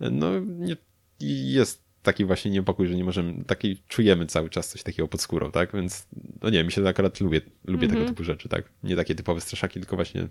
[0.00, 0.76] no nie,
[1.20, 5.50] jest taki właśnie niepokój, że nie możemy, taki czujemy cały czas coś takiego pod skórą,
[5.50, 5.72] tak?
[5.74, 6.06] Więc,
[6.42, 7.80] no nie, mi się akurat lubię, lubię mm -hmm.
[7.80, 8.08] tego mhm.
[8.08, 8.64] typu rzeczy, tak?
[8.82, 10.28] Nie takie typowe straszaki, tylko właśnie,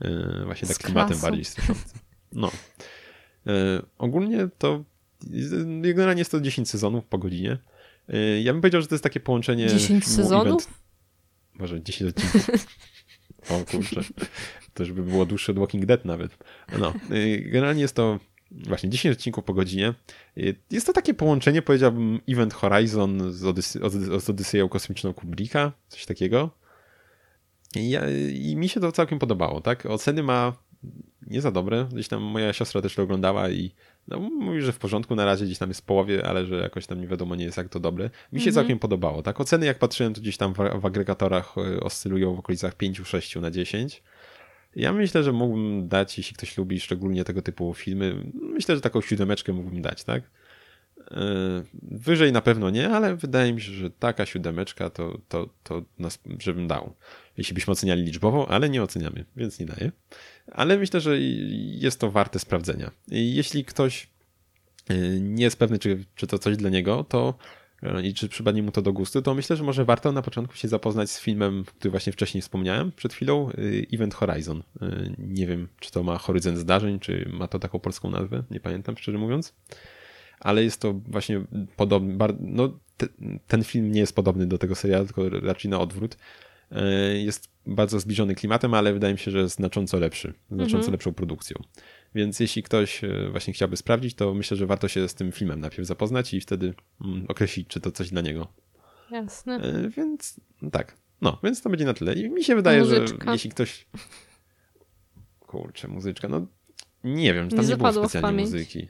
[0.00, 1.98] yy, właśnie tak klimatem bardziej straszącym.
[2.32, 2.50] No.
[3.46, 3.52] Yy,
[3.98, 4.84] ogólnie to
[5.80, 7.58] generalnie jest to 10 sezonów po godzinie.
[8.08, 9.66] Yy, ja bym powiedział, że to jest takie połączenie...
[9.66, 10.62] 10 sezonów?
[10.62, 10.78] Event...
[11.54, 12.66] Może 10 odcinków.
[13.50, 14.00] o kurczę.
[14.74, 16.36] To już by było dłuższe od Walking Dead nawet.
[16.78, 16.94] No.
[17.44, 18.18] Generalnie jest to
[18.50, 19.94] właśnie 10 odcinków po godzinie.
[20.70, 23.80] Jest to takie połączenie, powiedziałbym, Event Horizon z, Odysy
[24.20, 26.50] z Odyseją Kosmiczną Kubricka, coś takiego.
[27.76, 28.02] I, ja,
[28.32, 29.86] I, mi się to całkiem podobało, tak?
[29.86, 30.52] Oceny ma
[31.26, 31.86] nie za dobre.
[31.92, 33.70] Gdzieś tam moja siostra też to oglądała i
[34.08, 36.86] no, mówi, że w porządku na razie gdzieś tam jest w połowie, ale że jakoś
[36.86, 38.10] tam nie wiadomo nie jest jak to dobre.
[38.32, 38.54] Mi się mhm.
[38.54, 39.40] całkiem podobało, tak?
[39.40, 43.50] Oceny jak patrzyłem, to gdzieś tam w, w agregatorach e, oscylują w okolicach 5-6 na
[43.50, 44.02] 10.
[44.76, 49.00] Ja myślę, że mógłbym dać, jeśli ktoś lubi szczególnie tego typu filmy, myślę, że taką
[49.00, 50.22] siódemeczkę mógłbym dać, tak?
[51.82, 56.18] Wyżej na pewno nie, ale wydaje mi się, że taka siódemeczka to, to, to nas,
[56.38, 56.94] żebym dał.
[57.36, 59.92] Jeśli byśmy oceniali liczbowo, ale nie oceniamy, więc nie daję.
[60.52, 62.90] Ale myślę, że jest to warte sprawdzenia.
[63.08, 64.08] Jeśli ktoś
[65.20, 67.59] nie jest pewny, czy, czy to coś dla niego, to E,
[68.02, 70.68] i czy przypadnie mu to do gustu, to myślę, że może warto na początku się
[70.68, 73.52] zapoznać z filmem, który właśnie wcześniej wspomniałem przed chwilą, e,
[73.92, 74.62] Event Horizon.
[74.82, 78.60] E, nie wiem, czy to ma horyzont zdarzeń, czy ma to taką polską nazwę, nie
[78.60, 79.54] pamiętam szczerze mówiąc.
[80.40, 81.40] Ale jest to właśnie
[81.76, 83.06] podobny, no te,
[83.46, 86.16] ten film nie jest podobny do tego serialu, tylko raczej na odwrót.
[87.14, 90.92] Jest bardzo zbliżony klimatem, ale wydaje mi się, że jest znacząco lepszy, znacząco mhm.
[90.92, 91.56] lepszą produkcją.
[92.14, 95.60] Więc jeśli ktoś e, właśnie chciałby sprawdzić, to myślę, że warto się z tym filmem
[95.60, 96.74] najpierw zapoznać i wtedy
[97.04, 98.52] mm, określić, czy to coś dla niego.
[99.10, 99.56] Jasne.
[99.56, 100.40] E, więc
[100.72, 100.96] tak.
[101.20, 102.14] No, więc to będzie na tyle.
[102.14, 103.24] I mi się wydaje, muzyczka.
[103.24, 103.86] że jeśli ktoś.
[105.38, 106.28] Kurczę, muzyczka.
[106.28, 106.46] No
[107.04, 108.88] nie wiem, tam nie, nie było specjalnie muzyki.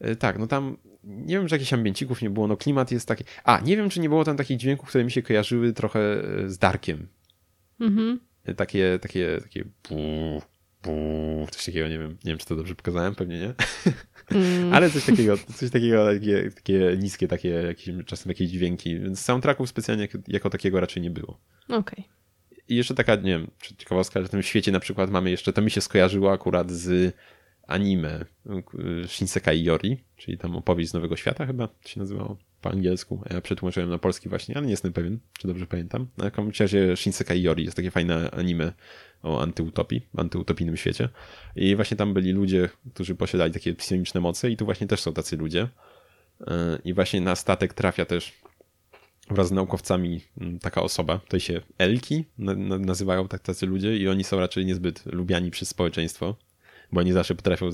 [0.00, 3.24] E, tak, no tam nie wiem, że jakichś ambiencików nie było, no klimat jest taki.
[3.44, 6.58] A, nie wiem, czy nie było tam takich dźwięków, które mi się kojarzyły trochę z
[6.58, 7.08] Darkiem.
[7.80, 8.20] Mhm.
[8.56, 9.64] Takie, takie, takie
[11.50, 13.54] coś takiego, nie wiem, nie wiem, czy to dobrze pokazałem, pewnie nie.
[14.30, 14.72] Mm.
[14.74, 19.68] Ale coś takiego, coś takiego, takie, takie niskie, takie jakieś, czasem jakieś dźwięki, więc soundtracków
[19.68, 21.38] specjalnie jako, takiego raczej nie było.
[21.68, 21.78] Okej.
[21.78, 22.04] Okay.
[22.68, 25.62] I jeszcze taka, nie wiem, ciekawostka, że w tym świecie na przykład mamy jeszcze, to
[25.62, 27.14] mi się skojarzyło akurat z
[27.66, 28.24] anime
[29.06, 33.22] Shinsekai Yori, czyli tam opowieść z Nowego Świata chyba się nazywało po angielsku.
[33.30, 36.06] Ja przetłumaczyłem na polski właśnie, ale nie jestem pewien, czy dobrze pamiętam.
[36.16, 38.72] Na jakim razie Shinsekai Yori jest takie fajne anime
[39.22, 41.08] o antyutopii, antyutopijnym świecie.
[41.56, 45.12] I właśnie tam byli ludzie, którzy posiadali takie psioniczne moce i tu właśnie też są
[45.12, 45.68] tacy ludzie.
[46.46, 48.32] E, I właśnie na statek trafia też
[49.30, 50.20] wraz z naukowcami
[50.60, 51.18] taka osoba.
[51.18, 52.24] Tutaj się Elki
[52.78, 56.36] nazywają tak tacy ludzie i oni są raczej niezbyt lubiani przez społeczeństwo,
[56.92, 57.70] bo oni zawsze potrafią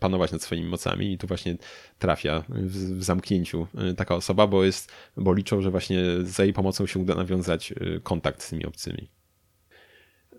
[0.00, 1.56] panować nad swoimi mocami i tu właśnie
[1.98, 6.52] trafia w, w zamknięciu e, taka osoba, bo jest, bo liczą, że właśnie za jej
[6.52, 9.08] pomocą się uda nawiązać e, kontakt z tymi obcymi.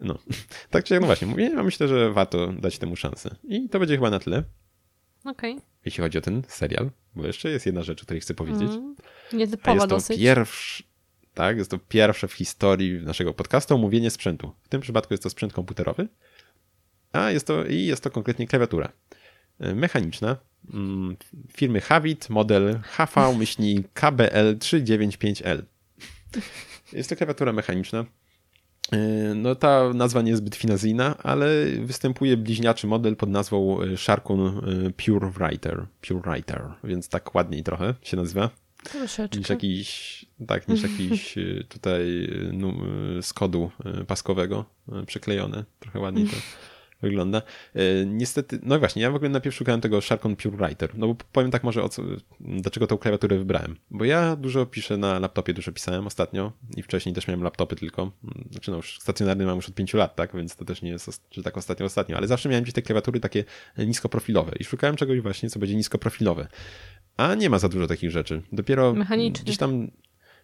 [0.01, 0.17] No,
[0.69, 3.35] tak czy jak, no właśnie, mówię, myślę, że warto dać temu szansę.
[3.43, 4.43] I to będzie chyba na tyle.
[5.25, 5.53] Okej.
[5.53, 5.65] Okay.
[5.85, 8.71] Jeśli chodzi o ten serial, bo jeszcze jest jedna rzecz, o której chcę powiedzieć.
[8.71, 8.95] Mm,
[9.33, 10.19] nietypowa jest to dosyć.
[10.19, 10.83] Pierwszy,
[11.33, 14.51] tak, jest to pierwsze w historii naszego podcastu omówienie sprzętu.
[14.63, 16.07] W tym przypadku jest to sprzęt komputerowy,
[17.11, 18.91] a jest to, i jest to konkretnie klawiatura
[19.59, 20.37] e, mechaniczna
[20.73, 21.17] mm,
[21.53, 25.61] firmy Havit, model HV-KBL395L.
[26.93, 28.05] Jest to klawiatura mechaniczna,
[29.35, 34.47] no ta nazwa nie jest zbyt finazyjna, ale występuje bliźniaczy model pod nazwą e, Sharkun
[34.47, 34.51] e,
[35.05, 38.49] Pure Writer, Pure Writer, więc tak ładniej trochę się nazywa.
[38.83, 39.39] Troszeczkę.
[39.39, 41.35] Niż jakiś, tak, niż jakiś
[41.69, 42.73] tutaj no,
[43.21, 43.71] z kodu
[44.07, 44.65] paskowego
[45.07, 45.65] przyklejone.
[45.79, 46.35] Trochę ładniej to
[47.01, 47.41] wygląda.
[47.75, 50.97] E, niestety, no właśnie, ja w ogóle najpierw szukałem tego Sharkon Pure Writer.
[50.97, 52.03] No bo powiem tak może, o co,
[52.39, 53.75] dlaczego tą klawiaturę wybrałem.
[53.91, 58.11] Bo ja dużo piszę na laptopie, dużo pisałem ostatnio i wcześniej też miałem laptopy tylko.
[58.51, 61.21] Znaczy no już stacjonarny mam już od pięciu lat, tak, więc to też nie jest,
[61.31, 63.43] że tak ostatnio, ostatnio, ale zawsze miałem gdzieś te klawiatury takie
[63.77, 66.47] niskoprofilowe i szukałem czegoś właśnie, co będzie niskoprofilowe.
[67.17, 68.41] A nie ma za dużo takich rzeczy.
[68.51, 69.43] Dopiero Mechaniczny.
[69.43, 69.87] gdzieś tam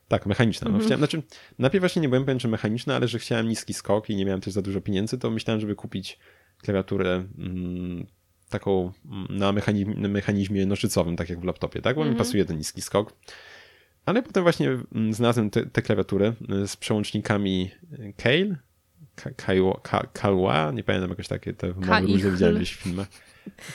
[0.08, 0.66] tak, mechaniczna.
[0.66, 0.86] No, mhm.
[0.86, 1.24] chciałem, znaczy,
[1.60, 4.42] najpierw właśnie nie byłem pewien, czy mechaniczna, ale że chciałem niski skok i nie miałem
[4.42, 6.20] też za dużo pieniędzy, to myślałem, żeby kupić
[6.64, 8.06] klawiaturę mm,
[8.50, 9.38] taką mm,
[10.00, 11.96] na mechanizmie, nożycowym, tak jak w laptopie, tak?
[11.96, 12.14] Bo mm -hmm.
[12.14, 12.28] mi mhm.
[12.28, 13.14] pasuje ten niski skok.
[14.06, 16.34] Ale potem właśnie mm, znalazłem tę klawiaturę
[16.64, 17.72] y, z przełącznikami
[18.18, 18.56] Kale,
[20.14, 23.08] Kalwa, nie pamiętam jakoś takie te wymowy różne widziałem gdzieś w filmach.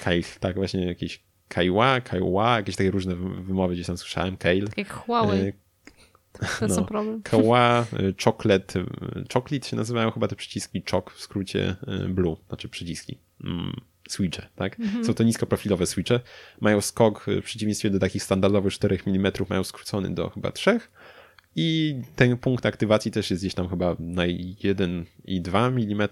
[0.04, 4.66] Kale, tak, właśnie jakieś Kaiwa, Kaiwa, jakieś takie różne wymowy gdzieś tam słyszałem, Kale.
[4.66, 5.40] Tak jak Huawei.
[5.40, 5.52] Y,
[6.60, 7.22] to no, problem.
[7.22, 8.84] Kała, y, chocolate, y,
[9.32, 13.18] chocolate się nazywają chyba te przyciski chok w skrócie y, blue, znaczy przyciski.
[13.44, 14.80] Mm, switche, tak?
[14.80, 15.04] Mhm.
[15.04, 16.20] Są to niskoprofilowe switche.
[16.60, 20.80] Mają skok w przeciwieństwie do takich standardowych 4 mm, mają skrócony do chyba 3
[21.56, 26.08] i ten punkt aktywacji też jest gdzieś tam chyba na 1,2 mm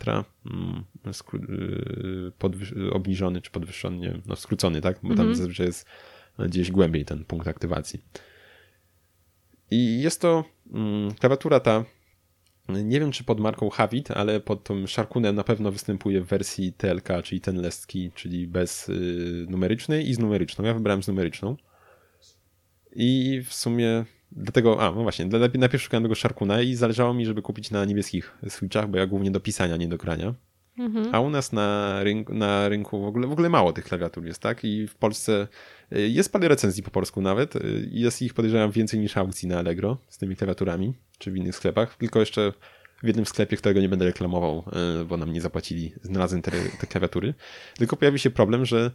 [2.92, 4.98] obniżony czy podwyższony, no skrócony, tak?
[5.02, 5.34] Bo tam mhm.
[5.34, 5.86] zazwyczaj jest
[6.38, 8.02] gdzieś głębiej ten punkt aktywacji.
[9.70, 11.84] I jest to mm, klawiatura ta,
[12.68, 16.72] nie wiem czy pod marką Havit, ale pod tym Sharkunem na pewno występuje w wersji
[16.72, 20.64] TLK, czyli ten lestki, czyli bez y, numerycznej i z numeryczną.
[20.64, 21.56] Ja wybrałem z numeryczną.
[22.92, 27.42] I w sumie dlatego, a no właśnie, najpierw szukałem tego Sharkuna i zależało mi, żeby
[27.42, 30.34] kupić na niebieskich switchach, bo ja głównie do pisania, nie do grania.
[30.78, 31.14] Mhm.
[31.14, 34.42] A u nas na rynku, na rynku w, ogóle, w ogóle mało tych klawiatur jest,
[34.42, 34.64] tak?
[34.64, 35.48] I w Polsce
[35.92, 37.56] y, jest parę recenzji po polsku nawet.
[37.56, 41.56] Y, jest ich podejrzewam więcej niż aukcji na Allegro z tymi klawiaturami, czy w innych
[41.56, 41.96] sklepach.
[41.96, 42.52] Tylko jeszcze
[43.02, 44.64] w jednym sklepie, którego nie będę reklamował,
[45.02, 46.50] y, bo nam nie zapłacili, znalazłem te,
[46.80, 47.34] te klawiatury.
[47.78, 48.90] Tylko pojawił się problem, że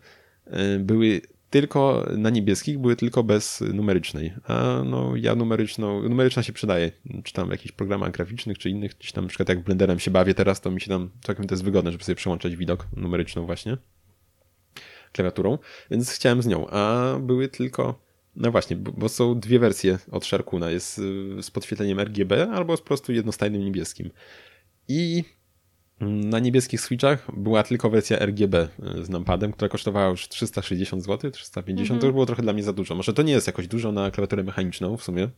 [0.80, 1.22] były
[1.52, 4.34] tylko na niebieskich były tylko bez numerycznej.
[4.44, 6.92] A no ja numeryczną, numeryczna się przydaje,
[7.24, 10.12] czy tam w jakichś programach graficznych, czy innych, czy tam na przykład jak Blenderem się
[10.12, 13.46] bawię teraz, to mi się tam całkiem to jest wygodne, żeby sobie przełączać widok numeryczną
[13.46, 13.78] właśnie
[15.12, 15.58] klawiaturą,
[15.92, 20.70] więc chciałem z nią, a były tylko no właśnie, bo są dwie wersje od Sharkuna.
[20.70, 24.12] Jest y, z podświetleniem RGB albo z prostu jednostajnym niebieskim.
[24.88, 25.24] I
[26.02, 31.32] na niebieskich switchach była tylko wersja RGB y, z numpadem, która kosztowała już 360 zł,
[31.32, 31.82] 350.
[31.82, 32.00] Mhm.
[32.00, 32.96] To już było trochę dla mnie za dużo.
[32.96, 35.30] Może to nie jest jakoś dużo na klawiaturę mechaniczną w sumie,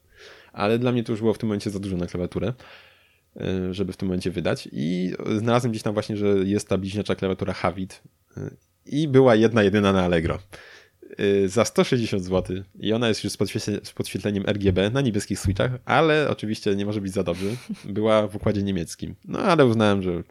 [0.53, 2.53] ale dla mnie to już było w tym momencie za dużo na klawiaturę,
[3.37, 4.69] y, żeby w tym momencie wydać.
[4.71, 8.03] I znalazłem gdzieś tam właśnie, że jest ta bliźniacza klawiatura Havit
[8.85, 10.39] i była jedna jedyna na Allegro.
[11.19, 15.39] Y, za 160 zł i ona jest już z, podświetle, z podświetleniem RGB na niebieskich
[15.39, 17.47] switchach, ale oczywiście nie może być za dobrze.
[17.85, 19.15] Była w układzie niemieckim.
[19.25, 20.23] No ale uznałem, że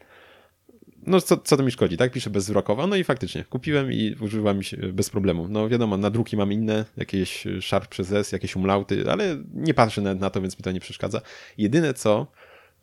[1.06, 2.12] no co, co to mi szkodzi, tak?
[2.12, 2.86] Piszę bezwzrokowo.
[2.86, 4.60] No i faktycznie, kupiłem i używam
[4.92, 5.48] bez problemu.
[5.48, 10.00] No wiadomo, na druki mam inne, jakieś Sharp przez S, jakieś umlauty, ale nie patrzę
[10.00, 11.20] nawet na to, więc mi to nie przeszkadza.
[11.58, 12.26] Jedyne co,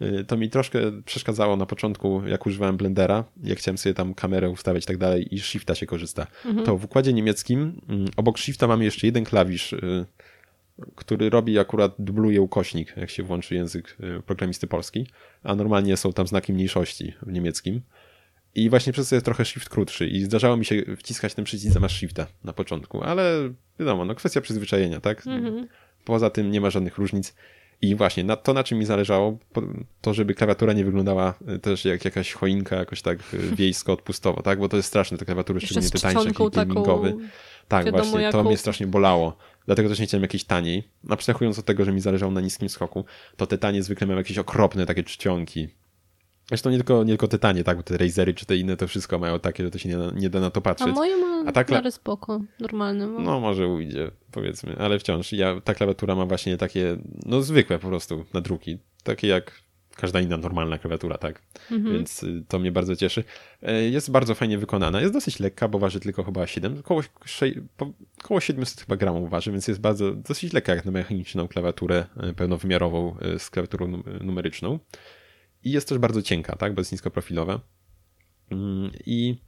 [0.02, 4.50] Y, to mi troszkę przeszkadzało na początku, jak używałem Blendera, jak chciałem sobie tam kamerę
[4.50, 6.28] ustawiać i tak dalej i Shifta się korzysta.
[6.46, 6.66] Mhm.
[6.66, 9.76] To w układzie niemieckim mm, obok Shifta mamy jeszcze jeden klawisz,
[10.96, 15.08] który robi akurat, dubluje ukośnik, jak się włączy język programisty polski,
[15.44, 17.82] a normalnie są tam znaki mniejszości w niemieckim.
[18.56, 21.74] I właśnie przez to jest trochę shift krótszy i zdarzało mi się wciskać ten przycisk
[21.74, 25.28] zamiast shifta na początku, ale wiadomo, no kwestia przyzwyczajenia, tak?
[25.28, 25.68] Mhm.
[26.06, 27.36] Poza tym nie ma żadnych różnic.
[27.82, 29.38] I właśnie na to, na czym mi zależało,
[30.02, 34.60] to żeby klawiatura nie wyglądała e, też jak jakaś choinka, jakoś tak e, wiejsko-odpustowo, tak?
[34.60, 37.16] Bo to jest straszne, te klawiatury, szczególnie te tańsze, taki gamingowy.
[37.68, 38.38] Tak, właśnie, jaką...
[38.38, 39.38] to mnie strasznie bolało.
[39.66, 40.84] Dlatego też nie chciałem jakiejś taniej.
[41.10, 43.06] Abstrahując od tego, że mi zależało na niskim skoku,
[43.38, 45.68] to te tanie zwykle miały jakieś okropne takie czcionki.
[46.50, 49.20] Zresztą nie tylko, nie tylko Tytanie, tak, bo te Razery czy te inne to wszystko
[49.20, 50.88] mają takie, że to się nie, nie da na to patrzeć.
[50.88, 51.92] A moje ma A ta kla...
[51.92, 53.08] spoko, normalne.
[53.08, 53.20] Bo...
[53.20, 57.88] No może ujdzie, powiedzmy, ale wciąż ja, ta klawiatura ma właśnie takie, no zwykłe po
[57.88, 59.62] prostu na druki, takie jak
[59.96, 61.42] każda inna normalna klawiatura, tak?
[61.72, 61.94] Mhm.
[61.94, 63.24] Więc y, to mnie bardzo cieszy.
[63.62, 65.02] E, jest bardzo fajnie wykonana.
[65.02, 67.56] Jest dosyć lekka, bo waży tylko chyba 7, około, 6,
[68.24, 72.34] około 700 chyba gramów waży, więc jest bardzo dosyć lekka jak na mechaniczną klawiaturę e,
[72.34, 74.80] pełnowymiarową e, z klawiaturą numeryczną.
[75.64, 77.60] I jest też bardzo cienka, tak, bo jest niskoprofilowa.
[78.52, 79.42] Mm, I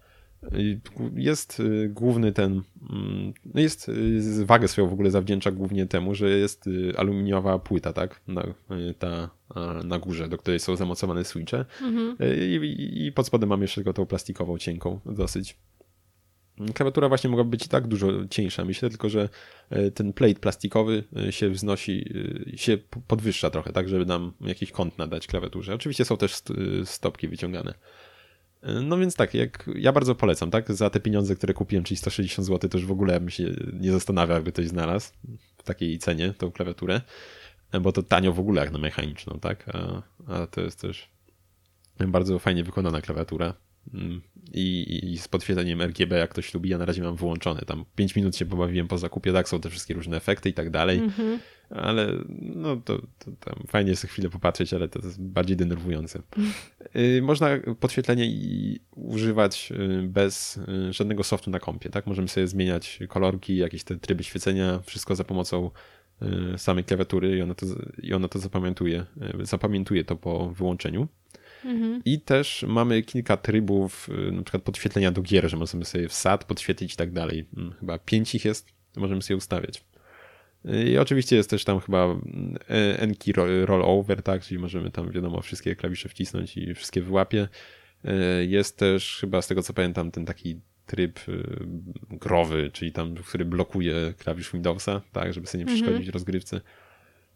[1.16, 6.16] jest y, główny ten, mm, no jest, y, wagę swoją w ogóle zawdzięcza głównie temu,
[6.16, 8.44] że jest y, aluminiowa płyta, tak, na,
[9.00, 9.30] ta,
[9.84, 12.18] na górze, do której są zamocowane switche mhm.
[12.40, 15.58] I, i pod spodem mam jeszcze tylko tą plastikową, cienką dosyć.
[16.74, 18.66] Klawiatura właśnie mogłaby być i tak dużo cieńsza.
[18.66, 19.30] Myślę tylko, że
[19.70, 22.06] e, ten plate plastikowy e, się wznosi,
[22.54, 25.76] e, się podwyższa trochę, tak, żeby nam jakiś kąt nadać klawiaturze.
[25.76, 26.36] Oczywiście są też
[26.86, 27.74] stopki wyciągane.
[28.84, 30.74] No więc tak, jak ja bardzo polecam, tak?
[30.74, 33.92] Za te pieniądze, które kupiłem, czyli 160 zł, to już w ogóle bym się nie
[33.92, 35.12] zastanawiał, jakby ktoś znalazł
[35.58, 37.02] w takiej cenie tą klawiaturę,
[37.82, 39.66] bo to tanio w ogóle jak na mechaniczną, tak?
[39.74, 40.02] A,
[40.34, 41.10] a to jest też
[42.08, 43.54] bardzo fajnie wykonana klawiatura.
[43.94, 44.22] Mm,
[44.54, 47.62] i, i z podświetleniem RGB, jak ktoś lubi, ja na razie mam wyłączone.
[47.62, 50.70] Tam 5 minut się pobawiłem po zakupie, tak, są te wszystkie różne efekty i tak
[50.70, 51.38] dalej, mm -hmm.
[51.70, 52.08] ale
[52.40, 56.22] no to, to tam fajnie jest chwilę popatrzeć, ale to jest bardziej denerwujące.
[56.38, 57.24] Mm.
[57.24, 57.50] Można
[57.80, 58.26] podświetlenie
[58.96, 62.08] używać y, bez y, żadnego softu na kompie, tak?
[62.08, 65.72] Możemy sobie zmieniać kolorki, jakieś te tryby świecenia, wszystko za pomocą
[66.58, 67.66] samej klawiatury i ona to,
[68.02, 69.06] i ona to zapamiętuje,
[69.42, 71.08] zapamiętuje to po wyłączeniu.
[71.66, 72.02] Mhm.
[72.06, 76.44] I też mamy kilka trybów, y, na przykład podświetlenia do gier, że możemy sobie wsad
[76.44, 77.46] podświetlić i tak dalej.
[77.58, 79.84] Mm, chyba pięć ich jest, możemy sobie ustawiać.
[80.66, 82.08] Y, I oczywiście jest też tam chyba
[82.98, 87.48] N-key mm, rollover, tak, czyli możemy tam, wiadomo, wszystkie klawisze wcisnąć i wszystkie wyłapie.
[88.06, 91.20] Y, jest też chyba z tego co pamiętam ten taki tryb
[92.10, 96.14] growy, czyli tam, który blokuje klawisz Windowsa, tak, żeby sobie nie przeszkodzić mhm.
[96.14, 96.62] rozgrywce.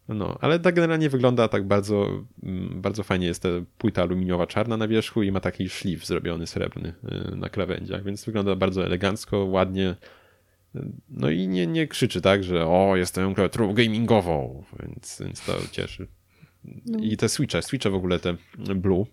[0.10, 3.28] No, ale tak generalnie wygląda tak bardzo, mm, bardzo fajnie.
[3.28, 6.94] Jest ta płyta aluminiowa czarna na wierzchu i ma taki szlif zrobiony srebrny
[7.34, 9.96] y, na krawędziach, więc wygląda bardzo elegancko, ładnie.
[11.10, 16.08] No i nie, nie krzyczy tak, że o, jestem klawiaturą gamingową, więc, więc to cieszy.
[16.86, 17.00] No.
[17.00, 18.36] I te switche, switche w ogóle te
[18.76, 19.06] Blue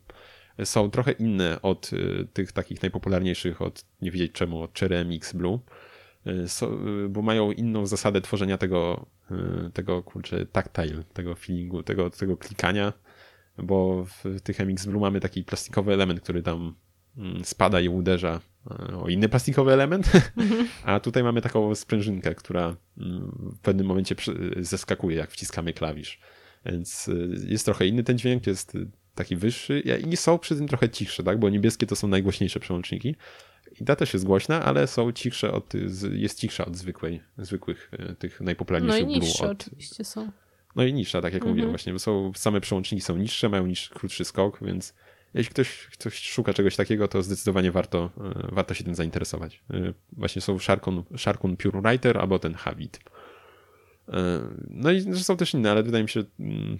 [0.64, 5.32] są trochę inne od y, tych takich najpopularniejszych, od nie wiedzieć czemu, od Cherry MX
[5.32, 5.58] Blue
[6.26, 6.64] Y,
[7.04, 9.06] y, bo mają inną zasadę tworzenia tego,
[9.72, 12.92] tego kurczę, tactile, tego feelingu, tego, tego klikania,
[13.58, 16.74] bo w tych MX Blue mamy taki plastikowy element, który tam
[17.16, 18.40] mm, spada i uderza
[19.02, 20.68] o inny plastikowy element, mhm.
[20.84, 24.14] a tutaj mamy taką sprężynkę, która mm, w pewnym momencie
[24.56, 26.20] zeskakuje, jak wciskamy klawisz.
[26.66, 27.10] Więc
[27.48, 28.76] jest trochę inny ten dźwięk, jest
[29.14, 31.38] taki wyższy i są przy tym trochę cichsze, tak?
[31.38, 33.16] bo niebieskie to są najgłośniejsze przełączniki,
[33.80, 35.72] I ta też jest głośna, ale są cichsze od,
[36.12, 40.32] jest cichsza od zwykłej, zwykłych e, tych najpopularniejszych No i niższe od, oczywiście są.
[40.76, 41.50] No i niższa, tak jak Mhm.
[41.50, 44.94] mówiłem właśnie, bo są, same przełączniki są niższe, mają niższy, krótszy skok, więc
[45.34, 49.62] jeśli ktoś, ktoś szuka czegoś takiego, to zdecydowanie warto, e, warto się tym zainteresować.
[49.70, 53.00] E, Właśnie są Sharkun, Sharkun Pure Writer albo ten Havit.
[54.70, 56.78] No i są też inne, ale wydaje mi się, mm,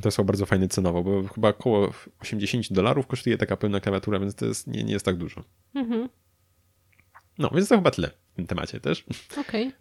[0.00, 4.34] to są bardzo fajne cenowo, bo chyba około 80 dolarów kosztuje taka pełna klawiatura, więc
[4.34, 5.44] to jest, nie, nie jest tak dużo.
[5.74, 6.08] Mhm.
[7.38, 9.04] No, więc to chyba tyle w tym temacie też.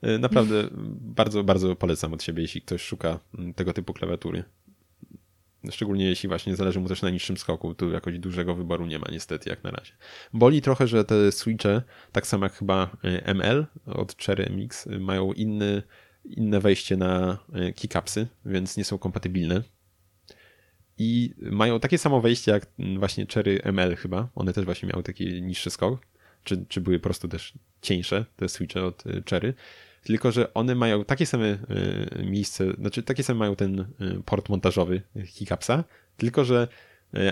[0.01, 0.67] E, Naprawdę
[1.01, 4.43] bardzo, bardzo polecam od siebie, jeśli ktoś szuka mm, tego typu klawiatury.
[5.71, 9.07] Szczególnie jeśli właśnie zależy mu też na niższym skoku, tu jakoś dużego wyboru nie ma
[9.11, 9.93] niestety jak na razie.
[10.33, 11.81] Boli trochę, że te switche,
[12.11, 15.83] tak samo jak chyba e, ML od Cherry MX, e, mają inny,
[16.25, 19.63] inne wejście na e, keycapsy, więc nie są kompatybilne.
[21.03, 22.67] I mają takie samo wejście jak
[22.97, 24.29] właśnie Cherry ML chyba.
[24.35, 25.99] One też właśnie miały taki niższy skok.
[26.43, 29.53] Czy, czy były po prostu też cieńsze, te switche od y, Cherry.
[30.03, 33.85] Tylko, że one mają takie same y, miejsce, znaczy takie same mają ten y,
[34.25, 35.01] port montażowy
[35.37, 35.83] keycapsa,
[36.17, 36.67] tylko, że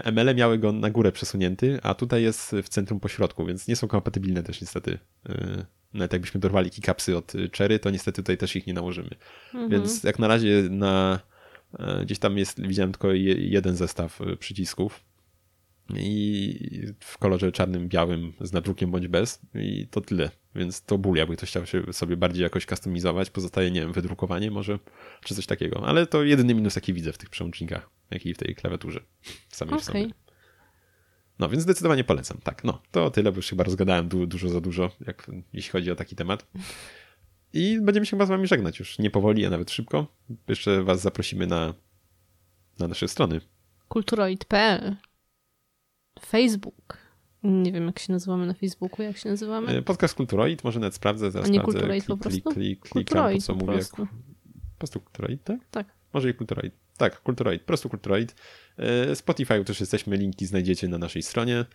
[0.04, 3.88] ML miały go na górę przesunięty, a tutaj jest w centrum pośrodku, więc nie są
[3.88, 5.00] kompatybilne też niestety.
[5.94, 9.10] Nawet jakbyśmy dorwali keycapsy od Cherry, to niestety tutaj też ich nie nałożymy.
[9.54, 9.70] Mhm.
[9.70, 11.29] Więc jak na razie na e,
[12.04, 15.04] gdzieś tam jest, widziałem tylko je, jeden zestaw e, przycisków
[15.96, 20.32] i w kolorze czarnym, białym z nadrukiem bądź bez i to tyle.
[20.56, 24.52] Więc to ból, jakby ktoś chciał się sobie bardziej jakoś kustomizować, pozostaje, nie wiem, wydrukowanie
[24.52, 24.80] może,
[25.24, 25.88] czy coś takiego.
[25.88, 29.00] Ale to jedyny minus, jaki widzę w tych przełącznikach, jak i w tej klawiaturze
[29.50, 30.08] samej w sobie.
[31.40, 32.38] No, więc zdecydowanie polecam.
[32.44, 35.92] Tak, no, to tyle, bo już chyba rozgadałem du dużo za dużo, jak, jeśli chodzi
[35.92, 36.48] o taki temat.
[37.54, 40.08] I będziemy się chyba z wami żegnać już nie powoli, a nawet szybko.
[40.48, 41.74] Jeszcze was zaprosimy na,
[42.80, 43.42] na nasze strony.
[43.88, 44.96] Kulturoid.pl
[46.26, 46.98] Facebook.
[47.44, 49.68] Nie wiem, jak się nazywamy na Facebooku, jak się nazywamy.
[49.68, 51.80] E, Podcast Kulturoid, może nawet sprawdzę, zaraz A nie sprawdzę.
[51.80, 52.60] Kulturoid po Klik, prostu?
[52.60, 53.74] klik, klik, klikam, po co po mówię.
[53.74, 53.96] prostu.
[53.96, 55.60] Po prostu Kulturoid, tak?
[55.72, 55.88] Tak.
[56.14, 56.74] Może i Kulturoid.
[56.98, 58.36] Tak, Kulturoid, po prostu Kulturoid.
[58.78, 61.66] E, Spotify też jesteśmy, linki znajdziecie na naszej stronie.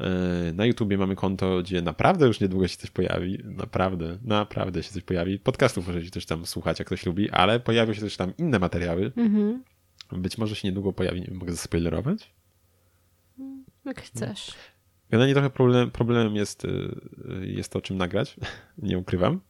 [0.00, 3.38] E, Na YouTubie mamy konto, gdzie naprawdę już niedługo się coś pojawi.
[3.44, 5.38] Naprawdę, naprawdę się coś pojawi.
[5.38, 9.12] Podcastów możecie też tam słuchać, jak ktoś lubi, ale pojawią się też tam inne materiały.
[9.16, 9.62] Mhm.
[10.12, 12.32] Być może się niedługo pojawi, nie wiem, mogę zaspoilerować?
[13.84, 14.54] Jak chcesz.
[15.10, 17.00] Generalnie trochę problem, problemem jest, y,
[17.42, 18.36] jest to, czym nagrać.
[18.78, 19.40] Nie ukrywam.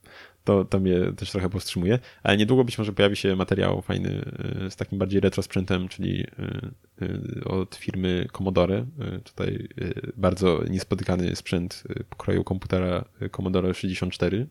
[0.45, 1.99] To, to mnie też trochę powstrzymuje.
[2.23, 4.25] Ale niedługo być może pojawi się materiał fajny
[4.67, 8.87] y, z takim bardziej retro sprzętem, czyli y, y, od firmy Commodore.
[9.25, 9.69] Tutaj
[10.17, 13.05] bardzo niespotykany sprzęt pokroju komputera
[13.37, 14.47] Commodore 64.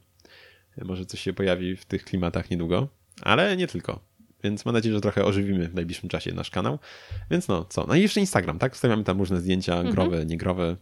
[0.77, 2.87] Y, Może coś się pojawi w tych klimatach niedługo,
[3.21, 4.09] ale nie tylko.
[4.43, 6.79] Więc mam nadzieję, że trochę ożywimy w najbliższym czasie nasz kanał.
[7.31, 7.85] Więc no, co?
[7.87, 8.75] No i jeszcze Instagram, tak?
[8.75, 10.77] Wstawiamy tam różne zdjęcia, growe, niegrowe,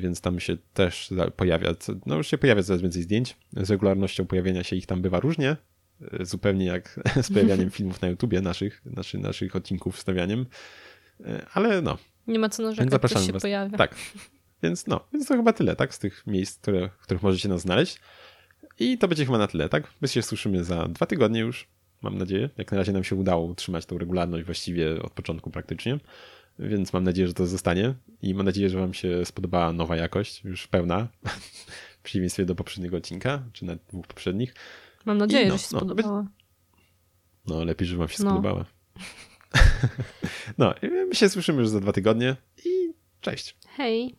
[0.00, 1.74] więc tam się też pojawia,
[2.06, 3.36] no już się pojawia coraz więcej zdjęć.
[3.56, 5.56] Z regularnością pojawienia się ich tam bywa różnie,
[6.00, 10.46] yy, zupełnie jak z pojawianiem filmów na YouTubie, naszych, naszy, naszych odcinków wstawianiem.
[11.20, 13.42] Yy, Ale no, Nie ma co narzekać, zapraszamy się was.
[13.42, 13.78] pojawia.
[13.78, 13.94] Tak.
[14.62, 15.94] Więc no, więc to chyba tyle, tak?
[15.94, 18.00] Z tych miejsc, które, w których możecie nas znaleźć.
[18.78, 19.92] I to będzie chyba na tyle, tak?
[20.00, 21.68] My się słyszymy za dwa tygodnie już,
[22.02, 22.50] mam nadzieję.
[22.58, 25.98] Jak na razie nam się udało utrzymać tą regularność właściwie od początku praktycznie.
[26.58, 27.94] Więc mam nadzieję, że to zostanie.
[28.22, 31.08] I mam nadzieję, że Wam się spodobała nowa jakość, już pełna.
[32.00, 34.54] W przeciwieństwie do poprzedniego odcinka, czy nawet dwóch poprzednich.
[35.04, 36.26] Mam nadzieję, no, że się no, spodobała.
[37.46, 38.30] No, lepiej, że Wam się No.
[38.30, 38.64] spodobała.
[40.58, 42.36] no, i my się słyszymy już za dwa tygodnie
[42.66, 43.56] i cześć.
[43.76, 44.16] Hej!